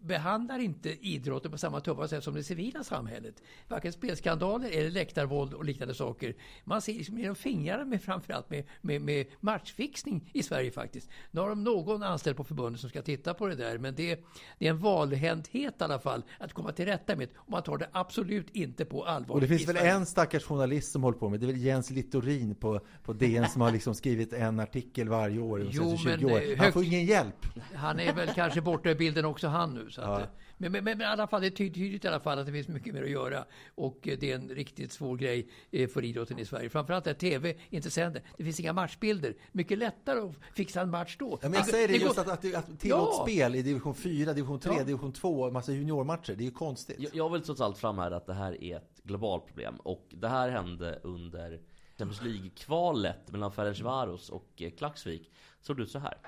behandlar 0.01 0.59
inte 0.59 1.07
idrotten 1.07 1.51
på 1.51 1.59
samma 1.59 1.81
tuffa 1.81 2.09
sätt 2.09 2.25
som 2.25 2.35
det 2.35 2.45
civila 2.45 2.85
samhället. 2.85 3.43
Varken 3.69 3.93
spelskandaler 3.93 4.71
eller 4.71 4.91
läktarvåld 4.91 5.55
och 5.55 5.65
liknande 5.65 5.95
saker. 5.95 6.35
Man 6.65 6.83
ser 6.87 6.93
liksom 6.93 7.19
genom 7.19 7.37
fingrarna 7.37 7.85
med 7.85 8.03
framförallt 8.03 8.51
med, 8.51 8.65
med, 8.81 9.03
med 9.03 9.27
matchfixning 9.41 10.31
i 10.33 10.43
Sverige 10.43 10.71
faktiskt. 10.71 11.11
Nu 11.31 11.41
har 11.41 11.49
de 11.49 11.65
någon 11.65 12.03
anställd 12.03 12.37
på 12.37 12.45
förbundet 12.45 12.81
som 12.81 12.91
ska 12.91 13.03
titta 13.03 13.35
på 13.35 13.47
det 13.47 13.55
där, 13.55 13.79
men 13.79 13.95
det, 13.95 14.25
det 14.59 14.67
är 14.67 14.71
en 14.71 14.79
valhänthet 14.79 15.75
i 15.81 15.85
alla 15.85 15.99
fall 15.99 16.23
att 16.39 16.53
komma 16.53 16.73
till 16.73 16.85
rätta 16.85 17.17
med 17.17 17.29
och 17.37 17.51
man 17.51 17.63
tar 17.63 17.79
det 17.79 17.89
absolut 17.93 18.51
inte 18.51 18.85
på 18.85 19.05
allvar. 19.05 19.35
Och 19.35 19.41
det 19.41 19.49
finns 19.49 19.69
väl 19.69 19.77
en 19.77 20.07
stackars 20.07 20.45
journalist 20.45 20.93
som 20.93 21.03
håller 21.03 21.19
på 21.19 21.29
med 21.29 21.41
det, 21.41 21.47
är 21.47 21.53
väl 21.53 21.57
Jens 21.57 21.91
Littorin 21.91 22.55
på, 22.55 22.81
på 23.03 23.13
DN 23.13 23.49
som 23.49 23.63
har 23.63 23.71
liksom 23.71 23.95
skrivit 23.95 24.33
en 24.33 24.61
artikel 24.61 25.09
varje 25.09 25.41
år 25.41 25.59
de 25.59 25.69
jo, 25.71 25.97
20 25.97 26.09
men, 26.09 26.25
år. 26.25 26.53
Eh, 26.53 26.59
han 26.59 26.73
får 26.73 26.85
ingen 26.85 27.05
hjälp. 27.05 27.47
Han 27.75 28.01
är 28.01 28.13
väl 28.13 28.29
kanske 28.35 28.61
borta 28.61 28.91
ur 28.91 28.95
bilden 28.95 29.25
också 29.25 29.49
han 29.49 29.75
nu. 29.75 29.91
Så 29.91 30.01
att, 30.01 30.21
ja. 30.21 30.27
Men, 30.59 30.73
men, 30.73 30.85
men, 30.85 31.01
i 31.01 31.05
alla 31.05 31.27
fall, 31.27 31.41
det 31.41 31.47
är 31.47 31.51
tydligt 31.51 32.05
i 32.05 32.09
alla 32.09 32.21
fall 32.21 32.39
att 32.39 32.47
det 32.47 32.53
finns 32.53 32.69
mycket 32.69 32.95
mer 32.95 33.03
att 33.03 33.11
göra. 33.11 33.45
Och 33.75 34.09
eh, 34.09 34.19
det 34.19 34.33
är 34.33 34.35
en 34.35 34.49
riktigt 34.49 34.93
svår 34.93 35.17
grej 35.17 35.49
eh, 35.71 35.89
för 35.89 36.05
idrotten 36.05 36.39
i 36.39 36.45
Sverige. 36.45 36.69
Framförallt 36.69 37.07
är 37.07 37.15
TV 37.15 37.55
inte 37.71 37.91
sänder. 37.91 38.23
Det 38.37 38.45
finns 38.45 38.61
inga 38.61 38.73
matchbilder. 38.73 39.35
Mycket 39.53 39.79
lättare 39.79 40.21
att 40.21 40.35
fixa 40.55 40.81
en 40.81 40.91
match 40.91 41.17
då. 41.19 41.39
Ja, 41.43 41.49
men 41.49 41.59
jag 41.59 41.67
säger 41.67 41.89
det, 41.89 41.95
det 41.95 42.05
just 42.05 42.19
att, 42.19 42.29
att, 42.29 42.55
att 42.55 42.81
tillåts 42.81 43.19
ja. 43.19 43.25
spel 43.25 43.55
i 43.55 43.63
division 43.63 43.95
4, 43.95 44.33
division 44.33 44.61
3, 44.61 44.73
ja. 44.79 44.85
division 44.85 45.13
2, 45.13 45.51
massa 45.51 45.73
juniormatcher. 45.73 46.35
Det 46.35 46.43
är 46.43 46.47
ju 46.47 46.51
konstigt. 46.51 46.97
Jag, 46.99 47.15
jag 47.15 47.33
vill 47.33 47.43
trots 47.43 47.61
allt 47.61 47.79
framhäva 47.79 48.17
att 48.17 48.27
det 48.27 48.35
här 48.35 48.63
är 48.65 48.77
ett 48.77 49.01
globalt 49.03 49.47
problem. 49.47 49.77
Och 49.77 50.07
det 50.11 50.29
här 50.29 50.49
hände 50.49 51.01
under 51.03 51.61
Champions 51.99 52.23
League-kvalet 52.23 53.33
mellan 53.33 53.53
Ferencvaros 53.53 54.31
och 54.31 54.63
eh, 54.63 54.71
Klaxvik. 54.71 55.31
Såg 55.61 55.77
det 55.77 55.83
ut 55.83 55.91
så 55.91 55.99
här. 55.99 56.19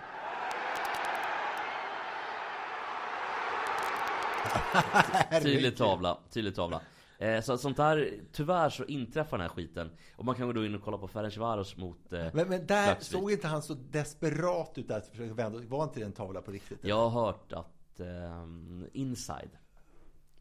Tydlig 5.42 5.76
tavla, 5.76 6.18
tydlig 6.30 6.54
tavla. 6.54 6.80
Eh, 7.18 7.40
så 7.40 7.58
sånt 7.58 7.76
där, 7.76 8.20
tyvärr 8.32 8.70
så 8.70 8.84
inträffar 8.84 9.38
den 9.38 9.48
här 9.48 9.54
skiten. 9.54 9.90
Och 10.16 10.24
man 10.24 10.34
kan 10.34 10.54
gå 10.54 10.64
in 10.64 10.74
och 10.74 10.82
kolla 10.82 10.98
på 10.98 11.08
Ferencvaros 11.08 11.76
mot 11.76 12.12
eh, 12.12 12.18
Men, 12.32 12.48
men 12.48 12.66
där 12.66 12.84
Klaxvik. 12.84 13.20
såg 13.20 13.32
inte 13.32 13.46
han 13.46 13.62
så 13.62 13.74
desperat 13.74 14.78
ut 14.78 14.90
att 14.90 15.06
försöka 15.06 15.34
vända? 15.34 15.58
Var 15.68 15.84
inte 15.84 16.00
det 16.00 16.06
en 16.06 16.12
tavla 16.12 16.42
på 16.42 16.50
riktigt? 16.50 16.78
Jag 16.82 17.08
har 17.08 17.24
hört 17.26 17.52
att 17.52 18.00
eh, 18.00 18.06
inside 18.92 19.50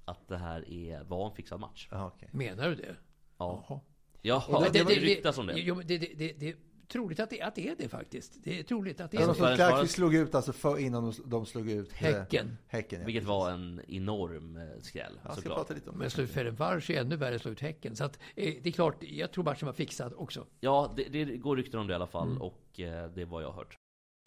att 0.06 0.28
det 0.28 0.38
här 0.38 0.70
är, 0.72 1.04
var 1.04 1.30
en 1.30 1.36
fixad 1.36 1.60
match. 1.60 1.90
Aha, 1.92 2.08
okay. 2.08 2.30
Menar 2.32 2.70
du 2.70 2.76
det? 2.76 2.96
Ja. 3.38 3.64
Jaha. 3.68 3.80
Jaha, 4.22 4.60
det, 4.60 4.70
det, 4.70 4.84
det, 4.84 4.96
det 4.96 5.02
ryktas 5.02 5.38
om 5.38 5.48
det. 5.48 5.54
Jo, 5.60 5.82
det, 5.86 5.98
det, 5.98 6.34
det, 6.40 6.56
troligt 6.88 7.20
att 7.20 7.30
det, 7.30 7.42
att 7.42 7.56
det 7.56 7.70
är 7.70 7.76
det 7.78 7.90
faktiskt. 7.90 8.44
Det 8.44 8.60
är 8.60 8.64
troligt 8.64 9.02
att 9.02 9.12
det 9.12 9.18
är 9.18 9.22
ja, 9.22 9.50
det. 9.50 9.56
Clark 9.56 9.90
slog 9.90 10.16
ut 10.16 10.36
alltså 10.36 10.54
för, 10.54 10.80
innan 10.80 11.04
de, 11.04 11.14
de 11.26 11.46
slog 11.46 11.72
ut 11.72 11.90
eh, 11.90 11.96
Häcken. 11.98 12.58
häcken 12.68 13.00
ja, 13.00 13.06
Vilket 13.06 13.24
var 13.24 13.52
en 13.52 13.82
enorm 13.88 14.58
eh, 14.58 14.64
skräll. 14.82 15.20
Ja, 15.24 15.36
såklart. 15.36 15.70
Lite 15.70 15.90
om 15.90 15.98
Men 15.98 16.10
slog 16.10 16.30
Ferencvaros 16.30 16.90
är 16.90 17.02
ännu 17.02 17.16
värre 17.16 17.40
slå 17.40 17.52
ut 17.52 17.62
Häcken. 17.62 17.96
Så 17.96 18.04
att, 18.04 18.20
eh, 18.36 18.54
det 18.64 18.70
är 18.70 18.74
klart, 18.74 18.96
jag 19.04 19.32
tror 19.32 19.44
matchen 19.44 19.66
var 19.66 19.74
fixad 19.74 20.14
också. 20.18 20.46
Ja, 20.60 20.94
det, 20.96 21.10
det 21.10 21.26
går 21.38 21.56
rykten 21.56 21.80
om 21.80 21.88
det 21.88 21.92
i 21.92 21.96
alla 21.96 22.08
fall. 22.08 22.28
Mm. 22.28 22.42
Och 22.42 22.80
eh, 22.80 23.10
det 23.12 23.22
är 23.22 23.26
vad 23.26 23.44
jag 23.44 23.48
har 23.48 23.56
hört. 23.56 23.78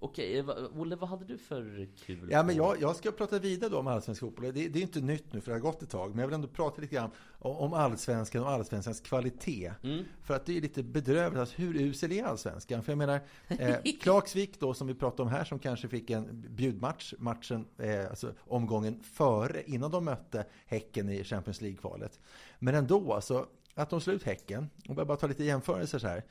Okej, 0.03 0.39
eh, 0.39 0.49
Olle, 0.77 0.97
vad 0.97 1.09
hade 1.09 1.25
du 1.25 1.39
för 1.39 1.89
kul? 2.05 2.29
Ja, 2.31 2.43
men 2.43 2.57
jag, 2.57 2.81
jag 2.81 2.97
ska 2.97 3.13
prata 3.13 3.39
vidare 3.39 3.71
då 3.71 3.79
om 3.79 3.87
allsvensk 3.87 4.21
fotboll. 4.21 4.45
Det, 4.45 4.69
det 4.69 4.79
är 4.79 4.83
inte 4.83 5.01
nytt 5.01 5.33
nu, 5.33 5.41
för 5.41 5.51
det 5.51 5.57
har 5.57 5.61
gått 5.61 5.83
ett 5.83 5.91
tag. 5.91 6.11
Men 6.11 6.19
jag 6.19 6.27
vill 6.27 6.35
ändå 6.35 6.49
prata 6.49 6.81
lite 6.81 6.95
grann 6.95 7.11
om 7.39 7.73
allsvenskan 7.73 8.43
och 8.43 8.51
allsvenskans 8.51 9.01
kvalitet. 9.01 9.73
Mm. 9.83 10.05
För 10.23 10.35
att 10.35 10.47
det 10.47 10.57
är 10.57 10.61
lite 10.61 10.83
bedrövligt. 10.83 11.41
Alltså, 11.41 11.63
hur 11.63 11.81
usel 11.81 12.13
är 12.13 12.25
allsvenskan? 12.25 12.83
För 12.83 12.93
jag 12.93 12.99
menar, 12.99 13.21
eh, 13.49 13.77
Klagsvik 14.01 14.61
då, 14.61 14.75
som 14.75 14.87
vi 14.87 14.95
pratade 14.95 15.23
om 15.23 15.29
här, 15.29 15.45
som 15.45 15.59
kanske 15.59 15.89
fick 15.89 16.11
en 16.11 16.45
bjudmatch, 16.49 17.15
matchen, 17.19 17.67
eh, 17.79 18.11
alltså 18.11 18.33
omgången 18.41 19.03
före, 19.03 19.63
innan 19.67 19.91
de 19.91 20.05
mötte 20.05 20.45
Häcken 20.67 21.09
i 21.09 21.25
Champions 21.25 21.61
League-kvalet. 21.61 22.21
Men 22.59 22.75
ändå, 22.75 23.13
alltså, 23.13 23.47
att 23.75 23.91
de 23.91 24.01
slår 24.01 24.17
ut 24.17 24.23
Häcken, 24.23 24.71
och 24.89 24.99
jag 24.99 25.07
bara 25.07 25.17
ta 25.17 25.27
lite 25.27 25.45
jämförelser 25.45 25.99
så 25.99 26.07
här. 26.07 26.25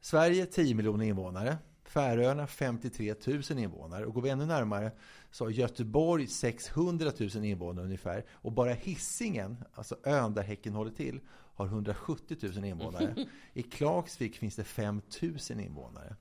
Sverige 0.00 0.46
10 0.46 0.74
miljoner 0.74 1.04
invånare. 1.04 1.58
Färöarna 1.90 2.46
53 2.46 3.14
000 3.26 3.58
invånare. 3.58 4.06
Och 4.06 4.14
går 4.14 4.22
vi 4.22 4.30
ännu 4.30 4.46
närmare 4.46 4.92
så 5.30 5.44
har 5.44 5.50
Göteborg 5.50 6.26
600 6.26 7.12
000 7.34 7.44
invånare 7.44 7.84
ungefär. 7.84 8.24
Och 8.30 8.52
bara 8.52 8.72
Hissingen, 8.72 9.56
alltså 9.74 9.96
ön 10.04 10.34
där 10.34 10.42
Häcken 10.42 10.74
håller 10.74 10.90
till, 10.90 11.20
har 11.30 11.66
170 11.66 12.36
000 12.42 12.64
invånare. 12.64 13.26
I 13.52 13.62
Klagsvik 13.62 14.36
finns 14.36 14.56
det 14.56 14.64
5 14.64 15.02
000 15.22 15.60
invånare. 15.60 16.16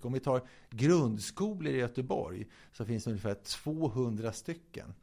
Om 0.00 0.12
vi 0.12 0.20
tar 0.20 0.48
grundskolor 0.70 1.72
i 1.72 1.76
Göteborg 1.76 2.46
så 2.72 2.84
finns 2.84 3.04
det 3.04 3.10
ungefär 3.10 3.34
200 3.34 4.32
stycken. 4.32 4.94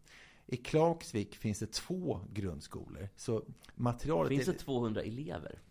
I 0.46 0.58
Klagsvik 0.58 1.36
finns 1.36 1.60
det 1.60 1.72
två 1.72 2.22
grundskolor. 2.34 3.10
Så 3.16 3.44
materialet 3.76 4.30
finns 4.30 4.46
det 4.46 4.54
200 4.54 5.02
elever? 5.02 5.62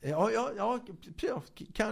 Ja, 0.00 0.30
ja, 0.30 0.50
ja, 0.56 0.80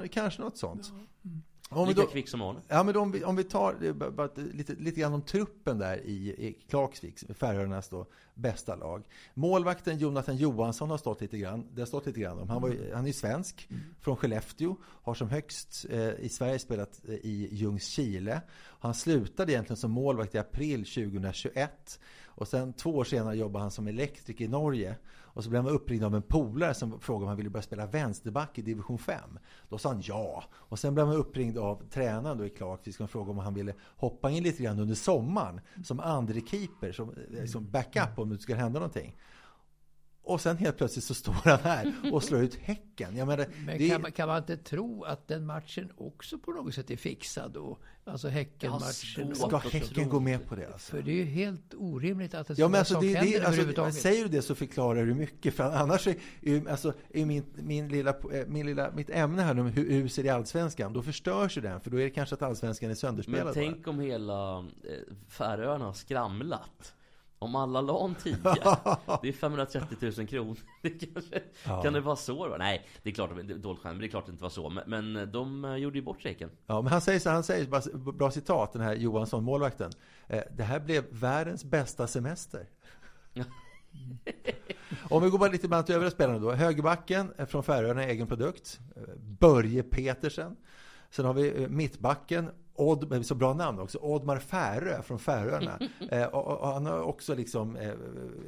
kanske 0.08 0.42
något 0.42 0.58
sånt. 0.58 0.92
Ja. 0.92 1.30
Mm. 1.30 1.42
Om 1.68 1.88
Lika 1.88 2.00
då, 2.00 2.06
kvick 2.06 2.28
som 2.28 2.42
Arne. 2.42 2.60
Ja, 2.68 2.82
men 2.82 2.96
om 2.96 3.12
vi, 3.12 3.24
om 3.24 3.36
vi 3.36 3.44
tar 3.44 3.92
bara, 4.10 4.28
lite, 4.34 4.74
lite 4.74 5.00
grann 5.00 5.14
om 5.14 5.22
truppen 5.22 5.78
där 5.78 5.96
i, 5.96 6.28
i 6.28 6.52
Klagsvik, 6.68 7.18
Färöarnas 7.34 7.88
då 7.88 8.06
bästa 8.34 8.76
lag. 8.76 9.08
Målvakten 9.34 9.98
Jonathan 9.98 10.36
Johansson 10.36 10.90
har 10.90 10.98
stått 10.98 11.20
lite 11.20 11.38
grann, 11.38 11.66
det 11.74 11.80
har 11.80 11.86
stått 11.86 12.06
lite 12.06 12.20
grann 12.20 12.38
om. 12.38 12.48
Han, 12.48 12.62
var, 12.62 12.68
mm. 12.68 12.94
han 12.94 13.06
är 13.06 13.12
svensk, 13.12 13.66
mm. 13.70 13.82
från 14.00 14.16
Skellefteå, 14.16 14.76
har 14.84 15.14
som 15.14 15.30
högst 15.30 15.86
eh, 15.90 16.10
i 16.20 16.28
Sverige 16.28 16.58
spelat 16.58 17.00
eh, 17.08 17.14
i 17.14 17.48
Ljungskile. 17.52 18.40
Han 18.80 18.94
slutade 18.94 19.52
egentligen 19.52 19.76
som 19.76 19.90
målvakt 19.90 20.34
i 20.34 20.38
april 20.38 20.84
2021 20.84 22.00
Och 22.26 22.48
sen 22.48 22.72
två 22.72 22.90
år 22.90 23.04
senare 23.04 23.36
jobbade 23.36 23.62
han 23.62 23.70
som 23.70 23.86
elektriker 23.86 24.44
i 24.44 24.48
Norge. 24.48 24.96
Och 25.34 25.44
så 25.44 25.50
blev 25.50 25.62
han 25.62 25.72
uppringd 25.72 26.04
av 26.04 26.14
en 26.14 26.22
polare 26.22 26.74
som 26.74 27.00
frågade 27.00 27.24
om 27.24 27.28
han 27.28 27.36
ville 27.36 27.50
börja 27.50 27.62
spela 27.62 27.86
vänsterback 27.86 28.58
i 28.58 28.62
division 28.62 28.98
5. 28.98 29.38
Då 29.68 29.78
sa 29.78 29.88
han 29.88 30.02
ja. 30.04 30.44
Och 30.52 30.78
sen 30.78 30.94
blev 30.94 31.06
han 31.06 31.16
uppringd 31.16 31.58
av 31.58 31.82
tränaren 31.90 32.38
då 32.38 32.46
i 32.46 32.50
Clark 32.50 32.94
som 32.94 33.08
frågade 33.08 33.30
om 33.30 33.38
han 33.38 33.54
ville 33.54 33.74
hoppa 33.96 34.30
in 34.30 34.42
lite 34.42 34.62
grann 34.62 34.78
under 34.78 34.94
sommaren 34.94 35.60
som 35.84 36.00
andre 36.00 36.40
keeper, 36.40 36.92
som, 36.92 37.14
eh, 37.38 37.46
som 37.46 37.70
backup 37.70 38.18
om 38.18 38.28
det 38.28 38.38
skulle 38.38 38.58
hända 38.58 38.78
någonting. 38.78 39.16
Och 40.24 40.40
sen 40.40 40.56
helt 40.56 40.76
plötsligt 40.76 41.04
så 41.04 41.14
står 41.14 41.32
han 41.32 41.58
här 41.58 41.92
och 42.12 42.24
slår 42.24 42.42
ut 42.42 42.54
Häcken. 42.54 43.16
Jag 43.16 43.28
menar, 43.28 43.46
Men 43.66 43.78
det, 43.78 43.88
kan, 43.88 44.02
man, 44.02 44.12
kan 44.12 44.28
man 44.28 44.38
inte 44.38 44.56
tro 44.56 45.04
att 45.04 45.28
den 45.28 45.46
matchen 45.46 45.92
också 45.96 46.38
på 46.38 46.50
något 46.50 46.74
sätt 46.74 46.90
är 46.90 46.96
fixad 46.96 47.52
då? 47.52 47.78
Alltså 48.04 48.28
Häcken-matchen. 48.28 49.34
Ska. 49.34 49.56
Häcken 49.56 50.08
gå 50.08 50.20
med 50.20 50.48
på 50.48 50.54
det? 50.54 50.66
Alltså? 50.66 50.90
För 50.90 51.02
det 51.02 51.10
är 51.10 51.14
ju 51.14 51.24
helt 51.24 51.74
orimligt 51.74 52.34
att 52.34 52.46
det 52.46 52.52
Ja, 52.52 52.56
sådana 52.56 52.70
men 52.70 52.78
alltså, 52.78 53.00
det, 53.00 53.20
det, 53.20 53.76
alltså, 53.84 54.00
säger 54.00 54.22
du 54.22 54.28
det 54.28 54.42
så 54.42 54.54
förklarar 54.54 55.06
du 55.06 55.14
mycket. 55.14 55.54
För 55.54 55.64
annars 55.64 56.06
är, 56.06 56.16
är, 56.42 56.68
alltså, 56.68 56.92
är 57.10 57.26
min, 57.26 57.44
min 57.54 57.88
lilla, 57.88 58.10
eh, 58.10 58.46
min 58.46 58.66
lilla, 58.66 58.90
mitt 58.90 59.10
ämne 59.10 59.42
här 59.42 59.60
om 59.60 59.66
hur 59.66 59.90
huset 59.90 60.24
i 60.24 60.28
Allsvenskan, 60.28 60.92
då 60.92 61.02
förstörs 61.02 61.56
ju 61.56 61.60
den. 61.60 61.80
För 61.80 61.90
då 61.90 62.00
är 62.00 62.04
det 62.04 62.10
kanske 62.10 62.34
att 62.34 62.42
Allsvenskan 62.42 62.90
är 62.90 62.94
sönderspelad. 62.94 63.44
Men 63.44 63.54
tänk 63.54 63.88
om 63.88 64.00
hela 64.00 64.58
eh, 64.58 64.64
Färöarna 65.28 65.84
har 65.84 65.92
skramlat. 65.92 66.94
Om 67.42 67.54
alla 67.54 67.80
la 67.80 68.04
en 68.04 68.14
tia. 68.14 68.36
Det 69.22 69.28
är 69.28 69.32
530 69.32 69.96
000 70.18 70.26
kronor. 70.26 70.56
Det 70.82 70.90
kanske, 70.90 71.42
Ja. 71.64 71.82
Kan 71.82 71.92
det 71.92 72.00
vara 72.00 72.16
så? 72.16 72.48
då? 72.48 72.56
Nej, 72.58 72.86
det 73.02 73.10
är 73.10 73.14
klart 73.14 73.30
dåligt 73.30 73.62
skämt, 73.64 73.82
men 73.82 73.98
det 73.98 74.06
är 74.06 74.08
klart 74.08 74.26
det 74.26 74.32
inte 74.32 74.42
var 74.42 74.50
så. 74.50 74.70
Men, 74.70 75.12
men 75.12 75.32
de 75.32 75.64
eh, 75.64 75.76
gjorde 75.76 75.98
ju 75.98 76.04
bort 76.04 76.18
strejken. 76.18 76.50
Ja, 76.66 76.82
men 76.82 76.92
han 76.92 77.00
säger 77.00 77.20
så 77.20 77.30
han 77.30 77.42
säger, 77.42 77.66
bara, 77.66 78.12
bra 78.12 78.30
citat, 78.30 78.72
den 78.72 78.82
här 78.82 78.94
Johansson, 78.94 79.44
målvakten. 79.44 79.90
Eh, 80.26 80.42
det 80.56 80.62
här 80.62 80.80
blev 80.80 81.04
världens 81.10 81.64
bästa 81.64 82.06
semester. 82.06 82.66
Om 85.10 85.22
vi 85.22 85.30
går 85.30 85.38
bara 85.38 85.50
lite 85.50 85.68
bland 85.68 85.90
övriga 85.90 86.10
spelarna 86.10 86.38
då. 86.38 86.52
Högerbacken 86.52 87.32
eh, 87.38 87.46
från 87.46 87.62
Färöarna, 87.62 88.04
egen 88.04 88.26
produkt. 88.26 88.80
Eh, 88.96 89.02
Börje 89.16 89.82
Petersen. 89.82 90.56
Sen 91.10 91.24
har 91.24 91.34
vi 91.34 91.62
eh, 91.62 91.68
mittbacken, 91.68 92.50
Odd, 92.88 93.26
så 93.26 93.34
bra 93.34 93.54
namn 93.54 93.78
också, 93.78 93.98
Oddmar 93.98 94.38
Färö 94.38 95.02
från 95.02 95.18
Färöarna. 95.18 95.78
Eh, 96.10 96.24
och, 96.24 96.60
och, 96.60 96.68
han 96.68 96.86
har 96.86 97.00
också 97.00 97.34
liksom 97.34 97.76
eh, 97.76 97.92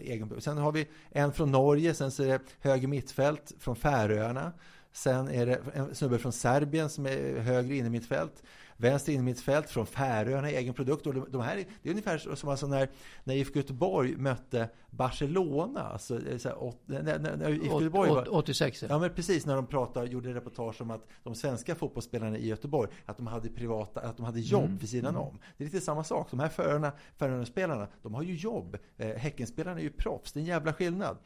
egen. 0.00 0.40
Sen 0.40 0.58
har 0.58 0.72
vi 0.72 0.88
en 1.10 1.32
från 1.32 1.50
Norge, 1.50 1.94
sen 1.94 2.10
så 2.10 2.22
är 2.22 2.26
det 2.26 2.40
höger 2.60 2.88
mittfält 2.88 3.52
från 3.58 3.76
Färöarna. 3.76 4.52
Sen 4.92 5.28
är 5.28 5.46
det 5.46 5.60
en 5.74 5.94
snubbe 5.94 6.18
från 6.18 6.32
Serbien 6.32 6.90
som 6.90 7.06
är 7.06 7.38
högre 7.38 7.76
in 7.76 7.86
i 7.86 7.90
mittfält. 7.90 8.42
Vänster 8.76 9.12
in 9.12 9.20
i 9.20 9.22
mittfält 9.22 9.70
från 9.70 9.86
Färöarna, 9.86 10.50
egen 10.50 10.74
produkt. 10.74 11.06
Och 11.06 11.30
de, 11.30 11.40
här, 11.42 11.56
är- 11.56 11.64
det 11.82 11.88
är 11.88 11.90
ungefär 11.90 12.18
som 12.34 12.48
alltså 12.48 12.66
när, 12.66 12.88
när 13.24 13.34
IFK 13.34 13.56
Göteborg 13.58 14.16
mötte 14.16 14.68
Barcelona. 14.90 15.80
Alltså, 15.82 16.28
eh, 16.28 16.38
så 16.38 16.48
här, 16.48 16.62
åt, 16.62 16.78
när, 16.86 17.02
när, 17.02 17.36
när 17.36 17.50
IFK 17.50 17.80
Göteborg 17.80 18.10
var, 18.10 18.22
åt- 18.22 18.28
86, 18.28 18.84
ja. 18.88 18.98
Men 18.98 19.10
precis 19.14 19.46
när 19.46 19.56
de 19.56 19.66
pratade, 19.66 20.06
gjorde 20.06 20.34
reportage 20.34 20.80
om 20.80 20.90
att 20.90 21.06
de 21.22 21.34
svenska 21.34 21.74
fotbollsspelarna 21.74 22.38
i 22.38 22.46
Göteborg, 22.48 22.90
att 23.06 23.16
de 23.16 23.26
hade 23.26 23.48
privata, 23.48 24.00
att 24.00 24.16
de 24.16 24.26
hade 24.26 24.40
jobb 24.40 24.64
Mm. 24.64 24.76
vid 24.78 24.88
sidan 24.88 25.16
om. 25.16 25.38
Det 25.56 25.64
är 25.64 25.66
lite 25.66 25.80
samma 25.80 26.04
sak. 26.04 26.26
De 26.30 26.40
här 26.40 26.48
Färöarna, 26.48 26.92
Färöarna-spelarna, 27.16 27.88
de 28.02 28.14
har 28.14 28.22
ju 28.22 28.34
jobb. 28.34 28.78
Eh, 28.96 29.08
Häckenspelarna 29.16 29.78
är 29.80 29.84
ju 29.84 29.90
proffs. 29.90 30.32
Det 30.32 30.38
är 30.38 30.40
en 30.40 30.46
jävla 30.46 30.72
skillnad. 30.72 31.16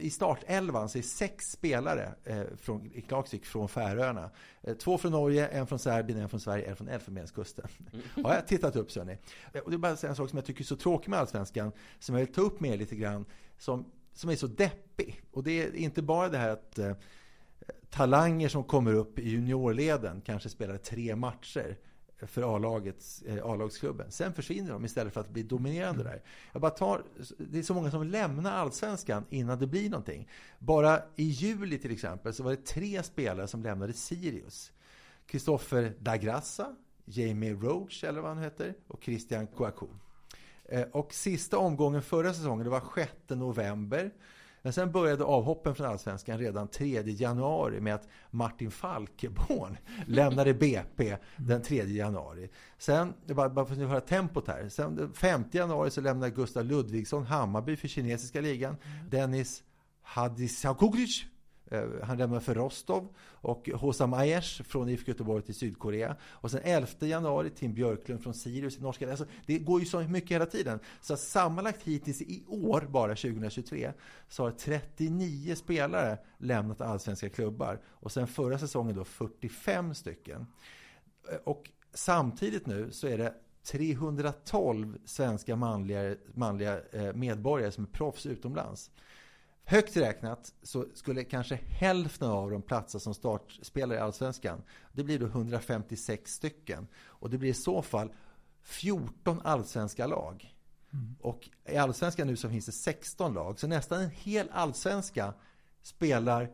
I 0.00 0.10
startelvan 0.10 0.88
så 0.88 0.98
är 0.98 1.02
sex 1.02 1.44
spelare 1.52 2.14
eh, 2.24 2.42
från, 2.56 2.90
i 2.94 3.00
Klagsvik 3.00 3.46
från 3.46 3.68
Färöarna. 3.68 4.30
Eh, 4.62 4.74
två 4.74 4.98
från 4.98 5.12
Norge, 5.12 5.48
en 5.48 5.66
från 5.66 5.78
Serbien, 5.78 6.18
en 6.20 6.28
från 6.28 6.40
Sverige, 6.40 6.70
en 6.70 6.76
från 6.76 6.88
Elfenbenskusten. 6.88 7.66
Har 8.24 8.34
jag 8.34 8.46
tittat 8.46 8.76
upp 8.76 8.90
så 8.90 9.04
ni. 9.04 9.18
Eh, 9.52 9.60
Och 9.60 9.70
det 9.70 9.76
är 9.76 9.78
bara 9.78 9.96
en 10.08 10.16
sak 10.16 10.30
som 10.30 10.36
jag 10.36 10.44
tycker 10.44 10.60
är 10.62 10.64
så 10.64 10.76
tråkig 10.76 11.08
med 11.08 11.18
Allsvenskan, 11.18 11.72
som 11.98 12.14
jag 12.14 12.26
vill 12.26 12.34
ta 12.34 12.40
upp 12.40 12.60
med 12.60 12.70
er 12.70 12.76
lite 12.76 12.96
grann, 12.96 13.24
som, 13.58 13.84
som 14.12 14.30
är 14.30 14.36
så 14.36 14.46
deppig. 14.46 15.22
Och 15.32 15.44
det 15.44 15.62
är 15.62 15.74
inte 15.76 16.02
bara 16.02 16.28
det 16.28 16.38
här 16.38 16.48
att 16.50 16.78
eh, 16.78 16.92
talanger 17.90 18.48
som 18.48 18.64
kommer 18.64 18.94
upp 18.94 19.18
i 19.18 19.28
juniorleden 19.28 20.20
kanske 20.20 20.48
spelar 20.48 20.76
tre 20.76 21.16
matcher 21.16 21.76
för 22.26 22.56
A-lagets, 22.56 23.22
eh, 23.22 23.44
A-lagsklubben. 23.46 24.10
Sen 24.10 24.32
försvinner 24.32 24.72
de 24.72 24.84
istället 24.84 25.12
för 25.14 25.20
att 25.20 25.28
bli 25.30 25.42
dominerande 25.42 26.02
där. 26.04 26.22
Jag 26.52 26.62
bara 26.62 26.70
tar, 26.70 27.02
det 27.38 27.58
är 27.58 27.62
så 27.62 27.74
många 27.74 27.90
som 27.90 28.06
lämnar 28.06 28.52
allsvenskan 28.52 29.24
innan 29.30 29.58
det 29.58 29.66
blir 29.66 29.90
någonting. 29.90 30.28
Bara 30.58 31.02
i 31.16 31.24
juli 31.24 31.78
till 31.78 31.92
exempel 31.92 32.34
så 32.34 32.42
var 32.42 32.50
det 32.50 32.64
tre 32.64 33.02
spelare 33.02 33.46
som 33.48 33.62
lämnade 33.62 33.92
Sirius. 33.92 34.72
Kristoffer 35.26 35.92
Dagrassa, 35.98 36.76
Jamie 37.04 37.54
Roach 37.54 38.04
eller 38.04 38.20
vad 38.20 38.30
han 38.34 38.42
heter 38.42 38.74
och 38.88 39.04
Christian 39.04 39.46
Kouakou. 39.46 39.88
Eh, 40.64 40.82
Och 40.82 41.14
sista 41.14 41.58
omgången 41.58 42.02
förra 42.02 42.34
säsongen, 42.34 42.64
det 42.64 42.70
var 42.70 42.82
6 42.94 43.12
november. 43.28 44.10
Men 44.64 44.72
sen 44.72 44.92
började 44.92 45.24
avhoppen 45.24 45.74
från 45.74 45.86
Allsvenskan 45.86 46.38
redan 46.38 46.68
3 46.68 47.02
januari 47.06 47.80
med 47.80 47.94
att 47.94 48.08
Martin 48.30 48.70
Falkeborn 48.70 49.76
lämnade 50.06 50.54
BP 50.54 51.16
den 51.36 51.62
3 51.62 51.84
januari. 51.84 52.50
Sen, 52.78 53.12
bara 53.26 53.66
för 53.66 53.72
att 53.72 53.78
ni 53.78 53.84
höra 53.84 54.00
tempot 54.00 54.48
här. 54.48 54.68
Sen 54.68 54.96
den 54.96 55.12
5 55.12 55.44
januari 55.50 55.90
så 55.90 56.00
lämnade 56.00 56.30
Gustav 56.30 56.64
Ludvigsson 56.64 57.26
Hammarby 57.26 57.76
för 57.76 57.88
kinesiska 57.88 58.40
ligan. 58.40 58.76
Dennis 59.10 59.62
Hadisakoglu 60.02 61.06
Eh, 61.74 61.84
han 62.02 62.18
lämnar 62.18 62.40
för 62.40 62.54
Rostov 62.54 63.08
och 63.20 63.68
Hosam 63.68 64.14
Ayers 64.14 64.62
från 64.66 64.88
IFK 64.88 65.08
Göteborg 65.08 65.42
till 65.42 65.54
Sydkorea. 65.54 66.16
Och 66.22 66.50
sen 66.50 66.60
11 66.64 66.88
januari 66.98 67.50
Tim 67.50 67.74
Björklund 67.74 68.22
från 68.22 68.34
Sirius 68.34 68.78
i 68.78 68.82
norska. 68.82 69.10
Alltså, 69.10 69.26
det 69.46 69.58
går 69.58 69.80
ju 69.80 69.86
så 69.86 70.00
mycket 70.00 70.30
hela 70.30 70.46
tiden. 70.46 70.80
Så 71.00 71.14
att 71.14 71.20
sammanlagt 71.20 71.82
hittills 71.82 72.22
i 72.22 72.44
år, 72.48 72.86
bara 72.90 73.14
2023, 73.14 73.92
så 74.28 74.42
har 74.42 74.50
39 74.50 75.54
spelare 75.54 76.18
lämnat 76.38 76.80
allsvenska 76.80 77.28
klubbar. 77.28 77.80
Och 77.86 78.12
sen 78.12 78.26
förra 78.26 78.58
säsongen 78.58 78.96
då 78.96 79.04
45 79.04 79.94
stycken. 79.94 80.46
Eh, 81.32 81.38
och 81.44 81.70
samtidigt 81.94 82.66
nu 82.66 82.90
så 82.90 83.06
är 83.06 83.18
det 83.18 83.34
312 83.64 84.98
svenska 85.04 85.56
manliga, 85.56 86.16
manliga 86.34 86.80
eh, 86.92 87.14
medborgare 87.14 87.72
som 87.72 87.84
är 87.84 87.88
proffs 87.88 88.26
utomlands. 88.26 88.90
Högt 89.66 89.96
räknat 89.96 90.54
så 90.62 90.86
skulle 90.94 91.24
kanske 91.24 91.54
hälften 91.54 92.30
av 92.30 92.50
dem 92.50 92.62
platsa 92.62 93.00
som 93.00 93.14
startspelare 93.14 93.98
i 93.98 94.00
Allsvenskan. 94.00 94.62
Det 94.92 95.04
blir 95.04 95.18
då 95.18 95.26
156 95.26 96.32
stycken. 96.32 96.86
Och 96.96 97.30
det 97.30 97.38
blir 97.38 97.50
i 97.50 97.54
så 97.54 97.82
fall 97.82 98.12
14 98.62 99.40
allsvenska 99.44 100.06
lag. 100.06 100.54
Och 101.20 101.48
i 101.68 101.76
Allsvenskan 101.76 102.26
nu 102.26 102.36
så 102.36 102.48
finns 102.48 102.66
det 102.66 102.72
16 102.72 103.34
lag. 103.34 103.60
Så 103.60 103.66
nästan 103.66 104.00
en 104.00 104.10
hel 104.10 104.50
allsvenska 104.52 105.34
spelar 105.82 106.50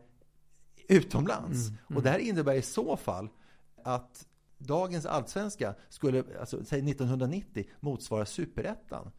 utomlands. 0.87 1.67
Mm, 1.67 1.79
mm. 1.87 1.97
Och 1.97 2.03
det 2.03 2.09
här 2.09 2.19
innebär 2.19 2.53
i 2.53 2.61
så 2.61 2.97
fall 2.97 3.29
att 3.83 4.27
dagens 4.57 5.05
allsvenska 5.05 5.75
skulle, 5.89 6.23
alltså 6.39 6.65
säg 6.65 6.91
1990, 6.91 7.65
motsvara 7.79 8.25
superettan. 8.25 9.11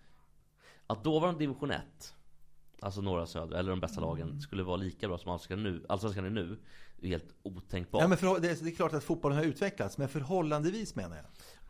Att 0.86 1.04
dåvarande 1.04 1.40
division 1.40 1.70
1 1.70 2.14
Alltså 2.82 3.00
norra 3.00 3.26
södra, 3.26 3.58
eller 3.58 3.70
de 3.70 3.80
bästa 3.80 4.00
Mm. 4.00 4.08
lagen 4.10 4.40
Skulle 4.40 4.62
vara 4.62 4.76
lika 4.76 5.08
bra 5.08 5.18
som 5.18 5.30
allsvenskan 5.32 5.62
nu 5.62 5.84
Allsvenskan 5.88 6.24
är 6.24 6.30
nu 6.30 6.58
är 7.02 7.08
helt 7.08 7.34
otänkbart 7.42 8.02
Ja, 8.02 8.08
men 8.08 8.18
för, 8.18 8.40
det, 8.40 8.50
är, 8.50 8.64
det 8.64 8.70
är 8.70 8.74
klart 8.74 8.92
att 8.92 9.04
fotbollen 9.04 9.38
har 9.38 9.44
utvecklats, 9.44 9.98
men 9.98 10.08
förhållandevis 10.08 10.94
menar 10.94 11.16
jag. 11.16 11.24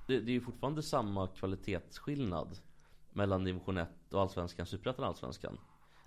det, 0.06 0.20
det 0.20 0.30
är 0.30 0.34
ju 0.34 0.40
fortfarande 0.40 0.82
samma 0.82 1.26
kvalitetsskillnad 1.26 2.58
Mellan 3.14 3.44
division 3.44 3.78
1 3.78 3.88
och 4.10 4.20
allsvenskan, 4.22 4.66
superettan 4.66 5.02
och 5.02 5.08
allsvenskan 5.08 5.58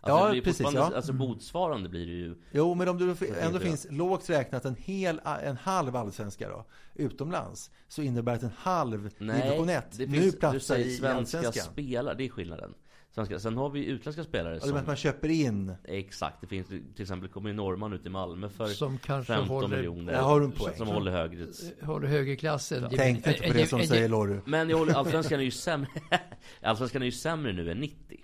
Alltså 0.02 0.28
Ja, 0.28 0.34
det 0.34 0.42
precis, 0.42 0.74
ja. 0.74 0.96
Alltså 0.96 1.12
Mm. 1.12 1.28
motsvarande 1.28 1.90
blir 1.90 2.06
det 2.06 2.12
ju 2.12 2.36
Jo, 2.52 2.74
men 2.74 2.88
om 2.88 2.98
det 2.98 3.22
är 3.22 3.36
ändå 3.48 3.60
finns 3.60 3.88
lågt 3.90 4.30
räknat 4.30 4.66
en, 4.66 4.76
hel, 4.76 5.22
en 5.44 5.58
halv 5.58 5.96
allsvenska 5.96 6.50
då, 6.50 6.66
utomlands, 6.96 7.72
så 7.88 8.02
innebär 8.02 8.32
det 8.32 8.36
att 8.38 8.44
en 8.44 8.58
halv 8.58 9.10
division 9.20 9.70
1 9.70 9.98
det 9.98 10.06
nu 10.08 10.22
finns, 10.22 10.34
du 10.34 10.40
platsar 10.40 10.60
säger 10.60 10.86
i 10.86 10.92
svenska 10.98 11.38
allsvenskan. 11.38 11.74
spelare, 11.74 12.16
det 12.16 12.26
är 12.26 12.30
skillnaden 12.30 12.74
svenska. 13.16 13.40
Sen 13.40 13.58
har 13.58 13.70
vi 13.70 13.86
utländska 13.86 14.24
spelare 14.24 14.60
Ja, 14.62 14.66
menar 14.68 14.80
att 14.80 14.88
man 14.88 14.96
köper 14.96 15.30
in. 15.30 15.74
Exakt, 15.84 16.42
det 16.42 16.48
finns 16.48 16.68
till 16.68 16.82
exempel 16.98 17.30
kommer 17.30 17.50
ju 17.50 17.56
norrman 17.56 17.94
ut 17.94 18.06
i 18.06 18.10
Malmö 18.10 18.50
för 18.50 18.66
Som 18.68 18.98
kanske 18.98 19.34
15 19.34 19.56
håller- 19.56 19.78
miljoner 19.78 20.14
Där 20.14 20.22
har 20.22 20.40
du 20.40 20.46
en 20.46 20.52
poäng. 20.52 20.76
Som 20.78 20.88
håller 20.88 21.12
högre 21.12 21.46
Håller 21.82 22.08
högerklassen. 22.08 22.90
Tänkte 22.90 23.32
inte 23.32 23.48
på 23.48 23.54
det 23.54 23.68
som 23.68 23.82
säger 23.84 24.10
Lorry. 24.10 24.40
Men 24.46 24.70
jag 24.70 24.78
håller, 24.78 24.94
allsvenskan 24.98 25.40
är 25.40 25.44
ju 25.44 25.52
sämre 25.52 25.90
Allsvenskan 26.62 27.02
är 27.02 27.06
ju 27.06 27.12
sämre 27.12 27.54
nu 27.54 27.72
än 27.72 27.78
90 27.78 28.18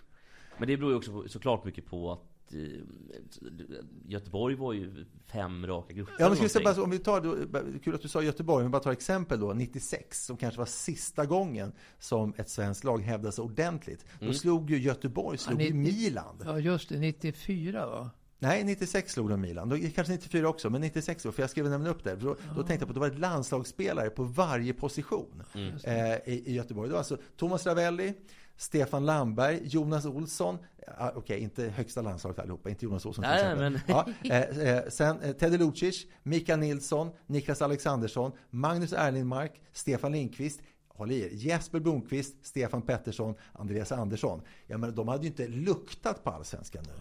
Men 0.58 0.68
det 0.68 0.78
beror 0.78 0.92
ju 0.92 0.98
också 0.98 1.12
på, 1.12 1.30
såklart 1.30 1.66
mycket 1.66 1.86
på 1.86 2.12
att 2.12 2.24
eh, 2.54 3.82
Göteborg 4.08 4.56
var 4.56 4.74
ju 4.74 5.06
fem 5.32 5.68
raka 5.68 5.94
grupper 5.94 6.14
Ja, 6.20 6.28
men 6.28 6.38
ska 6.38 6.50
säga, 6.50 6.74
bara, 6.74 6.84
om 6.84 6.90
vi 6.90 7.00
tar, 7.00 7.22
då, 7.22 7.36
kul 7.84 7.96
att 7.96 8.02
du 8.02 8.08
sa 8.08 8.22
Göteborg, 8.22 8.64
men 8.64 8.72
bara 8.72 8.82
ta 8.82 8.92
exempel 8.92 9.40
då, 9.40 9.54
96, 9.54 10.26
som 10.26 10.38
kanske 10.38 10.60
var 10.60 10.66
sista 10.66 11.26
gången 11.26 11.72
som 12.00 12.34
ett 12.38 12.50
svenskt 12.50 12.84
lag 12.84 13.00
hävdade 13.02 13.32
sig 13.32 13.44
ordentligt. 13.44 14.06
Då 14.20 14.26
Mm. 14.26 14.34
slog 14.36 14.70
ju 14.70 14.78
Göteborg, 14.80 15.38
slog 15.38 15.62
Ja, 15.62 15.66
ju 15.66 15.74
90 15.74 15.94
Milan. 16.02 16.36
Ja, 16.46 16.60
just 16.60 16.90
det. 16.90 17.00
94 17.00 17.86
va? 17.88 18.10
Nej, 18.44 18.64
96 18.64 19.12
slog 19.14 19.30
de 19.30 19.42
Milan. 19.42 19.70
Då, 19.70 19.78
kanske 19.96 20.14
94 20.14 20.50
också, 20.50 20.70
men 20.70 20.82
96 20.82 21.24
då, 21.24 21.32
för 21.32 21.44
jag 21.44 21.50
skrev 21.50 21.70
nämligen 21.70 21.96
upp 21.96 22.04
det. 22.04 22.16
Då, 22.16 22.36
då 22.56 22.64
tänkte 22.64 22.74
jag 22.74 22.80
på 22.80 22.86
att 22.88 22.94
det 22.94 23.00
var 23.00 23.08
ett 23.08 23.20
landslagsspelare 23.20 24.10
på 24.10 24.24
varje 24.24 24.74
position 24.74 25.44
Mm. 25.56 25.74
eh, 25.84 26.16
i, 26.34 26.44
i 26.46 26.54
Göteborg. 26.54 26.88
Det 26.88 26.92
var 26.94 27.00
alltså 27.00 27.18
Thomas 27.38 27.66
Ravelli, 27.66 28.14
Stefan 28.62 29.06
Landberg, 29.06 29.60
Jonas 29.64 30.06
Olsson, 30.06 30.58
ah, 30.98 31.12
okej, 31.16 31.40
inte 31.40 31.64
högsta 31.70 32.02
landslaget 32.02 32.40
allihopa, 32.40 32.70
inte 32.70 32.86
Jonas 32.86 33.06
Olsson 33.06 33.24
till 33.24 33.32
Nej, 33.32 33.56
men- 33.56 33.80
Ja, 33.88 34.08
eh, 34.24 34.42
eh, 34.60 34.84
sen 34.90 35.22
eh, 35.22 35.32
Teddy 35.32 35.58
Lucic, 35.58 36.06
Mikael 36.24 36.60
Nilsson, 36.60 37.12
Niklas 37.28 37.62
Alexandersson, 37.62 38.32
Magnus 38.50 38.94
Erlingmark, 38.94 39.62
Stefan 39.74 40.12
Lindqvist, 40.12 40.62
håll 40.88 41.12
i 41.12 41.22
er, 41.22 41.30
Jesper 41.32 41.80
Blomqvist, 41.80 42.46
Stefan 42.46 42.82
Pettersson, 42.82 43.36
Andreas 43.54 43.92
Andersson. 43.92 44.42
Ja, 44.68 44.78
men 44.78 44.96
de 44.96 45.08
hade 45.08 45.24
ju 45.24 45.28
inte 45.28 45.48
luktat 45.48 46.24
på 46.24 46.30
allsvenskan 46.30 46.84
nu. 46.88 46.94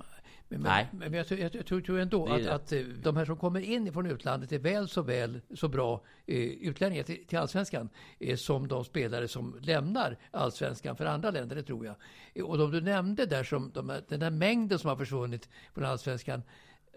Men, 0.53 0.61
Nej. 0.61 0.88
men, 0.92 1.12
jag, 1.12 1.26
tror- 1.26 1.40
jag, 1.40 1.55
jag 1.55 1.66
tror, 1.66 1.98
ändå 1.98 2.26
Det 2.26 2.32
att, 2.34 2.42
det. 2.42 2.55
att 2.55 2.72
eh, 2.72 2.80
de 3.03 3.16
här 3.16 3.24
som 3.24 3.36
kommer 3.36 3.61
in 3.61 3.92
från 3.92 4.07
utlandet 4.07 4.53
är 4.53 4.59
väl 4.59 4.88
så 4.88 5.03
väl 5.03 5.40
så 5.55 5.68
bra 5.68 6.03
eh, 6.26 6.36
utlänningar 6.38 7.03
till, 7.03 7.26
till 7.26 7.38
allsvenskan 7.38 7.88
eh, 8.18 8.36
som 8.36 8.68
de 8.68 8.84
spelare 8.84 9.28
som 9.28 9.59
lämnar 9.62 10.16
allsvenskan 10.30 10.96
för 10.96 11.07
andra 11.07 11.30
länder, 11.30 11.57
det 11.57 11.62
tror 11.62 11.86
jag. 11.86 11.94
Eh, 12.34 12.44
och 12.44 12.59
de 12.59 12.70
du 12.70 12.80
nämnde 12.80 13.26
där, 13.26 13.44
som 13.44 13.70
de, 13.74 13.92
den 14.09 14.20
där 14.20 14.30
mängden 14.30 14.78
som 14.78 14.88
har 14.88 14.96
försvunnit 14.96 15.48
från 15.74 15.84
allsvenskan, 15.84 16.42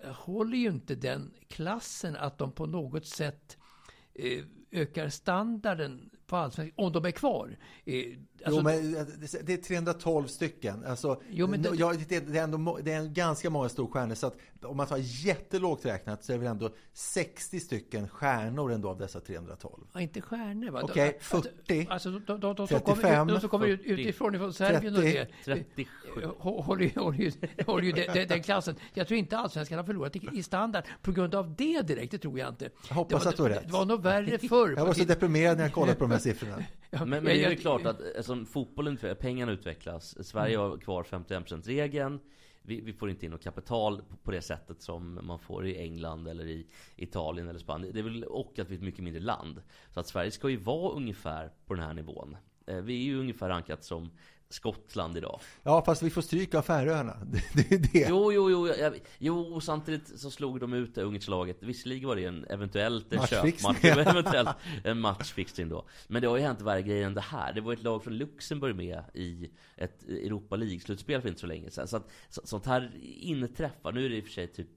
eh, 0.04 0.12
håller 0.12 0.58
ju 0.58 0.68
inte 0.68 0.96
den 0.96 1.34
klassen 1.48 2.16
att 2.16 2.38
de 2.38 2.52
på 2.52 2.66
något 2.66 3.06
sätt 3.06 3.58
ökar 4.72 5.10
standarden 5.10 6.10
på 6.34 6.38
allsvenskan, 6.38 6.86
om 6.86 6.92
de 6.92 7.06
är 7.06 7.12
kvar. 7.12 7.58
Eh, 7.86 7.96
alltså- 8.46 8.60
jo, 8.60 8.62
men 8.64 8.96
eh, 8.96 9.04
det- 9.44 9.54
är 9.54 9.58
312 9.58 10.28
stycken. 10.28 10.86
Alltså, 10.86 11.22
Jo, 11.30 11.48
men 11.48 11.62
det- 11.62 11.70
ja, 11.76 11.94
det, 12.10 12.20
det, 12.20 12.40
är 12.40 12.44
ändå, 12.44 12.80
det 12.84 12.92
är 12.94 12.98
en 13.00 13.14
ganska 13.14 13.50
många 13.50 13.70
storstjärnor. 13.70 14.16
Så 14.16 14.28
att 14.28 14.36
om 14.64 14.78
man 14.78 14.88
tar 14.88 14.98
jättelågt 15.02 15.86
räknat 15.86 16.24
så 16.24 16.32
är 16.32 16.38
det 16.38 16.44
väl 16.44 16.52
ändå 16.52 16.70
60 16.94 17.60
stycken 17.60 18.08
stjärnor 18.08 18.72
ändå 18.72 18.90
av 18.90 18.98
dessa 18.98 19.20
312. 19.20 19.84
Ja, 19.94 20.02
inte 20.02 20.22
stjärnor 20.22 20.70
va? 20.72 20.80
Okej, 20.84 21.18
De- 21.20 21.24
40, 21.26 21.88
Alltså 21.90 22.10
de, 22.12 22.20
de, 22.26 22.40
de, 22.40 22.56
de, 22.56 22.68
som 22.68 22.80
35, 22.80 22.96
kommer, 23.20 23.34
de 23.34 23.40
som 23.40 23.50
kommer 23.50 23.68
ut, 23.68 23.82
40, 23.82 23.92
utifrån, 24.02 24.36
ifrån 24.36 24.54
Serbien 24.54 24.96
och 24.96 25.02
30, 25.02 25.18
det. 25.46 25.56
37. 25.76 25.90
eh, 26.24 26.30
Håller 26.40 26.84
ju, 26.86 26.92
håller 27.00 27.18
ju, 27.20 27.32
håller 27.66 27.84
ju 27.86 27.92
den, 27.92 28.28
den, 28.28 28.44
klassen. 28.44 28.76
Jag 28.94 29.08
tror 29.08 29.18
inte 29.18 29.38
allsvenskan 29.38 29.78
har 29.78 29.86
förlorat 29.86 30.16
i, 30.16 30.30
i 30.34 30.44
standard 30.44 30.84
på 31.02 31.12
grund 31.12 31.36
av 31.36 31.56
det 31.56 31.82
direkt, 31.82 32.12
det 32.12 32.18
tror 32.18 32.40
jag 32.40 32.50
inte. 32.50 32.70
Jag 32.90 32.96
hoppas 32.96 33.20
det 33.24 33.26
var, 33.26 33.32
att 33.32 33.38
du 33.38 33.42
har 33.44 33.50
rätt. 33.50 33.68
det 33.68 33.74
var 33.74 33.86
nog 33.86 34.02
värre 34.04 34.38
förr. 34.38 34.74
Jag 34.78 34.86
var 34.86 34.94
så 34.94 35.04
deprimerad 35.04 35.58
när 35.58 35.64
jag 35.64 35.74
kollade 35.74 35.96
på 35.98 36.04
de 36.04 36.12
här 36.12 36.20
siffrorna. 36.24 36.64
Ja, 36.96 37.00
Men, 37.00 37.10
men 37.10 37.24
det 37.24 37.32
är 37.46 37.50
jag- 37.50 37.60
klart 37.60 37.86
att 37.86 38.16
alltså, 38.18 38.46
fotbollen, 38.46 38.98
pengarna 39.20 39.52
utvecklas. 39.52 40.28
Sverige 40.28 40.58
har 40.58 40.78
kvar 40.78 41.04
51%-regeln. 41.04 42.20
Vi, 42.62 42.82
vi 42.82 42.94
får 42.94 43.10
inte 43.10 43.26
in 43.26 43.32
något 43.32 43.44
kapital 43.44 44.02
på, 44.10 44.16
på 44.18 44.32
det 44.32 44.42
sättet 44.42 44.82
som 44.82 45.20
man 45.24 45.40
får 45.40 45.68
i 45.68 45.78
England 45.78 46.28
eller 46.28 46.46
i 46.46 46.68
Italien 46.96 47.48
eller 47.48 47.60
Spanien. 47.60 47.94
Det 47.94 48.00
är 48.00 48.04
väl, 48.04 48.24
och 48.24 48.60
att 48.60 48.70
vi 48.70 48.74
är 48.74 48.78
ett 48.78 48.84
mycket 48.84 49.04
mindre 49.04 49.22
land. 49.22 49.62
Så 49.94 50.00
att 50.00 50.08
Sverige 50.08 50.32
ska 50.32 50.50
ju 50.50 50.58
vara 50.58 50.94
ungefär 50.94 51.52
på 51.66 51.74
den 51.74 51.84
här 51.84 51.94
nivån. 51.94 52.38
Eh, 52.66 52.78
Vi 52.78 52.94
är 53.00 53.04
ju 53.04 53.20
ungefär 53.20 53.50
rankat 53.50 53.84
som 53.84 54.12
Skottland 54.54 55.18
idag. 55.18 55.40
Ja, 55.64 55.84
fast 55.86 56.04
vi 56.04 56.10
får 56.10 56.22
stryk 56.22 56.56
av 56.56 56.62
Färöarna. 56.62 57.18
Det, 57.54 57.72
är 57.72 57.80
det. 57.94 58.06
Jo, 58.10 58.32
jo, 58.34 58.50
jo, 58.52 58.68
jag, 58.68 59.00
jo, 59.18 59.62
samtidigt 59.62 60.20
så 60.20 60.32
slog 60.32 60.60
de 60.60 60.74
ut 60.74 60.96
det 60.96 61.02
ungerslaget. 61.04 61.64
Visserligen 61.64 62.08
var 62.08 62.16
det 62.16 62.26
en 62.26 62.46
eventuellt 62.46 63.14
en 63.14 63.28
köpmatch, 63.28 63.84
eventuellt 63.84 64.50
en 64.84 65.00
matchfixning 65.00 65.70
då. 65.70 65.86
Men 66.08 66.22
det 66.22 66.28
har 66.28 66.38
ju 66.38 66.44
hänt 66.44 66.62
värre 66.62 66.82
grejer 66.82 67.06
än 67.06 67.14
det 67.14 67.22
här. 67.22 67.54
Det 67.54 67.62
var 67.62 67.74
ett 67.74 67.84
lag 67.84 68.04
från 68.04 68.18
Luxemburg 68.18 68.76
med 68.76 69.04
i 69.14 69.50
ett 69.78 70.04
Europa 70.04 70.56
League-slutspel 70.56 71.22
för 71.22 71.30
inte 71.30 71.42
så 71.42 71.48
länge 71.48 71.72
sedan. 71.72 71.88
Så 71.88 71.98
att 71.98 72.12
så, 72.30 72.42
sånt 72.44 72.66
här 72.66 72.92
inträffar. 73.20 73.92
Nu 73.92 74.06
är 74.06 74.10
det 74.10 74.18
i 74.18 74.22
och 74.22 74.26
för 74.26 74.32
sig 74.32 74.48
typ 74.48 74.70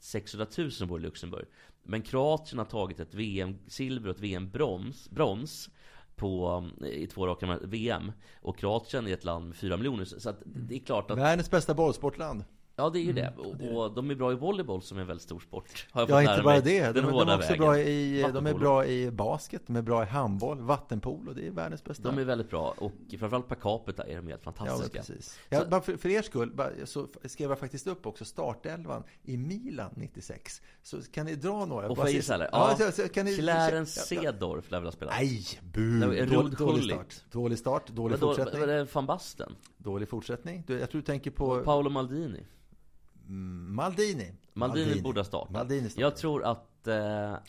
600 0.00 0.46
000 0.58 0.72
som 0.72 0.88
bor 0.88 1.00
i 1.00 1.02
Luxemburg. 1.02 1.46
Men 1.82 2.02
Kroatien 2.02 2.58
har 2.58 2.66
tagit 2.66 3.00
ett 3.00 3.14
VM-silver 3.14 4.08
och 4.08 4.16
ett 4.16 4.22
VM-brons 4.22 5.10
brons 5.10 5.70
på, 6.16 6.64
eh, 6.80 6.88
i 6.88 7.06
två 7.06 7.26
raka 7.26 7.58
VM. 7.62 8.12
Och 8.42 8.58
Kroatien 8.58 9.06
är 9.06 9.12
ett 9.12 9.24
land 9.24 9.46
med 9.46 9.56
4 9.56 9.76
miljoner. 9.76 10.04
Så 10.04 10.30
att 10.30 10.42
det 10.44 10.74
är 10.74 10.78
klart 10.78 11.10
att 11.10 11.18
Världens 11.18 11.50
bästa 11.50 11.74
bollsportland. 11.74 12.44
Ja 12.76 12.90
det 12.90 12.98
är 12.98 13.02
ju 13.02 13.12
det. 13.12 13.32
Och, 13.38 13.76
och 13.84 13.94
de 13.94 14.10
är 14.10 14.14
bra 14.14 14.32
i 14.32 14.34
volleyboll 14.34 14.82
som 14.82 14.96
är 14.96 15.00
en 15.00 15.06
väldigt 15.06 15.22
stor 15.22 15.40
sport. 15.40 15.86
Har 15.90 16.00
jag 16.00 16.10
Ja, 16.10 16.22
fått 16.22 16.30
inte 16.30 16.42
bara 16.44 16.60
det. 16.60 16.80
De, 16.86 16.92
den 16.92 16.94
de, 17.04 17.12
hårda 17.12 17.32
är 17.32 17.36
också 17.38 17.56
bra 17.56 17.78
i, 17.78 18.22
de 18.34 18.46
är 18.46 18.54
bra 18.54 18.86
i 18.86 19.10
basket, 19.10 19.62
de 19.66 19.76
är 19.76 19.82
bra 19.82 20.02
i 20.02 20.06
handboll, 20.06 20.60
vattenpolo. 20.60 21.32
Det 21.32 21.46
är 21.46 21.50
världens 21.50 21.84
bästa. 21.84 22.02
De 22.02 22.18
är 22.18 22.24
väldigt 22.24 22.50
bra. 22.50 22.74
Och 22.78 22.92
framförallt 23.18 23.48
per 23.48 23.54
capita 23.54 24.02
är 24.06 24.16
de 24.16 24.26
helt 24.28 24.42
Ja, 24.44 24.52
fantastiska. 24.52 24.98
precis. 24.98 25.38
Ja, 25.48 25.64
bara 25.70 25.80
för, 25.80 25.96
för 25.96 26.08
er 26.08 26.22
skull 26.22 26.50
bara, 26.54 26.70
så 26.84 27.06
skrev 27.24 27.48
jag 27.50 27.58
faktiskt 27.58 27.86
upp 27.86 28.06
också 28.06 28.24
startelvan 28.24 29.02
i 29.22 29.36
Milan 29.36 29.90
96. 29.96 30.62
Så 30.82 30.96
kan 31.12 31.26
ni 31.26 31.34
dra 31.34 31.64
några? 31.64 31.88
och 31.88 32.08
se- 32.08 32.16
Israel? 32.18 32.48
Ja, 32.52 32.76
Ja, 32.78 32.86
så, 32.90 33.02
så, 33.02 33.08
kan 33.08 33.24
ni, 33.26 33.36
Clarence 33.36 34.14
ja, 34.14 34.20
ja. 34.22 34.30
Seedorf 34.32 34.70
lär 34.70 34.78
väl 34.78 34.86
ha 34.86 34.92
spelat? 34.92 35.14
Nej, 35.20 35.44
bu! 35.62 36.00
Dålig, 36.00 36.28
dålig 36.30 36.52
Gullit. 36.56 36.84
start. 36.94 37.14
Dålig 37.32 37.58
start, 37.58 37.88
dålig 37.88 38.12
Men 38.12 38.20
då, 38.20 38.26
fortsättning. 38.34 38.60
var 38.60 38.66
det 38.68 38.94
van 38.94 39.06
Basten? 39.06 39.52
Dålig 39.78 40.08
fortsättning. 40.08 40.64
Jag 40.66 40.90
tror 40.90 41.00
du 41.00 41.02
tänker 41.06 41.30
på 41.30 41.60
Paolo 41.62 41.90
Maldini? 41.90 42.46
Mm, 43.28 43.74
Maldini. 43.74 44.32
Maldini, 44.52 45.02
borde 45.02 45.20
ha 45.20 45.24
startat. 45.24 45.50
Maldini 45.52 45.88
startade. 45.90 46.06
Jag 46.06 46.16
tror 46.16 46.44
att... 46.44 46.86
Eh, 46.86 46.94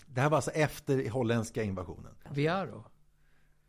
Det 0.08 0.22
här 0.22 0.30
var 0.30 0.36
alltså 0.38 0.52
efter 0.52 1.10
holländska 1.10 1.64
invasionen. 1.64 2.14
Viaro. 2.32 2.86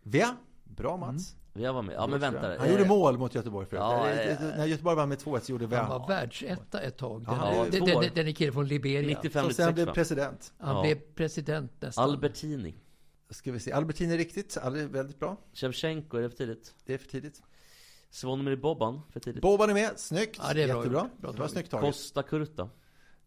Via? 0.02 0.36
Bra 0.64 0.96
Mats. 0.96 1.36
jag 1.52 1.72
var 1.72 1.82
med. 1.82 1.94
Ja 1.94 2.07
men 2.07 2.20
vänta. 2.20 2.57
Han 2.59 2.70
gjorde 2.70 2.82
Eh, 2.82 2.88
mål 2.88 3.18
mot 3.18 3.34
Göteborg 3.34 3.66
förut. 3.66 3.80
Ja, 3.80 4.09
Eh, 4.09 4.30
eh, 4.32 4.57
När 4.57 4.66
Göteborg 4.66 4.96
vann 4.96 5.09
med 5.09 5.18
2-1 5.18 5.40
så 5.40 5.52
gjorde 5.52 5.76
Han 5.76 5.88
var 5.88 6.09
världsetta 6.09 6.80
ett 6.80 6.96
tag. 6.96 7.24
Den, 7.24 7.34
Ja, 7.34 7.66
den, 7.70 7.84
den, 7.84 8.00
den, 8.00 8.11
den 8.14 8.28
är 8.28 8.32
killen 8.32 8.52
från 8.54 8.68
Liberia. 8.68 9.09
95, 9.09 9.44
Som 9.44 9.52
sen 9.54 9.74
96 9.74 9.74
blev 9.74 9.86
va? 9.86 9.90
Han 9.90 9.94
president. 9.94 10.52
Ja. 10.59 10.82
blev 10.82 10.94
president 11.14 11.72
nästan. 11.80 12.04
Albertini. 12.11 12.74
Ska 13.30 13.52
vi 13.52 13.61
se. 13.61 13.72
Albertini 13.72 14.14
är 14.14 14.18
riktigt. 14.18 14.57
Väldigt 14.72 15.18
bra. 15.18 15.36
Shevchenko, 15.52 16.16
är 16.16 16.22
det 16.22 16.30
för 16.30 16.36
tidigt? 16.36 16.74
Det 16.84 16.94
är 16.94 16.98
för 16.98 17.09
tidigt. 17.09 17.42
Svonimir 18.16 18.56
Boban, 18.56 19.00
för 19.12 19.20
tidigt? 19.20 19.42
Boban 19.42 19.70
är 19.70 19.74
med. 19.74 19.90
Snyggt. 19.96 20.40
Ja, 20.42 20.54
det 20.54 20.62
är 20.62 20.68
bra 20.68 20.76
Jättebra. 20.76 21.00
gjort. 21.00 21.18
Bra 21.20 21.32
det 21.32 21.38
var 21.38 21.48
snyggt 21.48 21.70
taget. 21.70 21.86
Costa 21.86 22.22
Curta. 22.22 22.68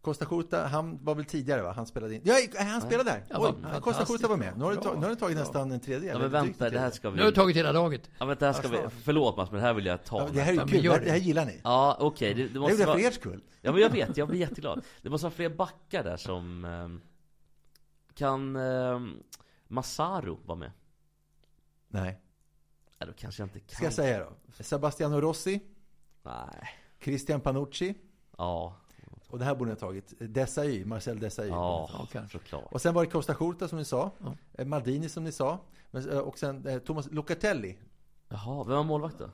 Costa 0.00 0.24
Curta, 0.24 0.66
han 0.66 1.04
var 1.04 1.14
väl 1.14 1.24
tidigare 1.24 1.62
va? 1.62 1.72
Han 1.72 1.86
spelade 1.86 2.14
in. 2.14 2.20
Ja, 2.24 2.34
han 2.58 2.80
spelade 2.80 3.10
där! 3.10 3.24
Ja, 3.28 3.54
Oj, 3.74 3.80
Costa. 3.80 4.04
Curta 4.04 4.28
var 4.28 4.36
med. 4.36 4.58
Nu 4.58 4.64
har 4.64 4.70
du, 4.70 4.76
Bra. 4.76 4.84
tagit, 4.84 4.98
nu 4.98 5.04
har 5.04 5.10
du 5.10 5.16
tagit 5.16 5.36
nästan 5.36 5.72
en 5.72 5.80
tredjedel. 5.80 6.08
Ja 6.08 6.18
men 6.18 6.30
vänta, 6.30 6.70
det 6.70 6.78
här 6.78 6.90
ska 6.90 7.10
vi... 7.10 7.16
Nu 7.16 7.22
har 7.22 7.30
du 7.30 7.34
tagit 7.34 7.56
hela 7.56 7.72
laget. 7.72 8.10
Ja 8.18 8.26
men 8.26 8.36
det 8.38 8.46
här 8.46 8.52
ska 8.52 8.68
vi... 8.68 8.78
Förlåt 9.02 9.36
Mats, 9.36 9.50
men 9.50 9.60
det 9.60 9.66
här 9.66 9.74
vill 9.74 9.86
jag 9.86 10.04
ta. 10.04 10.18
Ja, 10.18 10.28
det 10.32 10.40
här 10.40 10.52
är 10.52 10.56
ju 10.56 10.66
kul. 10.66 10.82
Det 10.82 10.90
här, 10.90 10.98
det. 10.98 11.04
det 11.04 11.10
här 11.10 11.18
gillar 11.18 11.46
ni. 11.46 11.60
Ja, 11.64 11.96
okej. 12.00 12.34
Det, 12.34 12.42
det 12.42 12.50
Jag 12.52 12.60
måste 12.60 12.72
gjorde 12.72 12.82
det 12.82 12.86
vara... 12.86 12.98
för 12.98 13.06
er 13.06 13.10
skull. 13.10 13.42
Ja 13.60 13.72
men 13.72 13.80
jag 13.80 13.90
vet, 13.90 14.16
jag 14.16 14.28
blir 14.28 14.40
jätteglad. 14.40 14.84
Det 15.02 15.10
måste 15.10 15.24
vara 15.24 15.34
fler 15.34 15.48
backar 15.48 16.04
där 16.04 16.16
som... 16.16 16.64
ehm, 16.64 17.00
kan 18.14 18.56
um, 18.56 19.22
Masaru 19.68 20.36
vara 20.44 20.58
med? 20.58 20.72
Nej. 21.88 22.20
Ja, 23.02 23.06
då 23.06 23.12
kanske 23.12 23.42
jag 23.42 23.46
inte 23.46 23.60
kan. 23.60 23.68
Ska 23.76 23.84
jag 23.84 23.92
säga 23.92 24.18
då? 24.24 24.62
Sebastiano 24.64 25.20
Rossi, 25.20 25.60
Nej. 26.22 26.68
Christian 27.00 27.40
Panucci. 27.40 27.94
Ja. 28.38 28.76
Och 29.28 29.38
det 29.38 29.44
här 29.44 29.54
borde 29.54 29.68
ni 29.70 29.74
ha 29.74 29.80
tagit. 29.80 30.12
Desai, 30.18 30.84
Marcel 30.84 31.18
Desai. 31.20 31.48
Ja, 31.48 31.90
Ja, 31.92 32.06
kanske. 32.12 32.38
såklart. 32.38 32.72
Och 32.72 32.80
sen 32.82 32.94
var 32.94 33.04
det 33.04 33.10
Costa 33.10 33.34
Curta 33.34 33.68
som 33.68 33.78
ni 33.78 33.84
sa. 33.84 34.10
Ja. 34.18 34.34
Eh, 34.52 34.66
Maldini 34.66 35.08
som 35.08 35.24
ni 35.24 35.32
sa. 35.32 35.58
Men, 35.90 36.10
eh, 36.10 36.18
Och 36.18 36.38
sen 36.38 36.66
eh, 36.66 36.78
Thomas 36.78 37.08
Locatelli. 37.10 37.78
Jaha, 38.28 38.64
vem 38.64 38.76
var 38.76 38.84
målvakt 38.84 39.18
då? 39.18 39.30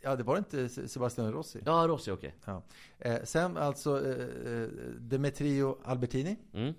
Ja, 0.00 0.16
det 0.16 0.22
var 0.22 0.38
inte 0.38 0.68
Se- 0.68 0.88
Sebastiano 0.88 1.32
Rossi. 1.32 1.60
Ja, 1.66 1.84
Rossi, 1.88 2.10
okej. 2.10 2.34
Ja. 2.44 2.62
Eh, 2.98 3.22
sen 3.24 3.56
alltså 3.56 4.06
eh, 4.12 4.68
Demetrio 4.98 5.78
Albertini. 5.84 6.36
Mm. 6.52 6.74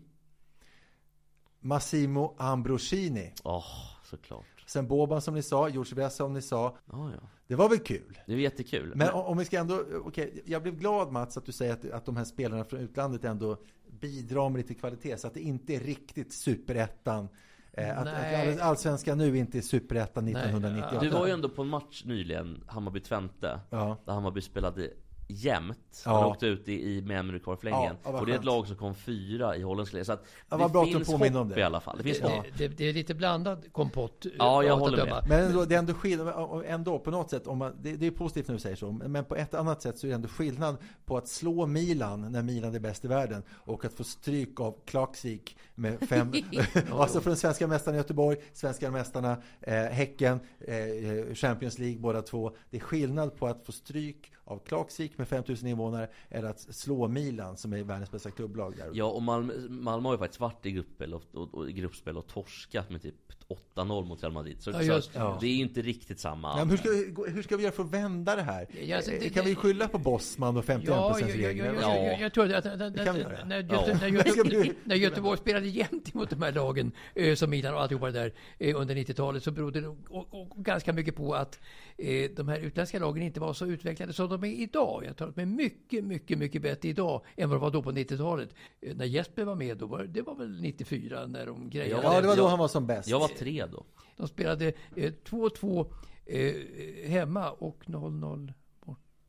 Massimo 1.59 2.35
Ambrosini. 2.37 3.33
Åh, 3.43 3.65
såklart. 4.03 4.58
Sen 4.69 4.87
Boban 4.87 5.21
som 5.21 5.33
ni 5.33 5.41
sa, 5.41 5.69
George 5.69 5.95
Weah 5.95 6.09
som 6.09 6.33
ni 6.33 6.41
sa. 6.41 6.77
Ja, 6.91 7.11
ja. 7.11 7.27
Det 7.47 7.55
var 7.55 7.69
väl 7.69 7.79
kul? 7.79 8.19
Det 8.25 8.33
är 8.33 8.37
jättekul. 8.37 8.93
Men 8.95 9.09
om 9.09 9.25
om 9.25 9.37
vi 9.37 9.45
ska 9.45 9.59
ändå, 9.59 9.83
okej, 10.05 10.43
jag 10.45 10.61
blev 10.61 10.75
glad 10.75 11.11
Mats 11.11 11.37
att 11.37 11.45
du 11.45 11.51
säger 11.51 11.73
att, 11.73 11.91
att 11.91 12.05
de 12.05 12.17
här 12.17 12.23
spelarna 12.23 12.63
från 12.63 12.79
utlandet 12.79 13.23
ändå 13.23 13.57
bidrar 14.01 14.49
med 14.49 14.57
lite 14.57 14.73
kvalitet 14.73 15.17
så 15.17 15.27
att 15.27 15.33
det 15.33 15.39
inte 15.39 15.75
är 15.75 15.79
riktigt 15.79 16.33
superettan. 16.33 17.27
Eh, 17.73 17.99
att, 17.99 18.07
att 18.07 18.35
all- 18.35 18.59
allsvenskan 18.59 19.17
nu 19.17 19.37
inte 19.37 19.57
är 19.57 19.61
superettan 19.61 20.25
Nej, 20.25 20.33
1998. 20.33 20.99
Du 20.99 21.09
var 21.09 21.27
ju 21.27 21.33
ändå 21.33 21.49
på 21.49 21.61
en 21.61 21.67
match 21.67 22.03
nyligen, 22.05 22.63
Hammarby-Twente. 22.67 23.59
Ja. 23.69 23.97
Där 24.05 24.13
Hammarby 24.13 24.41
spelade 24.41 24.89
jämnt. 25.31 26.01
Ja. 26.05 26.11
Man 26.13 26.23
åkte 26.25 26.45
ut 26.45 26.67
i, 26.69 26.73
i 26.97 27.01
med 27.01 27.19
en 27.19 27.25
minut 27.27 27.43
kvar 27.43 27.55
för 27.55 27.65
länge. 27.65 27.77
Ja, 27.77 27.95
ja, 28.03 28.19
och 28.19 28.25
det 28.25 28.31
är 28.33 28.35
ett 28.37 28.45
lag 28.45 28.67
som 28.67 28.75
kom 28.75 28.95
fyra 28.95 29.55
i 29.55 29.61
holländska 29.61 29.95
ligan. 29.95 30.05
Så 30.05 30.11
att 30.13 30.25
Ja, 30.49 30.57
det 30.57 30.69
bra 30.69 30.85
finns 30.85 31.07
påminner 31.11 31.39
om 31.39 31.47
hopp 31.47 31.55
det. 31.55 31.61
i 31.61 31.63
alla 31.63 31.79
fall. 31.79 31.97
Det 31.97 32.03
finns 32.03 32.19
Det, 32.19 32.27
hopp. 32.29 32.45
det, 32.57 32.67
det 32.67 32.89
är 32.89 32.93
lite 32.93 33.13
blandad 33.15 33.73
kompott. 33.73 34.25
eh, 34.25 34.31
Ja, 34.37 34.63
jag 34.63 34.77
håller 34.77 35.05
med. 35.05 35.25
Men 35.29 35.45
ändå, 35.45 35.65
det 35.65 35.75
är 35.75 35.79
ändå 35.79 35.93
skillnad, 35.93 36.63
ändå 36.65 36.99
på 36.99 37.11
något 37.11 37.29
sätt, 37.29 37.47
om 37.47 37.57
man, 37.57 37.75
det, 37.81 37.95
det 37.95 38.07
är 38.07 38.11
positivt 38.11 38.47
när 38.47 38.55
du 38.55 38.59
säger 38.61 38.75
så, 38.75 38.91
men 38.91 39.25
på 39.25 39.35
ett 39.35 39.53
annat 39.53 39.81
sätt 39.81 39.97
så 39.97 40.07
är 40.07 40.09
det 40.09 40.15
ändå 40.15 40.27
skillnad 40.27 40.77
på 41.05 41.17
att 41.17 41.27
slå 41.27 41.65
Milan 41.65 42.31
när 42.31 42.43
Milan 42.43 42.75
är 42.75 42.79
bäst 42.79 43.05
i 43.05 43.07
världen 43.07 43.43
och 43.51 43.85
att 43.85 43.93
få 43.93 44.03
stryk 44.03 44.59
av 44.59 44.75
Klaksvik 44.85 45.57
med 45.75 45.99
fem, 46.09 46.31
alltså 46.91 47.21
från 47.21 47.35
svenska 47.35 47.67
mästarna 47.67 47.97
i 47.97 47.99
Göteborg, 47.99 48.37
svenska 48.53 48.91
mästarna 48.91 49.37
eh, 49.61 49.73
Häcken, 49.73 50.39
eh, 50.59 51.33
Champions 51.35 51.79
League 51.79 51.99
båda 51.99 52.21
två. 52.21 52.51
Det 52.69 52.77
är 52.77 52.81
skillnad 52.81 53.35
på 53.35 53.47
att 53.47 53.65
få 53.65 53.71
stryk 53.71 54.31
av 54.49 54.59
Klaksvik 54.59 55.17
med 55.17 55.27
5000 55.27 55.67
invånare 55.67 56.09
eller 56.29 56.49
att 56.49 56.59
slå 56.59 57.07
Milan 57.07 57.57
som 57.57 57.73
är 57.73 57.83
världens 57.83 58.11
bästa 58.11 58.31
klubblag 58.31 58.77
där. 58.77 58.91
Ja, 58.93 59.05
och 59.05 59.21
Malmö, 59.21 59.53
Malmö 59.69 60.07
har 60.07 60.13
ju 60.13 60.19
faktiskt 60.19 60.39
varit 60.39 60.65
i 60.65 60.71
gruppspel 60.71 61.13
och, 61.13 61.23
och, 61.33 61.53
och, 61.53 61.69
i 61.69 61.73
gruppspel 61.73 62.17
och 62.17 62.27
torskat 62.27 62.89
med 62.89 63.01
typ 63.01 63.38
8-0 63.75 64.05
mot 64.05 64.23
Real 64.23 64.33
Madrid. 64.33 64.57
Så, 64.59 64.71
Ja, 64.71 64.81
just 64.81 65.13
så 65.13 65.19
det. 65.19 65.37
det 65.41 65.47
är 65.47 65.55
ju 65.55 65.61
inte 65.61 65.81
riktigt 65.81 66.19
samma. 66.19 66.49
Ja, 66.49 66.55
men 66.57 66.69
hur, 66.69 66.77
ska, 66.77 66.89
vi- 66.89 67.31
hur 67.31 67.43
ska 67.43 67.57
vi 67.57 67.63
göra 67.63 67.73
för 67.73 67.83
att 67.83 67.91
vända 67.93 68.35
det 68.35 68.41
här? 68.41 68.67
Ja, 68.85 68.95
alltså, 68.95 69.11
det- 69.11 69.29
kan 69.29 69.45
vi 69.45 69.55
skylla 69.55 69.87
på 69.87 69.97
Bosman 69.97 70.57
och 70.57 70.65
51 70.65 70.89
Ja, 70.95 71.19
jag, 71.19 71.29
jag, 71.57 72.21
jag, 72.21 72.33
tror 72.33 72.53
att, 72.53 72.65
att, 72.65 72.81
att, 72.81 72.93
Det 72.97 73.05
kan 73.05 73.15
vi 73.15 73.21
göra. 73.21 73.45
när, 73.45 73.67
Ja. 73.69 73.87
Göte, 73.87 73.99
när, 74.11 74.73
Det 74.89 74.97
Göteborg 74.97 75.37
spelade 75.37 75.67
jämt 75.67 76.13
mot 76.13 76.29
de 76.29 76.41
här 76.41 76.51
lagen, 76.51 76.91
eh, 77.15 77.35
som 77.35 77.49
Milan 77.49 77.73
och 77.73 77.81
alltihopa 77.81 78.05
det 78.11 78.19
där, 78.19 78.33
eh, 78.57 78.81
under 78.81 78.95
90-talet, 78.95 79.43
så 79.43 79.51
berodde 79.51 79.81
det 79.81 79.87
och, 79.87 80.27
och, 80.41 80.63
ganska 80.63 80.93
mycket 80.93 81.15
på 81.15 81.33
att 81.35 81.59
eh, 81.97 82.29
de 82.35 82.47
här 82.47 82.59
utländska 82.59 82.99
lagen 82.99 83.23
inte 83.23 83.39
var 83.39 83.53
så 83.53 83.65
utvecklade 83.65 84.13
som 84.13 84.29
de 84.29 84.43
är 84.43 84.47
idag. 84.53 85.03
Jag 85.07 85.17
tror 85.17 85.29
att 85.29 85.35
de 85.35 85.41
är 85.41 85.45
mycket, 85.45 86.03
mycket, 86.03 86.37
mycket 86.37 86.61
bättre 86.61 86.89
idag 86.89 87.21
än 87.37 87.49
vad 87.49 87.57
de 87.57 87.61
var 87.61 87.71
då 87.71 87.81
på 87.83 87.91
90-talet. 87.91 88.49
Eh, 88.81 88.95
när 88.95 89.05
Jesper 89.05 89.43
var 89.43 89.55
med, 89.55 89.77
då 89.77 89.85
var, 89.85 90.03
det 90.03 90.21
var 90.21 90.35
väl 90.35 90.61
94 90.61 91.25
när 91.27 91.45
de 91.45 91.69
grejade. 91.69 92.03
Ja, 92.03 92.21
det 92.21 92.27
var 92.27 92.35
då 92.35 92.47
han 92.47 92.59
var 92.59 92.67
som 92.67 92.87
bäst. 92.87 93.09
Jag 93.09 93.19
var 93.19 93.27
tre 93.39 93.65
då. 93.65 93.85
De 94.17 94.27
spelade 94.27 94.67
eh, 94.95 95.13
2-2 95.23 95.93
eh, 96.25 97.09
hemma 97.09 97.51
och 97.51 97.83
0-0 97.85 98.53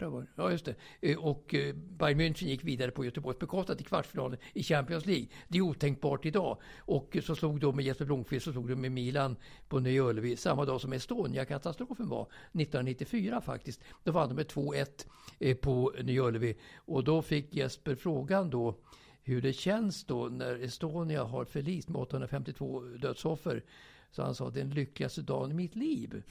borta. 0.01 0.11
Var 0.11 0.21
det. 0.21 0.27
Ja, 0.37 0.51
just 0.51 0.65
det. 0.65 0.75
Eh, 1.01 1.19
och 1.19 1.55
eh, 1.55 1.75
Bayern 1.75 2.21
München 2.21 2.45
gick 2.45 2.65
vidare 2.65 2.91
på 2.91 3.05
Göteborgs 3.05 3.39
bekostnad 3.39 3.79
till 3.79 3.87
kvartsfinalen 3.87 4.39
i 4.53 4.63
Champions 4.63 5.07
League. 5.07 5.27
Det 5.49 5.59
är 5.59 5.63
otänkbart 5.63 6.27
idag. 6.27 6.59
Och 6.79 7.17
så 7.23 7.37
slog 7.37 7.61
de 7.61 7.77
med 7.77 7.85
Jesper 7.85 8.05
Blomqvist, 8.05 8.45
så 8.45 8.53
slog 8.53 8.69
de 8.69 8.75
med 8.75 8.93
Milan 8.93 9.37
på 9.69 9.79
Nya 9.81 10.03
Ullevi 10.03 10.37
samma 10.37 10.65
dag 10.65 10.81
som 10.81 10.93
Estonia-katastrofen 10.93 12.09
var, 12.09 12.23
1994 12.23 13.41
faktiskt. 13.41 13.81
Då 14.05 14.13
vann 14.13 14.29
de 14.29 14.35
med 14.35 14.47
2-1 14.47 15.55
på 15.55 15.93
Nya 16.03 16.23
Ullevi. 16.23 16.57
Och 16.77 17.05
då 17.05 17.23
fick 17.23 17.55
Jesper 17.55 17.95
frågan 17.95 18.51
då 18.51 18.75
hur 19.23 19.43
det 19.43 19.53
känns 19.53 20.05
då 20.05 20.29
när 20.29 20.63
Estonia 20.65 21.25
har 21.25 21.45
förlist 21.45 21.89
med 21.89 22.01
852 22.01 22.81
dödsoffer. 22.81 23.65
Så 24.13 24.23
han 24.23 24.35
sa, 24.35 24.51
den 24.51 24.71
lyckligaste 24.71 25.23
dagen 25.23 25.51
i 25.51 25.55
mitt 25.55 25.77
liv, 25.77 26.23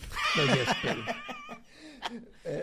Jesper. 0.57 1.15
Eh, 2.43 2.59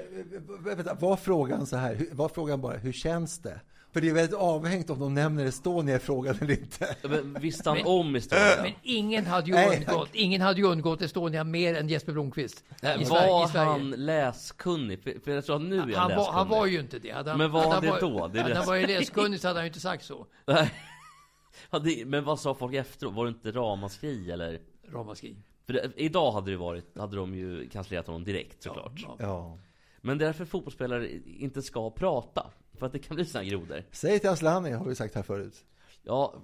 vänta, 0.60 0.94
var 0.94 1.16
frågan 1.16 1.66
så 1.66 1.76
här? 1.76 1.94
Hur- 1.94 2.10
Var 2.12 2.28
frågan 2.28 2.60
bara, 2.60 2.76
hur 2.76 2.92
känns 2.92 3.38
det? 3.38 3.60
För 3.92 4.00
det 4.00 4.08
är 4.08 4.14
väldigt 4.14 4.36
avhängt 4.38 4.90
om 4.90 4.98
de 4.98 5.14
nämner 5.14 5.44
Estonia 5.46 5.96
i 5.96 5.98
frågan 5.98 6.36
eller 6.40 6.50
inte. 6.60 6.96
Men 7.02 7.34
visste 7.40 7.70
han 7.70 7.78
Men- 7.78 7.86
om 7.86 8.16
Estonia? 8.16 8.62
Men 8.62 8.72
ingen 8.82 9.26
hade 9.26 9.46
ju 9.46 9.52
Nej. 9.52 9.76
undgått, 9.78 10.08
ingen 10.12 10.40
hade 10.40 10.60
ju 10.60 10.66
undgått 10.66 11.02
Estonia 11.02 11.44
mer 11.44 11.74
än 11.74 11.88
Jesper 11.88 12.12
Blomqvist. 12.12 12.64
Nej, 12.82 13.02
I 13.02 13.04
Sverige- 13.04 13.28
var 13.30 13.44
i 13.44 13.48
Sverige. 13.48 13.66
han 13.70 13.90
läskunnig? 13.90 15.02
För, 15.24 15.30
jag 15.30 15.44
tror 15.44 15.56
att 15.56 15.62
nu 15.62 15.76
är 15.76 15.80
han, 15.80 15.92
han, 15.94 16.02
var, 16.02 16.08
läskunnig. 16.08 16.32
han 16.32 16.48
var 16.48 16.66
ju 16.66 16.80
inte 16.80 16.98
det. 16.98 17.10
Hade 17.10 17.30
han, 17.30 17.38
Men 17.38 17.50
var 17.50 17.72
han 17.72 17.82
det 17.82 17.90
var- 17.90 18.00
då? 18.00 18.28
Det 18.28 18.38
är 18.38 18.42
hade 18.42 18.54
han 18.56 18.66
varit 18.66 18.88
läskunnig 18.88 19.40
så 19.40 19.46
hade 19.48 19.58
han 19.58 19.64
ju 19.64 19.68
inte 19.68 19.80
sagt 19.80 20.04
så. 20.04 20.26
Men 22.06 22.24
vad 22.24 22.40
sa 22.40 22.54
folk 22.54 22.74
efteråt? 22.74 23.14
Var 23.14 23.24
det 23.24 23.28
inte 23.28 23.50
ramaskri 23.50 24.30
eller? 24.30 24.58
Ramaskri. 24.92 25.36
För 25.66 25.72
det, 25.72 25.92
idag 25.96 26.32
hade 26.32 26.50
det 26.50 26.56
varit, 26.56 26.98
hade 26.98 27.16
de 27.16 27.34
ju 27.34 27.68
kanslerat 27.68 28.06
honom 28.06 28.24
direkt 28.24 28.62
såklart. 28.62 28.92
Ja. 29.02 29.16
Ja. 29.18 29.58
Men 30.00 30.18
därför 30.18 30.44
fotbollsspelare 30.44 31.10
inte 31.26 31.62
ska 31.62 31.90
prata. 31.90 32.50
För 32.74 32.86
att 32.86 32.92
det 32.92 32.98
kan 32.98 33.14
bli 33.16 33.24
här 33.34 33.44
grodor. 33.44 33.82
Säg 33.90 34.18
till 34.18 34.30
Asllani, 34.30 34.70
har 34.70 34.84
vi 34.86 34.94
sagt 34.94 35.14
här 35.14 35.22
förut. 35.22 35.64
Ja, 36.02 36.34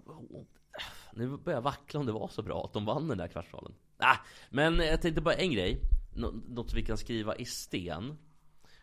nu 1.13 1.29
börjar 1.37 1.57
jag 1.57 1.63
vackla 1.63 2.01
om 2.01 2.07
det 2.07 2.13
var 2.13 2.29
så 2.29 2.43
bra 2.43 2.65
att 2.65 2.73
de 2.73 2.85
vann 2.85 3.09
den 3.09 3.19
där 3.19 3.29
kvartsfinalen. 3.29 3.75
Ah, 3.97 4.17
men 4.51 4.79
jag 4.79 5.03
tänkte 5.03 5.21
bara 5.21 5.35
en 5.35 5.51
grej. 5.53 5.81
Nå- 6.15 6.35
Något 6.49 6.75
vi 6.75 6.83
kan 6.83 6.97
skriva 6.99 7.37
i 7.37 7.45
sten. 7.45 8.19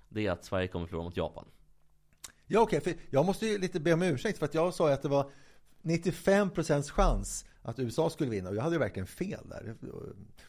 Det 0.09 0.27
är 0.27 0.31
att 0.31 0.45
Sverige 0.45 0.67
kommer 0.67 0.85
förlora 0.85 1.03
mot 1.03 1.17
Japan. 1.17 1.45
Ja, 2.47 2.59
okej, 2.61 2.81
för 2.81 2.93
jag 3.09 3.25
måste 3.25 3.45
ju 3.47 3.57
lite 3.57 3.79
be 3.79 3.93
om 3.93 4.01
ursäkt 4.01 4.39
för 4.39 4.45
att 4.45 4.53
jag 4.53 4.73
sa 4.73 4.87
ju 4.87 4.93
att 4.93 5.01
det 5.01 5.09
var 5.09 5.31
95% 5.89 6.91
chans 6.91 7.45
att 7.61 7.79
USA 7.79 8.09
skulle 8.09 8.29
vinna 8.29 8.49
och 8.49 8.55
jag 8.55 8.61
hade 8.61 8.75
ju 8.75 8.79
verkligen 8.79 9.07
fel 9.07 9.39
där. 9.49 9.75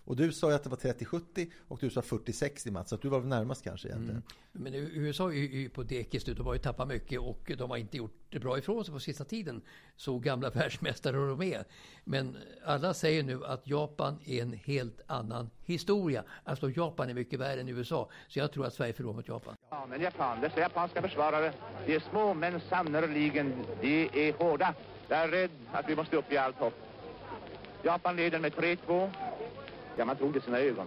Och 0.05 0.17
du 0.17 0.33
sa 0.33 0.49
ju 0.49 0.55
att 0.55 0.63
det 0.65 0.71
var 0.71 0.77
30-70 0.77 1.51
och 1.69 1.79
du 1.81 1.91
sa 1.91 2.01
40-60 2.01 2.71
Mats, 2.71 2.89
så 2.89 2.95
att 2.95 3.03
du 3.03 3.09
var 3.09 3.21
väl 3.21 3.29
närmast 3.29 3.65
kanske 3.65 3.89
egentligen. 3.89 4.23
Men 4.53 4.75
U- 4.75 4.91
USA 4.95 5.29
är 5.31 5.35
ju 5.35 5.69
på 5.69 5.83
dekis 5.83 6.27
nu. 6.27 6.35
De 6.35 6.47
har 6.47 6.53
ju 6.55 6.59
tappat 6.61 6.89
mycket 6.89 7.21
och 7.21 7.53
de 7.59 7.71
har 7.71 7.77
inte 7.77 7.97
gjort 7.97 8.17
det 8.29 8.39
bra 8.39 8.59
ifrån 8.59 8.85
sig 8.85 8.95
på 8.95 9.01
sista 9.01 9.25
tiden. 9.25 9.63
Så 9.97 10.19
gamla 10.19 10.51
världsmästare 10.55 11.17
de 11.17 11.43
är. 11.43 11.65
Men 12.05 12.37
alla 12.65 12.95
säger 12.95 13.23
nu 13.23 13.45
att 13.45 13.67
Japan 13.67 14.19
är 14.25 14.43
en 14.43 14.53
helt 14.53 15.01
annan 15.07 15.51
historia. 15.65 16.25
Alltså 16.45 16.71
Japan 16.71 17.11
är 17.11 17.15
mycket 17.15 17.41
värre 17.41 17.61
än 17.61 17.69
USA. 17.69 18.11
Så 18.29 18.39
jag 18.39 18.53
tror 18.53 18.67
att 18.67 18.75
Sverige 18.75 18.93
förlorar 18.93 19.17
mot 19.17 19.29
Japan. 19.29 19.55
Ja, 19.71 19.87
men 19.91 20.01
Japan, 20.01 20.41
dessa 20.41 20.61
japanska 20.61 21.03
försvarare, 21.03 21.53
de 21.87 21.95
är 21.95 22.01
små 22.11 22.35
men 22.35 22.61
sannerligen, 22.69 23.53
de 23.81 24.09
är 24.29 24.33
hårda. 24.33 24.75
Jag 25.11 25.19
är 25.19 25.29
rädd 25.29 25.51
att 25.73 25.89
vi 25.89 25.97
måste 25.97 26.17
upp 26.17 26.33
i 26.33 26.37
allt 26.37 26.57
hopp. 26.59 26.75
Japan 27.83 28.17
leder 28.17 28.39
med 28.39 28.53
3-2. 28.53 29.11
Ja, 29.97 30.05
man 30.05 30.17
trodde 30.17 30.41
sina 30.41 30.59
ögon. 30.59 30.87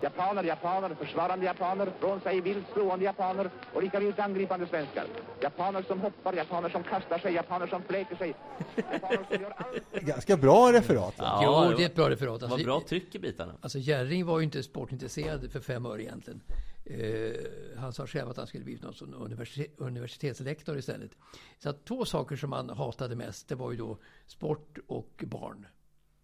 Japaner, 0.00 0.44
japaner, 0.44 0.94
försvarande 0.94 1.46
japaner, 1.46 1.92
från 2.00 2.20
sig 2.20 2.40
vilt 2.40 2.66
slående 2.72 3.04
japaner 3.04 3.50
och 3.72 3.82
lika 3.82 4.00
vilt 4.00 4.18
angripande 4.18 4.66
svenskar. 4.66 5.06
Japaner 5.40 5.82
som 5.82 6.00
hoppar, 6.00 6.32
japaner 6.32 6.68
som 6.68 6.82
kastar 6.82 7.18
sig, 7.18 7.34
japaner 7.34 7.66
som 7.66 7.82
fläker 7.82 8.16
sig. 8.16 8.34
Japaner 8.92 9.26
som 9.30 9.42
gör 9.42 9.54
allt. 9.56 9.92
Ganska 10.06 10.36
bra 10.36 10.72
referat. 10.72 11.18
va? 11.18 11.40
jo, 11.44 11.76
det 11.76 11.82
är 11.82 11.86
ett 11.86 11.94
bra 11.94 12.10
referat. 12.10 12.40
Det 12.40 12.46
var 12.46 12.58
bra 12.58 12.80
tryck 12.88 13.14
i 13.14 13.18
bitarna. 13.18 13.54
Alltså 13.60 13.78
Jerring 13.78 14.26
var 14.26 14.38
ju 14.38 14.44
inte 14.44 14.62
sportintresserad 14.62 15.50
för 15.52 15.60
fem 15.60 15.86
öre 15.86 16.02
egentligen. 16.02 16.40
Eh, 16.84 17.32
han 17.78 17.92
sa 17.92 18.06
själv 18.06 18.30
att 18.30 18.36
han 18.36 18.46
skulle 18.46 18.64
bli 18.64 18.78
någon 18.82 18.94
sån 18.94 19.14
universitet, 19.14 19.74
universitetslektor 19.76 20.78
istället. 20.78 21.10
Så 21.58 21.70
att 21.70 21.84
två 21.84 22.04
saker 22.04 22.36
som 22.36 22.52
han 22.52 22.70
hatade 22.70 23.16
mest, 23.16 23.48
det 23.48 23.54
var 23.54 23.70
ju 23.70 23.76
då 23.76 23.98
sport 24.26 24.78
och 24.86 25.24
barn. 25.26 25.66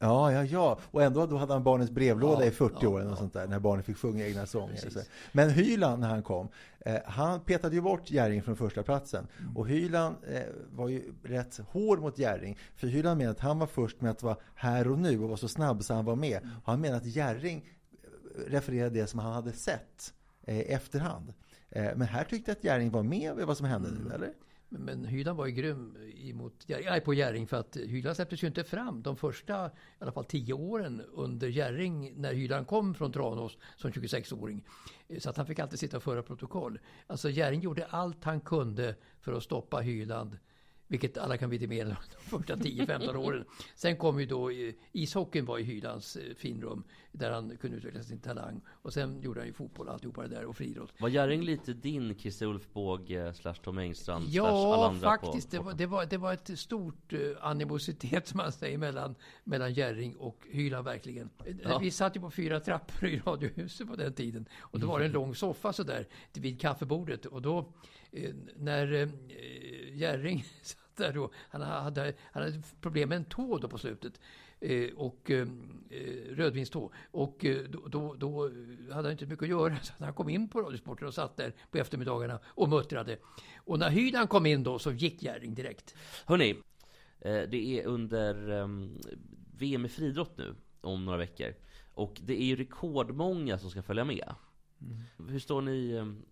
Ja, 0.03 0.32
ja, 0.32 0.44
ja. 0.44 0.78
Och 0.90 1.03
ändå 1.03 1.26
då 1.26 1.36
hade 1.36 1.53
han 1.53 1.62
barnens 1.62 1.90
brevlåda 1.90 2.40
Ja, 2.40 2.46
i 2.46 2.50
40 2.50 2.76
ja, 2.80 2.88
år 2.88 3.00
eller 3.00 3.11
något 3.11 3.18
sånt 3.18 3.32
där, 3.32 3.46
när 3.46 3.59
barnen 3.59 3.82
fick 3.82 3.96
sjunga 3.96 4.26
egna 4.26 4.46
sånger. 4.46 4.92
Men 5.32 5.50
Hyland 5.50 6.00
när 6.00 6.09
han 6.09 6.22
kom, 6.22 6.48
eh, 6.80 6.96
han 7.07 7.40
petade 7.40 7.74
ju 7.74 7.80
bort 7.80 8.11
Jerring 8.11 8.42
från 8.42 8.57
första 8.57 8.82
platsen. 8.82 9.26
Mm. 9.40 9.57
Och 9.57 9.68
Hyland 9.68 10.16
eh, 10.28 10.42
var 10.70 10.88
ju 10.88 11.12
rätt 11.22 11.61
hård 11.68 12.00
mot 12.00 12.18
Jerring. 12.18 12.59
För 12.76 12.86
Hyland 12.86 13.18
menade 13.18 13.36
att 13.36 13.40
han 13.40 13.59
var 13.59 13.66
först 13.66 14.00
med 14.00 14.11
att 14.11 14.22
vara 14.22 14.36
här 14.55 14.88
och 14.90 14.98
nu 14.98 15.20
och 15.22 15.28
var 15.28 15.36
så 15.36 15.48
snabb 15.48 15.84
så 15.84 15.94
han 15.94 16.05
var 16.05 16.16
med. 16.16 16.42
Mm. 16.42 16.55
Och 16.64 16.70
han 16.72 16.80
menade 16.80 16.98
att 17.00 17.07
Jerring 17.07 17.68
eh, 18.03 18.50
refererade 18.50 19.00
det 19.00 19.07
som 19.07 19.18
han 19.20 19.32
hade 19.32 19.53
sett 19.53 20.14
eh, 20.42 20.74
efterhand. 20.74 21.32
Eh, 21.70 21.90
men 21.96 22.03
här 22.09 22.24
tyckte 22.24 22.50
jag 22.50 22.57
att 22.59 22.64
Jerring 22.64 22.90
var 22.90 23.03
med 23.03 23.36
vid 23.36 23.46
vad 23.46 23.57
som 23.57 23.66
hände 23.66 23.88
Mm. 23.88 24.03
nu, 24.03 24.14
eller? 24.14 24.32
Men, 24.79 25.05
Hyland 25.05 25.39
var 25.39 25.47
ju 25.47 25.53
grym 25.53 25.97
emot 26.16 26.64
nej, 26.66 27.01
på 27.01 27.14
Jerring 27.14 27.47
för 27.47 27.57
att 27.57 27.77
Hyland 27.77 28.16
släpptes 28.16 28.43
ju 28.43 28.47
inte 28.47 28.64
fram 28.64 29.03
de 29.03 29.16
första, 29.16 29.66
i 29.66 29.70
alla 29.99 30.12
fall 30.12 30.25
tio 30.25 30.55
åren 30.55 31.03
under 31.14 31.49
Jerring 31.49 32.12
när 32.16 32.35
Hyland 32.35 32.66
kom 32.66 32.95
från 32.95 33.12
Tranås 33.12 33.59
som 33.77 33.91
26-åring. 33.91 34.64
Så 35.18 35.31
att 35.31 35.37
han 35.37 35.47
fick 35.47 35.59
alltid 35.59 35.79
sitta 35.79 35.97
och 35.97 36.03
föra 36.03 36.23
protokoll. 36.23 36.79
Alltså 37.07 37.31
Jerring 37.31 37.61
gjorde 37.61 37.87
allt 37.87 38.25
han 38.25 38.41
kunde 38.41 38.95
för 39.20 39.33
att 39.33 39.43
stoppa 39.43 39.81
Hyland. 39.81 40.39
Vilket 40.93 41.18
alla 41.18 41.36
kan 41.36 41.51
vidimera 41.51 41.88
de 41.88 41.97
första 42.38 42.57
10-15 42.57 43.16
åren. 43.26 43.45
Sen 43.74 43.97
kom 43.97 44.20
ju 44.20 44.26
då 44.26 44.51
eh, 44.51 44.74
ishockeyn 44.93 45.45
var 45.45 45.59
i 45.59 45.62
Hylands 45.62 46.16
eh, 46.16 46.34
finrum. 46.34 46.84
Där 47.12 47.30
han 47.30 47.57
kunde 47.57 47.76
utveckla 47.76 48.03
sin 48.03 48.20
talang. 48.20 48.61
Och 48.68 48.93
sen 48.93 49.20
gjorde 49.22 49.40
han 49.40 49.47
ju 49.47 49.53
fotboll 49.53 49.86
och 49.88 49.93
alltihopa 49.93 50.22
det 50.22 50.28
där 50.28 50.45
och 50.45 50.57
friidrott. 50.57 50.93
Var 51.01 51.09
Jerring 51.09 51.43
lite 51.43 51.72
din 51.72 52.18
Christer 52.18 52.47
Ulfbåge 52.47 53.34
slash 53.34 53.55
Tom 53.55 53.78
Engstrand 53.78 54.24
Ja, 54.28 54.86
andra 54.88 55.09
faktiskt. 55.09 55.51
på, 55.51 55.57
Det, 55.57 55.62
var, 55.62 55.72
det, 55.74 55.86
var, 55.86 56.07
det 56.07 56.16
var 56.18 56.32
ett 56.32 56.59
stort 56.59 57.12
eh, 57.12 57.20
animositet 57.40 58.28
som 58.28 58.36
man 58.36 58.53
säger 58.53 58.78
mellan, 58.78 59.14
mellan 59.45 59.72
Jerring 59.74 60.16
och 60.16 60.47
Hyland 60.51 60.84
verkligen. 60.84 61.30
Eh, 61.47 61.57
Ja. 61.62 61.78
Vi 61.78 61.90
satt 61.90 62.16
ju 62.16 62.20
på 62.20 62.30
fyra 62.30 62.61
trappor 62.61 63.09
i 63.09 63.18
Radiohuset 63.26 63.88
på 63.88 63.97
den 63.97 64.12
tiden. 64.12 64.47
Och 64.61 64.80
då 64.80 64.86
var 64.86 64.99
det 64.99 65.05
en 65.05 65.12
lång 65.22 65.34
soffa 65.34 65.72
sådär 65.72 66.07
vid 66.32 66.61
kaffebordet. 66.61 67.26
Och 67.26 67.43
då 67.43 67.72
eh, 68.12 68.34
när 68.57 68.93
eh, 68.93 69.09
Jerring 69.99 70.45
där 70.97 71.12
då, 71.12 71.30
han 71.51 71.62
hade, 71.62 72.14
han 72.32 72.43
hade 72.43 72.62
problem 72.80 73.09
med 73.09 73.16
en 73.16 73.24
tå 73.24 73.59
då 73.59 73.68
på 73.68 73.78
slutet. 73.78 74.20
Eh, 74.62 74.90
och 74.97 75.30
eh, 75.30 75.49
eh, 75.90 76.34
rödvinstå. 76.34 76.93
Och 77.11 77.45
eh, 77.45 77.62
då, 77.62 77.88
då, 77.88 78.14
då 78.14 78.43
hade 78.93 79.09
han 79.09 79.11
inte 79.11 79.26
mycket 79.26 79.43
att 79.43 79.49
göra. 79.49 79.76
Så 79.82 79.93
han 79.99 80.14
kom 80.14 80.28
in 80.28 80.49
på 80.49 80.62
Radiosporten 80.62 81.09
och 81.09 81.14
satt 81.14 81.36
där 81.36 81.55
på 81.70 81.78
eftermiddagarna 81.78 82.40
och 82.45 82.68
muttrade. 82.68 83.18
Och 83.57 83.78
när 83.78 83.90
Hyland 83.90 84.28
kom 84.28 84.47
in 84.47 84.62
då 84.62 84.78
så 84.78 84.93
gick 84.93 85.22
Jerring 85.22 85.55
direkt. 85.55 85.95
Hörni, 86.26 86.51
eh, 87.20 87.43
det 87.43 87.80
är 87.80 87.86
under 87.86 88.51
ehm, 88.51 88.99
VM 89.57 89.84
i 89.84 89.88
friidrott 89.88 90.38
nu 90.38 90.55
om 90.80 91.05
några 91.05 91.18
veckor. 91.18 91.55
Och 91.95 92.20
det 92.22 92.43
är 92.43 92.45
ju 92.45 92.57
rekordmånga 92.57 93.59
som 93.59 93.70
ska 93.70 93.82
följa 93.82 94.05
med. 94.05 94.34
Mm. 94.80 95.30
Hur 95.30 95.38
står 95.38 95.62
ni 95.62 95.93
ehm, 95.93 96.22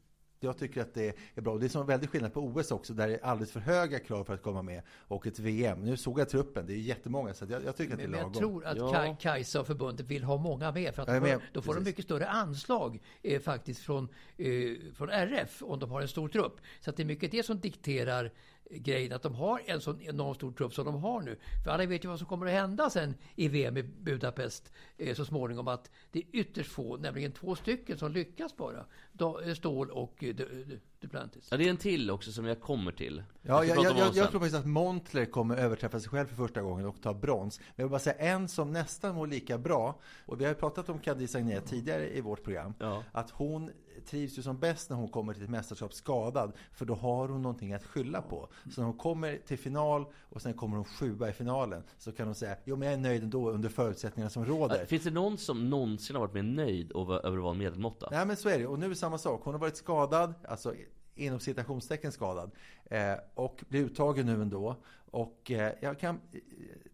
Jag 0.43 0.59
tycker 0.59 0.80
att 0.80 0.95
det 0.95 1.16
är 1.34 1.41
bra. 1.41 1.53
Och 1.53 1.61
det 1.61 1.66
är 1.66 1.68
som 1.68 1.86
väldigt 1.86 2.11
skillnad 2.11 2.32
på 2.32 2.41
OS 2.41 2.70
också, 2.70 2.93
där 2.95 3.09
det 3.09 3.14
är 3.16 3.24
alldeles 3.24 3.53
för 3.53 3.61
höga 3.61 3.99
krav 3.99 4.24
för 4.24 4.34
att 4.34 4.43
komma 4.43 4.62
med. 4.62 4.82
Och 5.09 5.26
ett 5.26 5.38
VM. 5.38 5.84
Nu 5.84 5.97
såg 5.97 6.20
jag 6.20 6.28
truppen, 6.28 6.66
det 6.66 6.72
är 6.72 6.76
jättemånga, 6.76 7.34
så 7.34 7.47
jag, 7.49 7.64
jag 7.64 7.76
tycker 7.76 7.93
att 7.93 7.99
det 7.99 8.05
är 8.05 8.09
Men 8.09 8.20
lagom. 8.20 8.32
jag 8.32 8.41
tror 8.41 8.64
att 8.66 8.76
Ja. 8.76 8.93
Kaj- 8.95 9.16
Kajsa 9.20 9.61
och 9.61 9.66
förbundet 9.66 10.07
vill 10.07 10.24
ha 10.24 10.36
många 10.36 10.72
med. 10.72 10.95
För 10.95 11.03
att 11.03 11.09
är 11.09 11.20
då 11.53 11.61
får- 11.61 11.62
får 11.62 11.74
de 11.74 11.78
precis. 11.78 11.84
mycket 11.86 12.05
större 12.05 12.26
anslag 12.28 13.01
eh, 13.22 13.41
faktiskt 13.41 13.80
från, 13.80 14.09
eh, 14.36 14.49
från 14.95 15.11
RF 15.11 15.62
om 15.62 15.78
de 15.78 15.91
har 15.91 16.01
en 16.01 16.09
stor 16.09 16.28
trupp. 16.28 16.57
Så 16.80 16.91
att 16.91 16.97
det 16.97 17.03
är 17.03 17.05
mycket 17.05 17.30
det 17.30 17.43
som 17.43 17.61
dikterar 17.61 18.32
grejen 18.70 19.12
att 19.12 19.22
de 19.22 19.34
har 19.34 19.60
en 19.66 19.80
sån 19.80 20.00
enormt 20.00 20.36
stor 20.36 20.52
trupp 20.52 20.74
som 20.74 20.84
de 20.84 20.94
har 21.02 21.20
nu. 21.20 21.36
För 21.64 21.70
alla 21.70 21.86
vet 21.86 22.04
ju 22.04 22.08
vad 22.08 22.18
som 22.18 22.26
kommer 22.28 22.46
att 22.46 22.52
hända 22.52 22.90
sen 22.90 23.14
i 23.36 23.48
VM 23.48 23.76
i 23.76 23.82
Budapest 23.82 24.72
eh, 24.98 25.14
så 25.14 25.24
småningom. 25.24 25.68
Att 25.68 25.90
det 26.12 26.18
är 26.18 26.24
ytterst 26.32 26.70
få, 26.72 26.96
nämligen 26.96 27.32
två 27.32 27.54
stycken 27.56 27.98
som 27.98 28.12
lyckas 28.12 28.56
bara. 28.56 28.84
Da- 29.12 29.42
eh, 29.46 29.54
Ståhl 29.54 29.90
och 29.90 30.24
eh, 30.24 30.34
Du- 30.34 30.64
Du- 30.68 30.80
Duplantis. 31.00 31.48
Ja, 31.50 31.56
det 31.56 31.64
är 31.66 31.70
en 31.70 31.76
till 31.76 32.10
också 32.10 32.32
som 32.32 32.44
jag 32.44 32.60
kommer 32.60 32.92
till. 32.92 33.22
Ja, 33.42 33.64
jag, 33.64 33.76
jag, 33.84 33.92
om 33.92 33.98
jag, 33.98 34.16
jag 34.16 34.30
tror 34.30 34.40
faktiskt 34.40 34.56
att 34.56 34.66
Montler 34.66 35.24
kommer 35.24 35.56
överträffa 35.56 36.00
sig 36.00 36.10
själv 36.10 36.26
för 36.26 36.34
första 36.36 36.62
gången 36.62 36.86
och 36.86 37.02
ta 37.02 37.14
brons. 37.14 37.58
Men 37.58 37.66
jag 37.76 37.84
vill 37.84 37.90
bara 37.90 37.98
säga 38.00 38.16
en 38.16 38.48
som 38.48 38.72
nästan 38.72 39.14
mår 39.14 39.26
lika 39.26 39.58
bra. 39.58 39.98
Och 40.26 40.40
vi 40.40 40.44
har 40.44 40.50
ju 40.52 40.54
pratat 40.58 40.88
om 40.88 40.98
Cadiz 40.98 41.34
Agné 41.34 41.60
tidigare 41.60 42.16
i 42.16 42.20
vårt 42.20 42.42
program. 42.44 42.74
Ja. 42.78 43.04
Att 43.12 43.30
hon 43.30 43.70
trivs 44.01 44.38
ju 44.38 44.42
som 44.42 44.59
bäst 44.59 44.90
när 44.90 44.96
hon 44.96 45.09
kommer 45.09 45.34
till 45.34 45.42
ett 45.42 45.51
mästerskap 45.51 45.94
skadad. 45.94 46.53
För 46.72 46.84
då 46.84 46.94
har 46.94 47.28
hon 47.28 47.42
någonting 47.42 47.72
att 47.72 47.84
skylla 47.84 48.22
på. 48.22 48.48
Så 48.70 48.80
när 48.80 48.86
hon 48.86 48.98
kommer 48.98 49.36
till 49.46 49.59
final 49.59 50.07
och 50.28 50.42
sen 50.42 50.55
kommer 50.55 50.76
hon 50.76 50.84
sjua 50.84 51.28
i 51.28 51.32
finalen. 51.32 51.82
Så 51.98 52.12
kan 52.12 52.26
hon 52.26 52.34
säga, 52.34 52.57
jo 52.64 52.76
men 52.76 52.88
jag 52.88 52.94
är 52.94 52.98
nöjd 52.98 53.22
ändå 53.22 53.51
under 53.51 53.68
förutsättningarna 53.68 54.30
som 54.30 54.44
råder. 54.44 54.78
Ja, 54.78 54.86
Finns 54.86 55.03
det 55.03 55.11
någon 55.11 55.38
som 55.38 55.70
någonsin 55.70 56.16
har 56.16 56.20
varit 56.20 56.34
mer 56.34 56.42
nöjd 56.42 56.92
över 56.96 57.36
att 57.38 57.42
vara 57.42 57.55
medelmåtta? 57.55 58.09
Nej 58.11 58.26
men 58.26 58.36
så 58.36 58.48
är 58.48 58.59
det. 58.59 58.66
Och 58.66 58.78
nu 58.78 58.84
är 58.84 58.90
det 58.90 58.96
samma 58.96 59.18
sak. 59.18 59.40
Hon 59.44 59.55
har 59.55 59.61
varit 59.61 59.76
skadad, 59.76 60.34
alltså 60.48 60.74
inom 61.14 61.40
citationstecken 61.40 62.12
skadad. 62.12 62.51
Eh, 62.84 63.14
och 63.34 63.64
blir 63.68 63.80
uttagen 63.80 64.26
nu 64.26 64.42
ändå. 64.42 64.76
Och 65.11 65.51
eh, 65.51 65.72
jag 65.80 65.98
kan 65.98 66.20
eh, 66.32 66.40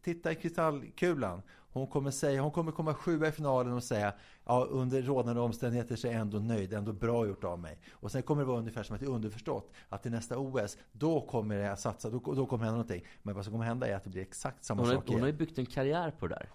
titta 0.03 0.33
i 0.33 0.35
kristallkulan. 0.35 1.43
Hon 1.77 1.87
kommer, 1.87 2.11
säga, 2.11 2.43
hon 2.43 2.51
kommer 2.51 2.72
komma 2.72 2.95
sjua 2.95 3.29
i 3.29 3.33
finalen 3.33 3.72
och 3.72 3.83
säga 3.83 4.14
ja, 4.45 4.66
under 4.70 5.03
rådande 5.03 5.41
omständigheter 5.41 5.97
så 5.97 6.07
är 6.09 6.12
jag 6.12 6.20
ändå 6.20 6.39
nöjd, 6.39 6.72
ändå 6.72 6.93
bra 6.93 7.27
gjort 7.27 7.45
av 7.45 7.59
mig. 7.59 7.79
Och 7.93 8.12
sen 8.12 8.22
kommer 8.22 8.43
det 8.43 8.47
vara 8.49 8.59
ungefär 8.59 8.83
som 8.83 8.95
att 8.95 9.01
det 9.01 9.07
är 9.07 9.11
underförstått 9.11 9.70
att 9.89 10.03
till 10.03 10.12
nästa 10.12 10.39
OS, 10.39 10.79
då 10.93 11.20
kommer 11.20 11.57
jag 11.57 11.79
satsa, 11.79 12.11
då, 12.11 12.18
då 12.18 12.47
kommer 12.47 12.64
hända 12.64 12.77
någonting. 12.77 13.05
Men 13.22 13.35
vad 13.35 13.45
som 13.45 13.53
kommer 13.53 13.64
hända 13.64 13.87
är 13.89 13.95
att 13.97 14.05
det 14.05 14.11
blir 14.11 14.22
exakt 14.22 14.64
samma 14.64 14.83
Hon 14.83 14.89
har, 14.89 14.95
sak 14.95 15.05
hon 15.07 15.14
har 15.20 15.27
ju 15.27 15.33
igen. 15.33 15.39
byggt 15.39 15.59
en 15.59 15.66
karriär 15.66 16.11
på 16.11 16.27
det 16.27 16.35
där. 16.35 16.49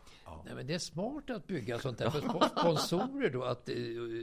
Nej, 0.46 0.56
men 0.56 0.68
det 0.68 0.74
är 0.74 0.80
smart 0.80 1.30
att 1.30 1.48
bygga 1.48 1.80
sånt 1.80 1.98
där. 1.98 2.10
För 2.10 2.22
sp- 2.22 2.50
sponsorer 2.60 3.30
då, 3.30 3.44
att, 3.44 3.70
eh, 3.70 3.76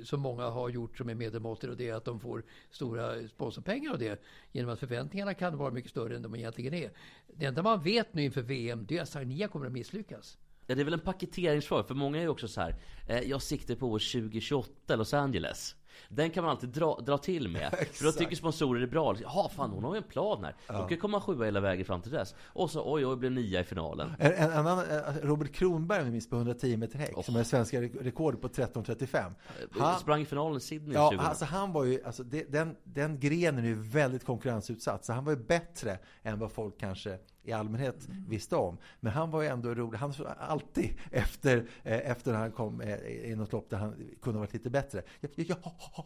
som 0.04 0.20
många 0.20 0.48
har 0.48 0.68
gjort 0.68 0.98
som 0.98 1.08
är 1.08 1.14
medelmåttor, 1.14 1.70
och 1.70 1.76
det 1.76 1.88
är 1.88 1.94
att 1.94 2.04
de 2.04 2.20
får 2.20 2.44
stora 2.70 3.28
sponsorpengar 3.28 3.92
av 3.92 3.98
det. 3.98 4.22
Genom 4.52 4.72
att 4.72 4.78
förväntningarna 4.78 5.34
kan 5.34 5.58
vara 5.58 5.70
mycket 5.70 5.90
större 5.90 6.16
än 6.16 6.22
de 6.22 6.34
egentligen 6.34 6.74
är. 6.74 6.90
Det 7.34 7.46
enda 7.46 7.62
man 7.62 7.82
vet 7.82 8.14
nu 8.14 8.22
inför 8.24 8.42
VM, 8.42 8.86
det 8.88 8.98
är 8.98 9.02
att 9.02 9.08
Sarnia 9.08 9.48
kommer 9.48 9.66
att 9.66 9.72
misslyckas. 9.72 10.38
Ja, 10.70 10.74
det 10.74 10.82
är 10.82 10.84
väl 10.84 10.94
en 10.94 11.00
paketeringsfråga, 11.00 11.82
för 11.84 11.94
många 11.94 12.18
är 12.18 12.22
ju 12.22 12.28
också 12.28 12.48
så 12.48 12.60
här. 12.60 12.74
Eh, 13.06 13.20
jag 13.20 13.42
siktar 13.42 13.74
på 13.74 13.86
år 13.86 13.98
2028 13.98 14.96
Los 14.96 15.14
Angeles. 15.14 15.74
Den 16.08 16.30
kan 16.30 16.44
man 16.44 16.50
alltid 16.50 16.68
dra, 16.68 17.00
dra 17.00 17.18
till 17.18 17.48
med. 17.48 17.70
för 17.92 18.04
då 18.04 18.12
tycker 18.12 18.36
sponsorer 18.36 18.80
det 18.80 18.86
är 18.86 18.90
bra. 18.90 19.16
Ja, 19.22 19.50
fan 19.56 19.70
hon 19.70 19.84
har 19.84 19.94
ju 19.94 19.96
en 19.98 20.02
plan 20.08 20.44
här. 20.44 20.54
Hon 20.66 20.88
kan 20.88 20.98
komma 20.98 21.20
sjua 21.20 21.44
hela 21.44 21.60
vägen 21.60 21.84
fram 21.84 22.02
till 22.02 22.12
dess. 22.12 22.34
Och 22.44 22.70
så 22.70 22.92
oj, 22.92 23.06
oj, 23.06 23.16
blev 23.16 23.32
nia 23.32 23.60
i 23.60 23.64
finalen. 23.64 24.12
En, 24.18 24.32
en 24.32 24.52
annan, 24.52 24.78
eh, 24.78 25.02
Robert 25.22 25.52
Kronberg, 25.52 26.04
ni 26.04 26.10
minns, 26.10 26.30
på 26.30 26.36
110 26.36 26.76
meter 26.76 26.98
häck, 26.98 27.14
som 27.24 27.36
är 27.36 27.44
svenska 27.44 27.80
re- 27.82 28.02
rekord 28.02 28.40
på 28.40 28.48
13.35. 28.48 29.32
Han 29.70 29.98
sprang 30.00 30.20
i 30.22 30.24
finalen 30.24 30.56
i 30.56 30.60
Sydney 30.60 30.94
Ja, 30.94 31.10
2000. 31.10 31.26
alltså 31.26 31.44
han 31.44 31.72
var 31.72 31.84
ju, 31.84 32.04
alltså 32.04 32.22
det, 32.24 32.52
den, 32.52 32.76
den 32.84 33.20
grenen 33.20 33.64
är 33.64 33.68
ju 33.68 33.82
väldigt 33.82 34.24
konkurrensutsatt. 34.24 35.04
Så 35.04 35.12
han 35.12 35.24
var 35.24 35.32
ju 35.32 35.38
bättre 35.44 35.98
än 36.22 36.38
vad 36.38 36.52
folk 36.52 36.80
kanske 36.80 37.18
i 37.48 37.52
allmänhet 37.52 38.08
Mm. 38.08 38.24
visste 38.28 38.56
om. 38.56 38.78
Men 39.00 39.12
han 39.12 39.30
var 39.30 39.42
ju 39.42 39.48
ändå 39.48 39.74
rolig. 39.74 39.98
Han 39.98 40.12
alltid 40.38 40.90
efter, 41.10 41.56
eh, 41.82 42.10
efter 42.10 42.32
när 42.32 42.38
han 42.38 42.52
kom 42.52 42.80
eh, 42.80 42.98
i 43.06 43.34
något 43.36 43.52
lopp 43.52 43.70
där 43.70 43.76
han 43.76 43.92
kunde 44.22 44.38
ha 44.38 44.40
varit 44.46 44.52
lite 44.52 44.70
bättre. 44.70 45.02
Jag, 45.20 45.30
jag, 45.34 45.46
jag 45.48 45.56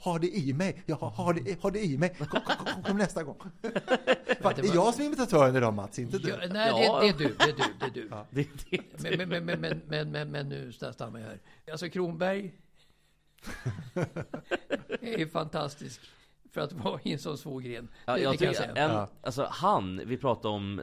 har- 0.00 0.18
det 0.18 0.36
i 0.36 0.52
mig! 0.52 0.82
Jag 0.86 0.96
har, 0.96 1.34
det, 1.34 1.62
har 1.62 1.70
det 1.70 1.84
i 1.84 1.98
mig! 1.98 2.14
Kom, 2.18 2.26
kom, 2.26 2.40
kom, 2.74 2.82
kom 2.82 2.96
nästa 2.98 3.22
gång! 3.22 3.36
Fan, 4.40 4.52
det 4.56 4.62
är 4.68 4.74
jag 4.74 4.94
som 4.94 5.02
är 5.02 5.06
imitatören 5.06 5.56
idag 5.56 5.74
Mats, 5.74 5.98
inte 5.98 6.18
du. 6.18 6.28
Ja, 6.28 6.36
nej, 6.50 6.72
Ja. 6.84 7.00
det, 7.00 7.06
det 7.18 7.24
är 7.24 7.28
du. 7.28 7.34
Det 7.38 7.44
är 7.44 7.56
du. 7.56 7.62
Det 7.80 7.86
är 7.86 7.90
du. 7.90 8.08
Det, 8.30 8.48
det, 9.10 9.16
Men, 9.18 9.28
men, 9.28 9.44
men, 9.44 9.60
men, 9.60 9.80
men, 9.88 10.10
men, 10.10 10.30
men 10.30 10.48
nu 10.48 10.72
stannar 10.72 11.20
jag 11.20 11.26
här. 11.26 11.38
Alltså 11.70 11.88
Kronberg 11.88 12.52
är 15.00 15.26
fantastisk 15.26 16.00
för 16.52 16.60
att 16.60 16.72
vara 16.72 17.00
i 17.02 17.12
en 17.12 17.18
sån 17.18 17.38
svår 17.38 17.60
gren. 17.60 17.88
Ja, 18.04 18.18
jag 18.18 18.32
jag 18.32 18.38
tycker, 18.38 18.52
säga. 18.52 18.72
en, 18.74 19.06
alltså 19.22 19.48
han, 19.50 20.02
vi 20.06 20.16
pratar 20.16 20.48
om 20.48 20.82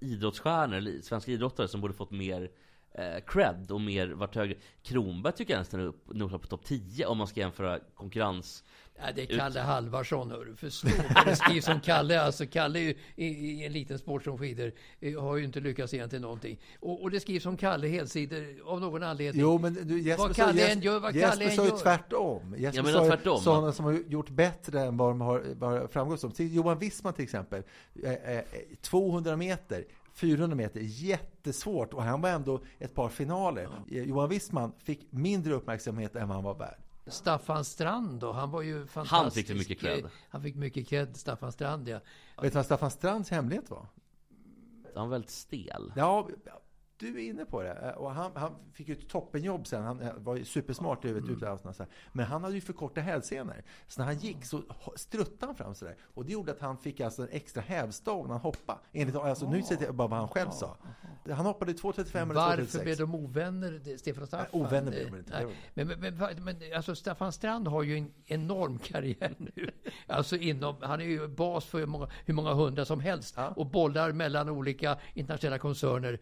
idrottsstjärnor, 0.00 1.02
svenska 1.02 1.32
idrottare 1.32 1.68
som 1.68 1.80
borde 1.80 1.94
fått 1.94 2.10
mer 2.10 2.50
eh, 2.94 3.24
cred 3.26 3.70
och 3.70 3.80
mer 3.80 4.08
varit 4.08 4.34
högre. 4.34 4.54
Kronberg 4.82 5.32
tycker 5.32 5.52
jag 5.52 5.58
nästan 5.58 5.80
är 5.80 5.84
upp, 5.84 6.14
nog 6.14 6.30
på 6.30 6.46
topp 6.46 6.64
10 6.64 7.06
om 7.06 7.18
man 7.18 7.26
ska 7.26 7.40
jämföra 7.40 7.78
konkurrens. 7.94 8.64
Ja, 9.02 9.12
det 9.14 9.22
är 9.22 9.38
Kalle 9.38 9.60
Halvarsson, 9.60 10.30
hörru. 10.30 10.56
För 10.56 10.70
slå. 10.70 10.90
Det 11.24 11.36
skrivs 11.36 11.64
som 11.64 11.80
Kalle. 11.80 12.22
Alltså 12.22 12.46
Kalle 12.46 12.78
är 12.78 12.82
ju, 12.82 12.94
i, 13.16 13.26
i 13.26 13.66
en 13.66 13.72
liten 13.72 13.98
sport 13.98 14.24
som 14.24 14.38
skidor 14.38 14.72
eh, 15.00 15.22
har 15.22 15.36
ju 15.36 15.44
inte 15.44 15.60
lyckats 15.60 15.94
egentligen 15.94 16.22
någonting. 16.22 16.58
Och, 16.80 17.02
och 17.02 17.10
det 17.10 17.20
skrivs 17.20 17.42
som 17.42 17.56
Kalle 17.56 17.88
helsidor 17.88 18.44
av 18.66 18.80
någon 18.80 19.02
anledning. 19.02 19.42
Jo, 19.42 19.58
men 19.58 19.74
du, 19.74 20.00
Jesper 20.00 20.26
Vad 20.26 20.36
Kalle 20.36 20.60
Jesper, 20.60 20.76
än 20.76 20.80
gör, 20.80 21.00
vad 21.00 21.14
Jesper 21.14 21.30
Kalle 21.30 21.44
än 21.44 21.56
sa 21.56 21.64
ju 21.64 21.68
gör. 21.68 21.76
tvärtom. 21.76 22.54
Jesper 22.58 22.82
menar 22.82 22.98
sa 22.98 23.04
ju 23.04 23.10
tvärtom. 23.10 23.38
sådana 23.40 23.72
som 23.72 23.84
har 23.84 23.92
gjort 23.92 24.30
bättre 24.30 24.80
än 24.80 24.96
vad 24.96 25.10
de 25.10 25.20
har, 25.20 25.56
har 25.60 25.86
framgått 25.86 26.20
som. 26.20 26.30
Till 26.30 26.54
Johan 26.54 26.78
Wissman 26.78 27.12
till 27.12 27.24
exempel. 27.24 27.62
Eh, 28.02 28.12
eh, 28.12 28.44
200 28.80 29.36
meter, 29.36 29.84
400 30.14 30.56
meter, 30.56 30.80
jättesvårt. 30.82 31.94
Och 31.94 32.02
han 32.02 32.20
var 32.20 32.28
ändå 32.28 32.62
ett 32.78 32.94
par 32.94 33.08
finaler. 33.08 33.68
Eh, 33.90 34.02
Johan 34.02 34.28
Wissman 34.28 34.72
fick 34.84 35.12
mindre 35.12 35.54
uppmärksamhet 35.54 36.16
än 36.16 36.28
vad 36.28 36.36
han 36.36 36.44
var 36.44 36.54
värd. 36.54 36.78
Staffan 37.10 37.64
Strand 37.64 38.20
då, 38.20 38.32
han 38.32 38.50
var 38.50 38.62
ju 38.62 38.86
fantastisk. 38.86 39.12
Han 39.12 39.30
fick 39.30 39.68
mycket 39.68 39.80
cred. 39.80 40.10
Han 40.28 40.42
fick 40.42 40.56
mycket 40.56 40.88
cred, 40.88 41.16
Staffan 41.16 41.52
Strand 41.52 41.88
ja. 41.88 42.00
Vet 42.42 42.52
du 42.52 42.56
vad 42.56 42.64
Staffan 42.64 42.90
Strands 42.90 43.30
hemlighet 43.30 43.70
var? 43.70 43.86
Han 44.94 45.02
var 45.02 45.08
väldigt 45.08 45.30
stel. 45.30 45.92
Ja, 45.96 46.28
du 47.00 47.14
är 47.14 47.28
inne 47.30 47.44
på 47.44 47.62
det. 47.62 47.72
Eh, 47.72 47.88
Och 47.90 48.10
han, 48.10 48.30
han 48.34 48.54
fick 48.72 48.88
ju 48.88 48.94
ett 48.94 49.08
toppenjobb 49.08 49.66
sen. 49.66 49.82
Han 49.82 50.00
eh, 50.00 50.12
var 50.16 50.36
ju 50.36 50.44
supersmart 50.44 51.04
över 51.04 51.20
Mm. 51.20 51.32
utlandet. 51.34 51.76
så 51.76 51.82
här. 51.82 51.92
Men 52.12 52.26
han 52.26 52.42
hade 52.44 52.54
ju 52.54 52.60
för 52.60 52.72
korta 52.72 53.00
hälsenor. 53.00 53.62
Så 53.86 54.00
när 54.00 54.06
han 54.06 54.18
gick 54.18 54.44
så 54.44 54.62
struttade 54.96 55.46
han 55.46 55.54
fram 55.56 55.74
sådär. 55.74 55.96
Och 56.14 56.24
det 56.24 56.32
gjorde 56.32 56.52
att 56.52 56.60
han 56.60 56.78
fick 56.78 57.00
alltså 57.00 57.22
en 57.22 57.28
extra 57.30 57.60
hävstång 57.62 58.22
när 58.26 58.32
han 58.32 58.40
hoppade. 58.40 58.78
Enligt, 58.92 59.16
alltså, 59.16 59.50
nu 59.50 59.62
säger 59.62 59.84
jag 59.84 59.94
bara 59.94 60.08
vad 60.08 60.18
han 60.18 60.28
själv 60.28 60.50
sa. 60.50 60.76
Han 61.30 61.46
hoppade 61.46 61.72
2.35 61.72 62.22
eller 62.22 62.34
2.36. 62.34 62.34
Varför 62.34 62.82
blev 62.84 62.96
de 62.96 63.14
ovänner, 63.14 63.96
Stefan 63.96 64.22
och 64.22 64.28
Staffan? 64.28 64.46
Nej, 64.52 64.62
ovänner 64.62 64.90
blev 64.90 65.10
de 65.10 65.32
Eh, 65.32 65.40
inte. 65.42 65.54
Men, 65.74 65.86
men, 65.88 66.00
men, 66.16 66.44
men 66.44 66.56
alltså 66.76 66.94
Staffan 66.94 67.32
Strand 67.32 67.68
har 67.68 67.82
ju 67.82 67.96
en 67.98 68.12
enorm 68.26 68.78
karriär 68.78 69.34
nu. 69.38 69.70
Alltså 70.06 70.36
inom, 70.36 70.76
han 70.80 71.00
är 71.00 71.04
ju 71.04 71.28
bas 71.28 71.64
för 71.64 71.78
hur 71.78 71.86
många, 71.86 72.08
hur 72.24 72.34
många 72.34 72.54
hundra 72.54 72.84
som 72.84 73.00
helst 73.00 73.36
och 73.56 73.66
bollar 73.66 74.12
mellan 74.12 74.48
olika 74.48 74.98
internationella 75.14 75.58
koncerner. 75.58 76.18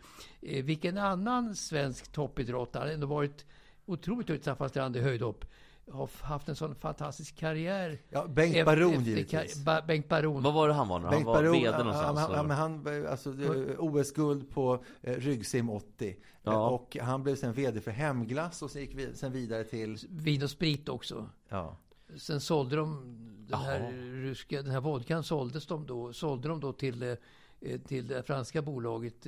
Eh, 0.68 0.70
vilken 0.70 0.98
annan 0.98 1.56
svensk 1.56 2.12
toppidrottare, 2.12 2.92
ändå 2.92 3.06
varit 3.06 3.44
otroligt 3.86 4.26
duktig 4.26 4.42
Staffan 4.42 4.68
Strand 4.68 4.96
i 4.96 5.00
höjdhopp, 5.00 5.44
har 5.90 6.08
haft 6.22 6.48
en 6.48 6.56
sån 6.56 6.74
fantastisk 6.74 7.36
karriär. 7.36 7.98
Ja, 8.10 8.26
Bengt 8.26 8.56
Efter- 8.56 8.64
Baron 8.76 8.92
efter 8.92 9.04
givetvis. 9.10 9.64
Ba, 9.64 9.82
Bengt 9.86 10.08
Baron. 10.08 10.42
Vad 10.42 10.54
var 10.54 10.68
det 10.68 10.74
han 10.74 10.88
var 10.88 10.98
nu? 10.98 11.04
Han 11.04 11.14
Bengt 11.14 11.26
var 11.26 11.34
Baron, 11.34 11.52
VD 11.52 11.70
han, 11.72 11.86
någonstans? 11.86 12.18
han, 12.18 12.50
han, 12.50 12.84
han, 12.84 13.06
alltså, 13.06 13.30
eh, 13.30 13.74
OS-guld 13.78 14.50
på 14.50 14.84
eh, 15.02 15.14
ryggsim 15.16 15.70
80. 15.70 16.16
Ja. 16.42 16.52
Eh, 16.52 16.58
Och 16.58 16.96
han 17.00 17.22
blev 17.22 17.36
sen 17.36 17.52
VD 17.52 17.80
för 17.80 17.90
Hemglass 17.90 18.62
och 18.62 18.70
sen 18.70 18.82
gick 18.82 18.94
vi 18.94 19.14
sen 19.14 19.32
vidare 19.32 19.64
till... 19.64 19.98
Vin 20.10 20.42
och 20.42 20.50
sprit 20.50 20.88
också. 20.88 21.28
Ja. 21.48 21.76
Sen 22.16 22.40
sålde 22.40 22.76
de 22.76 23.16
den 23.48 23.60
här 23.60 23.92
ryska, 24.22 24.62
den 24.62 24.70
här 24.72 24.80
vodkan 24.80 25.22
såldes 25.24 25.66
de 25.66 25.86
då, 25.86 26.12
sålde 26.12 26.48
de 26.48 26.60
då 26.60 26.72
till, 26.72 27.02
eh, 27.02 27.78
till 27.86 28.06
det 28.08 28.22
franska 28.22 28.62
bolaget. 28.62 29.26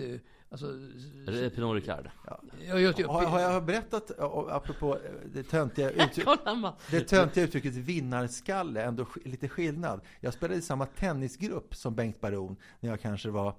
Alltså, 0.52 0.78
Pinot 1.54 1.74
Ricard? 1.74 2.10
ja, 2.68 2.78
just, 2.78 2.96
det. 2.96 3.04
Har, 3.04 3.24
har 3.24 3.40
jag 3.40 3.64
berättat, 3.64 4.10
apropå 4.48 4.94
eh, 4.94 5.12
det 5.32 5.42
töntiga, 5.42 5.90
uttryck, 6.04 6.28
det 6.90 7.00
töntiga 7.00 7.44
uttrycket 7.44 7.74
vinnarskalle, 7.74 8.82
ändå 8.82 9.06
lite 9.24 9.48
skillnad. 9.48 10.00
Jag 10.20 10.34
spelade 10.34 10.58
i 10.58 10.62
samma 10.62 10.86
tennisgrupp 10.86 11.74
som 11.74 11.94
Bengt 11.94 12.20
Baron 12.20 12.56
när 12.80 12.90
jag 12.90 13.00
kanske 13.00 13.30
var 13.30 13.54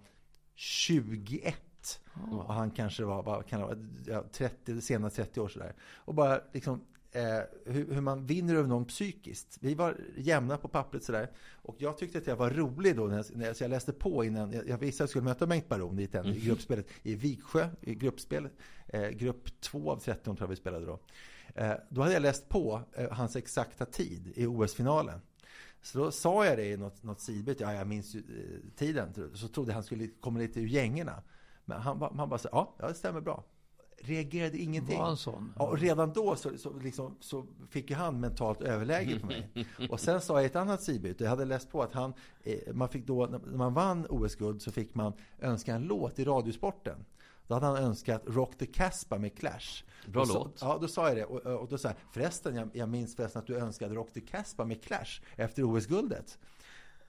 21. 0.55 1.55
Och 2.31 2.53
han 2.53 2.71
kanske 2.71 3.03
var, 3.03 3.23
vad 3.23 3.45
kan 3.45 3.61
vara, 3.61 3.77
ja, 4.05 4.23
30, 4.31 4.81
sena 4.81 5.09
30 5.09 5.41
år 5.41 5.47
sådär. 5.47 5.73
Och 5.95 6.13
bara 6.13 6.39
liksom 6.53 6.81
eh, 7.11 7.39
hur, 7.65 7.93
hur 7.93 8.01
man 8.01 8.25
vinner 8.25 8.55
över 8.55 8.67
någon 8.67 8.85
psykiskt. 8.85 9.57
Vi 9.61 9.75
var 9.75 9.97
jämna 10.17 10.57
på 10.57 10.67
pappret 10.67 11.03
sådär. 11.03 11.31
Och 11.51 11.75
jag 11.77 11.97
tyckte 11.97 12.17
att 12.17 12.27
jag 12.27 12.35
var 12.35 12.49
rolig 12.49 12.95
då, 12.95 13.07
när 13.07 13.17
jag, 13.17 13.25
när 13.33 13.45
jag, 13.45 13.55
så 13.55 13.63
jag 13.63 13.69
läste 13.69 13.93
på 13.93 14.25
innan. 14.25 14.51
Jag, 14.51 14.69
jag 14.69 14.77
visste 14.77 15.03
att 15.03 15.07
jag 15.07 15.09
skulle 15.09 15.23
möta 15.23 15.47
Bengt 15.47 15.69
Baron 15.69 15.99
i, 15.99 16.09
i 16.23 16.39
gruppspelet 16.45 16.87
i 17.03 17.15
Viksjö, 17.15 17.69
i 17.81 17.95
gruppspelet. 17.95 18.51
Eh, 18.87 19.09
grupp 19.09 19.61
2 19.61 19.91
av 19.91 19.97
13 19.97 20.35
tror 20.35 20.47
jag 20.47 20.49
vi 20.49 20.55
spelade 20.55 20.85
då. 20.85 20.99
Eh, 21.55 21.73
då 21.89 22.01
hade 22.01 22.13
jag 22.13 22.21
läst 22.21 22.49
på 22.49 22.81
eh, 22.93 23.11
hans 23.11 23.35
exakta 23.35 23.85
tid 23.85 24.33
i 24.35 24.45
OS-finalen. 24.45 25.19
Så 25.81 25.97
då 25.97 26.11
sa 26.11 26.45
jag 26.45 26.57
det 26.57 26.65
i 26.65 26.77
något, 26.77 27.03
något 27.03 27.19
sidbyte, 27.19 27.63
ja 27.63 27.73
jag 27.73 27.87
minns 27.87 28.15
ju 28.15 28.19
eh, 28.19 28.77
tiden, 28.77 29.31
så 29.33 29.47
trodde 29.47 29.73
han 29.73 29.83
skulle 29.83 30.07
komma 30.07 30.39
lite 30.39 30.59
ur 30.59 30.67
gängorna. 30.67 31.23
Men 31.65 31.81
han, 31.81 32.01
han 32.17 32.29
bara 32.29 32.37
sa, 32.37 32.49
ja, 32.51 32.75
ja 32.79 32.87
det 32.87 32.93
stämmer 32.93 33.21
bra. 33.21 33.43
Reagerade 34.03 34.57
ingenting. 34.57 34.97
Var 34.97 35.05
han 35.05 35.17
sån? 35.17 35.53
Ja, 35.57 35.67
och 35.67 35.77
redan 35.79 36.13
då 36.13 36.35
så, 36.35 36.57
så, 36.57 36.79
liksom, 36.79 37.15
så 37.19 37.45
fick 37.69 37.89
ju 37.89 37.95
han 37.95 38.19
mentalt 38.19 38.61
överläge 38.61 39.19
på 39.19 39.25
mig. 39.27 39.67
Och 39.89 39.99
sen 39.99 40.21
sa 40.21 40.33
jag 40.33 40.43
i 40.43 40.45
ett 40.45 40.55
annat 40.55 40.83
sidbyte, 40.83 41.23
jag 41.23 41.29
hade 41.29 41.45
läst 41.45 41.71
på 41.71 41.81
att 41.83 41.93
han, 41.93 42.13
eh, 42.43 42.73
man 42.73 42.89
fick 42.89 43.07
då, 43.07 43.25
när 43.25 43.57
man 43.57 43.73
vann 43.73 44.05
OS-guld 44.09 44.61
så 44.61 44.71
fick 44.71 44.95
man 44.95 45.13
önska 45.39 45.75
en 45.75 45.81
låt 45.83 46.19
i 46.19 46.25
Radiosporten. 46.25 47.05
Då 47.47 47.53
hade 47.53 47.65
han 47.65 47.77
önskat 47.77 48.21
Rock 48.25 48.57
the 48.57 48.65
Casbah 48.65 49.19
med 49.19 49.37
Clash. 49.37 49.83
Bra 50.07 50.25
sa- 50.25 50.33
låt. 50.33 50.57
Ja, 50.61 50.77
då 50.81 50.87
sa 50.87 51.07
jag 51.07 51.17
det. 51.17 51.25
Och, 51.25 51.61
och 51.61 51.67
då 51.67 51.77
sa 51.77 51.87
jag, 51.87 51.97
förresten, 52.13 52.55
jag, 52.55 52.69
jag 52.73 52.89
minns 52.89 53.15
förresten 53.15 53.39
att 53.39 53.47
du 53.47 53.57
önskade 53.57 53.95
Rock 53.95 54.13
the 54.13 54.21
Casbah 54.21 54.67
med 54.67 54.83
Clash 54.83 55.21
efter 55.35 55.63
OS-guldet. 55.63 56.37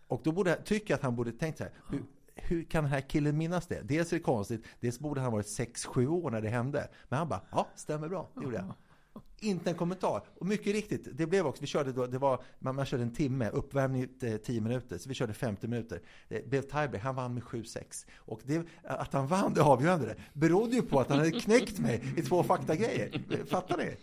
Och 0.07 0.21
då 0.25 0.33
borde 0.33 0.63
tycker 0.65 0.91
jag 0.93 0.97
att 0.97 1.03
han 1.03 1.17
borde 1.17 1.33
tänkt 1.33 1.59
så 1.59 1.65
här, 1.65 1.73
hur, 1.91 2.03
hur 2.35 2.65
kan 2.65 2.85
den 2.85 2.93
här 2.93 3.01
killen 3.01 3.39
minnas 3.39 3.67
det? 3.67 3.81
Dels 3.83 4.13
är 4.13 4.17
det 4.17 4.23
konstigt, 4.23 4.65
dels 4.81 4.99
borde 4.99 5.21
han 5.21 5.33
varit 5.33 5.47
6-7 5.47 6.07
år 6.07 6.31
när 6.31 6.41
det 6.41 6.49
hände. 6.49 6.89
Men 7.09 7.19
han 7.19 7.29
bara, 7.29 7.43
ja, 7.51 7.69
stämmer 7.75 8.09
bra, 8.09 8.29
det 8.35 8.45
gjorde 8.45 8.57
jag. 8.57 8.65
Inte 9.41 9.71
en 9.71 9.77
kommentar. 9.77 10.23
Och 10.39 10.47
mycket 10.47 10.73
riktigt, 10.73 11.09
det 11.13 11.27
blev 11.27 11.47
också, 11.47 11.61
vi 11.61 11.67
körde 11.67 11.93
då, 11.93 12.07
det 12.07 12.19
var, 12.19 12.43
man, 12.59 12.75
man 12.75 12.87
körde 12.87 13.03
en 13.03 13.15
timme, 13.15 13.49
uppvärmning 13.49 14.09
eh, 14.23 14.37
10 14.37 14.61
minuter, 14.61 14.99
så 14.99 15.09
vi 15.09 15.15
körde 15.15 15.33
50 15.33 15.69
minuter. 15.69 16.01
Det 16.29 16.49
blev 16.49 16.63
tiebreak, 16.63 17.03
han 17.03 17.15
vann 17.15 17.35
med 17.35 17.43
7-6. 17.43 18.07
Och 18.17 18.41
det, 18.45 18.67
att 18.83 19.13
han 19.13 19.27
vann, 19.27 19.55
det 19.55 19.63
avgörande, 19.63 20.17
berodde 20.33 20.77
ju 20.77 20.83
på 20.83 21.01
att 21.01 21.09
han 21.09 21.19
hade 21.19 21.31
knäckt 21.31 21.79
mig 21.79 22.03
i 22.17 22.23
två 22.23 22.43
faktagrejer. 22.43 23.23
Fattar 23.47 23.77
ni? 23.77 23.97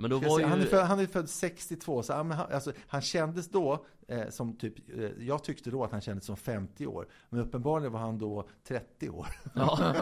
Men 0.00 0.10
då 0.10 0.18
var 0.18 0.40
ju... 0.40 0.46
han, 0.46 0.60
är 0.60 0.66
född, 0.66 0.86
han 0.86 1.00
är 1.00 1.06
född 1.06 1.28
62, 1.28 2.02
så 2.02 2.12
han, 2.12 2.32
alltså, 2.32 2.72
han 2.86 3.02
kändes 3.02 3.48
då 3.48 3.84
eh, 4.08 4.28
som 4.28 4.56
typ, 4.56 4.98
eh, 4.98 5.10
jag 5.18 5.44
tyckte 5.44 5.70
då 5.70 5.84
att 5.84 5.92
han 5.92 6.00
kändes 6.00 6.24
som 6.24 6.36
50 6.36 6.86
år. 6.86 7.08
Men 7.28 7.40
uppenbarligen 7.40 7.92
var 7.92 8.00
han 8.00 8.18
då 8.18 8.48
30 8.64 9.10
år. 9.10 9.26
Ja. 9.54 9.94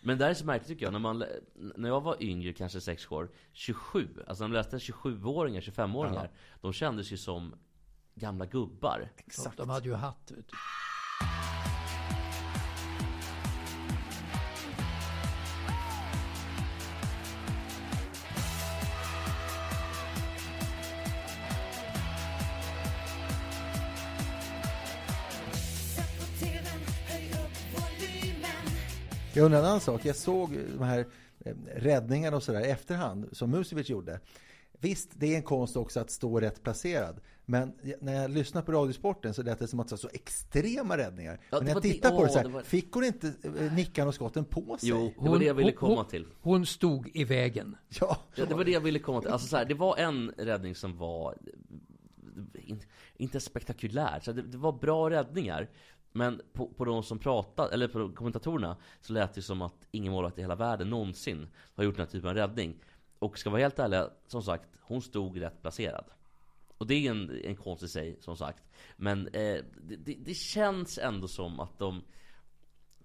Men 0.00 0.18
det 0.18 0.24
här 0.24 0.30
är 0.30 0.34
så 0.34 0.46
märkligt 0.46 0.68
tycker 0.68 0.86
jag, 0.86 0.92
när, 0.92 0.98
man, 0.98 1.24
när 1.54 1.88
jag 1.88 2.00
var 2.00 2.22
yngre, 2.22 2.52
kanske 2.52 2.80
6 2.80 3.10
år, 3.10 3.30
27, 3.52 4.08
alltså 4.26 4.44
när 4.44 4.48
man 4.48 4.56
läste 4.56 4.78
27-åringar, 4.78 5.60
25-åringar, 5.60 6.30
de 6.60 6.72
kändes 6.72 7.12
ju 7.12 7.16
som 7.16 7.54
gamla 8.14 8.46
gubbar. 8.46 9.10
Exakt. 9.16 9.56
De 9.56 9.70
hade 9.70 9.88
ju 9.88 9.94
hatt. 9.94 10.32
Vet 10.36 10.48
du. 10.48 10.56
Jag 29.38 29.44
undrar 29.44 29.58
en 29.58 29.64
annan 29.64 29.80
sak. 29.80 30.04
Jag 30.04 30.16
såg 30.16 30.58
de 30.78 30.84
här 30.84 31.06
eh, 31.44 31.54
räddningarna 31.76 32.36
och 32.36 32.42
sådär 32.42 32.60
efterhand 32.60 33.28
som 33.32 33.50
Musevic 33.50 33.88
gjorde. 33.90 34.20
Visst, 34.80 35.10
det 35.14 35.32
är 35.32 35.36
en 35.36 35.42
konst 35.42 35.76
också 35.76 36.00
att 36.00 36.10
stå 36.10 36.40
rätt 36.40 36.62
placerad. 36.62 37.20
Men 37.44 37.72
när 38.00 38.14
jag 38.22 38.30
lyssnar 38.30 38.62
på 38.62 38.72
Radiosporten 38.72 39.34
så 39.34 39.42
lät 39.42 39.58
det 39.58 39.66
som 39.68 39.80
att 39.80 39.88
det 39.88 39.92
var 39.92 39.98
så 39.98 40.08
extrema 40.12 40.96
räddningar. 40.96 41.40
Ja, 41.50 41.56
men 41.56 41.64
när 41.64 41.72
jag 41.72 41.82
tittar 41.82 42.10
på 42.10 42.24
det 42.24 42.30
så 42.30 42.36
här, 42.38 42.44
det 42.44 42.50
var- 42.50 42.62
fick 42.62 42.92
hon 42.92 43.04
inte 43.04 43.32
eh, 43.42 43.72
nickan 43.72 44.08
och 44.08 44.14
skotten 44.14 44.44
på 44.44 44.76
sig? 44.78 44.88
Jo, 44.88 45.12
det 45.22 45.28
var 45.30 45.38
det 45.38 45.44
jag 45.44 45.54
ville 45.54 45.72
komma 45.72 46.04
till. 46.04 46.26
Hon 46.40 46.66
stod 46.66 47.10
i 47.14 47.24
vägen. 47.24 47.76
Ja, 48.00 48.18
Ja, 48.34 48.44
det 48.46 48.54
var 48.54 48.64
det 48.64 48.70
jag 48.70 48.80
ville 48.80 48.98
komma 48.98 49.20
till. 49.20 49.30
Alltså 49.30 49.48
så 49.48 49.56
här, 49.56 49.64
det 49.64 49.74
var 49.74 49.96
en 49.96 50.32
räddning 50.36 50.74
som 50.74 50.96
var 50.96 51.34
in, 52.54 52.80
inte 53.16 53.40
spektakulär. 53.40 54.20
Så 54.22 54.32
det, 54.32 54.42
det 54.42 54.58
var 54.58 54.72
bra 54.72 55.10
räddningar. 55.10 55.68
Men 56.12 56.40
på, 56.52 56.68
på 56.68 56.84
de 56.84 57.02
som 57.02 57.18
pratade, 57.18 57.74
eller 57.74 57.88
på 57.88 58.12
kommentatorerna, 58.12 58.76
så 59.00 59.12
lät 59.12 59.34
det 59.34 59.42
som 59.42 59.62
att 59.62 59.86
ingen 59.90 60.12
målvakt 60.12 60.38
i 60.38 60.40
hela 60.40 60.54
världen 60.54 60.90
någonsin 60.90 61.48
har 61.74 61.84
gjort 61.84 61.96
den 61.96 62.06
här 62.06 62.12
typen 62.12 62.28
av 62.30 62.34
räddning. 62.34 62.74
Och 63.18 63.38
ska 63.38 63.50
vara 63.50 63.60
helt 63.60 63.78
ärliga, 63.78 64.10
som 64.26 64.42
sagt, 64.42 64.68
hon 64.80 65.02
stod 65.02 65.40
rätt 65.40 65.62
placerad. 65.62 66.04
Och 66.78 66.86
det 66.86 66.94
är 66.94 67.10
en, 67.10 67.40
en 67.44 67.56
konst 67.56 67.82
i 67.82 67.88
sig, 67.88 68.16
som 68.20 68.36
sagt. 68.36 68.64
Men 68.96 69.26
eh, 69.26 69.64
det, 69.82 69.96
det, 69.96 70.14
det 70.14 70.34
känns 70.34 70.98
ändå 70.98 71.28
som 71.28 71.60
att 71.60 71.78
de 71.78 72.02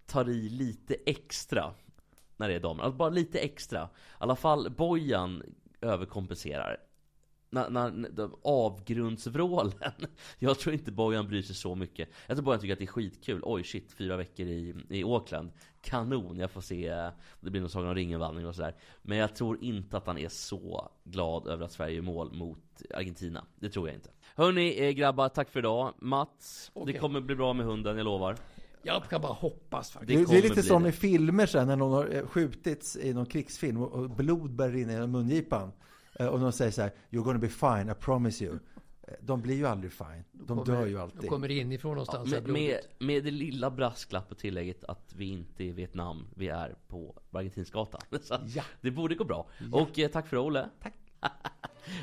tar 0.06 0.30
i 0.30 0.50
lite 0.50 0.96
extra 1.06 1.74
när 2.38 2.48
det 2.48 2.56
är 2.56 2.60
damer. 2.60 2.84
Alltså 2.84 2.98
bara 2.98 3.10
lite 3.10 3.40
extra. 3.40 3.84
I 3.84 3.88
alla 4.18 4.36
fall 4.36 4.72
Bojan 4.78 5.44
överkompenserar. 5.82 6.78
När, 7.54 7.70
när, 7.70 8.30
avgrundsvrålen. 8.44 9.92
Jag 10.40 10.60
tror 10.60 10.74
inte 10.74 10.92
Bojan 10.92 11.28
bryr 11.28 11.42
sig 11.42 11.56
så 11.56 11.76
mycket. 11.76 12.10
Jag 12.28 12.38
tror 12.38 12.46
Bojan 12.46 12.60
tycker 12.62 12.74
att 12.74 12.80
det 12.80 12.86
är 12.86 12.88
skitkul. 12.88 13.42
Oj 13.44 13.64
shit, 13.64 13.92
fyra 13.92 14.18
veckor 14.18 14.48
i, 14.48 14.76
i 14.90 15.04
Auckland. 15.04 15.52
Kanon, 15.82 16.40
jag 16.40 16.52
får 16.52 16.62
se. 16.62 16.90
Det 17.42 17.50
blir 17.50 17.62
någon 17.62 17.70
Sagan 17.70 17.90
om 17.90 17.96
ringen-vandring 17.96 18.48
och 18.48 18.56
sådär. 18.56 18.76
Men 19.02 19.18
jag 19.18 19.36
tror 19.36 19.64
inte 19.64 19.98
att 19.98 20.08
han 20.08 20.18
är 20.18 20.30
så 20.30 20.92
glad 21.04 21.48
över 21.48 21.66
att 21.66 21.72
Sverige 21.72 21.96
gör 21.96 22.02
mål 22.02 22.34
mot 22.34 22.82
Argentina. 22.94 23.46
Det 23.60 23.70
tror 23.70 23.88
jag 23.88 23.96
inte. 23.96 24.10
Hörni 24.36 24.88
eh, 24.88 24.92
grabbar, 24.92 25.30
tack 25.30 25.50
för 25.50 25.60
idag. 25.60 25.94
Mats, 26.00 26.72
det 26.74 26.82
Okej. 26.82 27.00
kommer 27.00 27.22
bli 27.22 27.36
bra 27.36 27.54
med 27.54 27.66
hunden, 27.66 27.98
jag 27.98 28.04
lovar. 28.04 28.38
Jag 28.86 29.04
kan 29.10 29.22
bara 29.22 29.34
hoppas 29.34 29.92
faktiskt. 29.92 30.30
Det, 30.30 30.36
det 30.36 30.46
är 30.46 30.50
lite 30.50 30.64
som 30.64 30.84
det. 30.84 30.90
i 30.90 30.92
filmer 30.92 31.46
sen 31.46 31.68
när 31.68 31.76
någon 31.76 31.92
har 31.92 32.16
eh, 32.16 32.26
skjutits 32.26 32.98
i 32.98 33.14
någon 33.14 33.26
krigsfilm 33.26 33.82
och, 33.82 34.10
blod 34.10 34.56
börjar 34.56 34.72
rinna 34.72 35.04
i 35.04 35.08
mungipan. 35.08 35.72
Eh, 36.20 36.28
Och 36.28 36.40
de 36.40 36.52
säger 36.52 36.72
så 36.72 36.82
här, 36.82 36.92
you're 37.10 37.24
gonna 37.24 37.40
be 37.40 37.50
fine, 37.50 37.90
I 37.92 37.94
promise 37.94 38.46
you. 38.46 38.54
Eh, 39.08 39.14
De 39.22 39.42
blir 39.42 39.56
ju 39.56 39.66
aldrig 39.68 39.92
fine. 39.92 40.24
De 40.32 40.64
dör 40.64 40.86
ju 40.86 40.94
De 40.94 41.00
alltid. 41.02 41.30
kommer 41.30 41.52
inifrån 41.52 41.92
någonstans. 41.92 42.34
här 42.34 42.42
Med, 42.42 42.52
med, 42.52 42.80
med 43.00 43.24
det 43.24 43.32
lilla 43.32 43.72
brasklapp 43.72 44.32
och 44.32 44.38
tillägget 44.38 44.84
att 44.84 45.14
vi 45.18 45.26
inte 45.26 45.64
är 45.64 45.68
i 45.68 45.72
Vietnam, 45.72 46.28
vi 46.36 46.48
är 46.48 46.76
på 46.88 47.16
Argentinsgatan. 47.32 48.02
Så 48.24 48.38
Ja. 48.48 48.64
det 48.82 48.92
borde 48.92 49.16
gå 49.16 49.24
bra. 49.24 49.48
Och 49.72 50.00
eh, 50.00 50.10
tack 50.12 50.28
för 50.28 50.36
det 50.38 50.42
Olle. 50.44 50.70
Tack. 50.82 50.94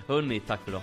Hörni, 0.06 0.40
tack 0.40 0.60
för 0.60 0.70
idag. 0.70 0.82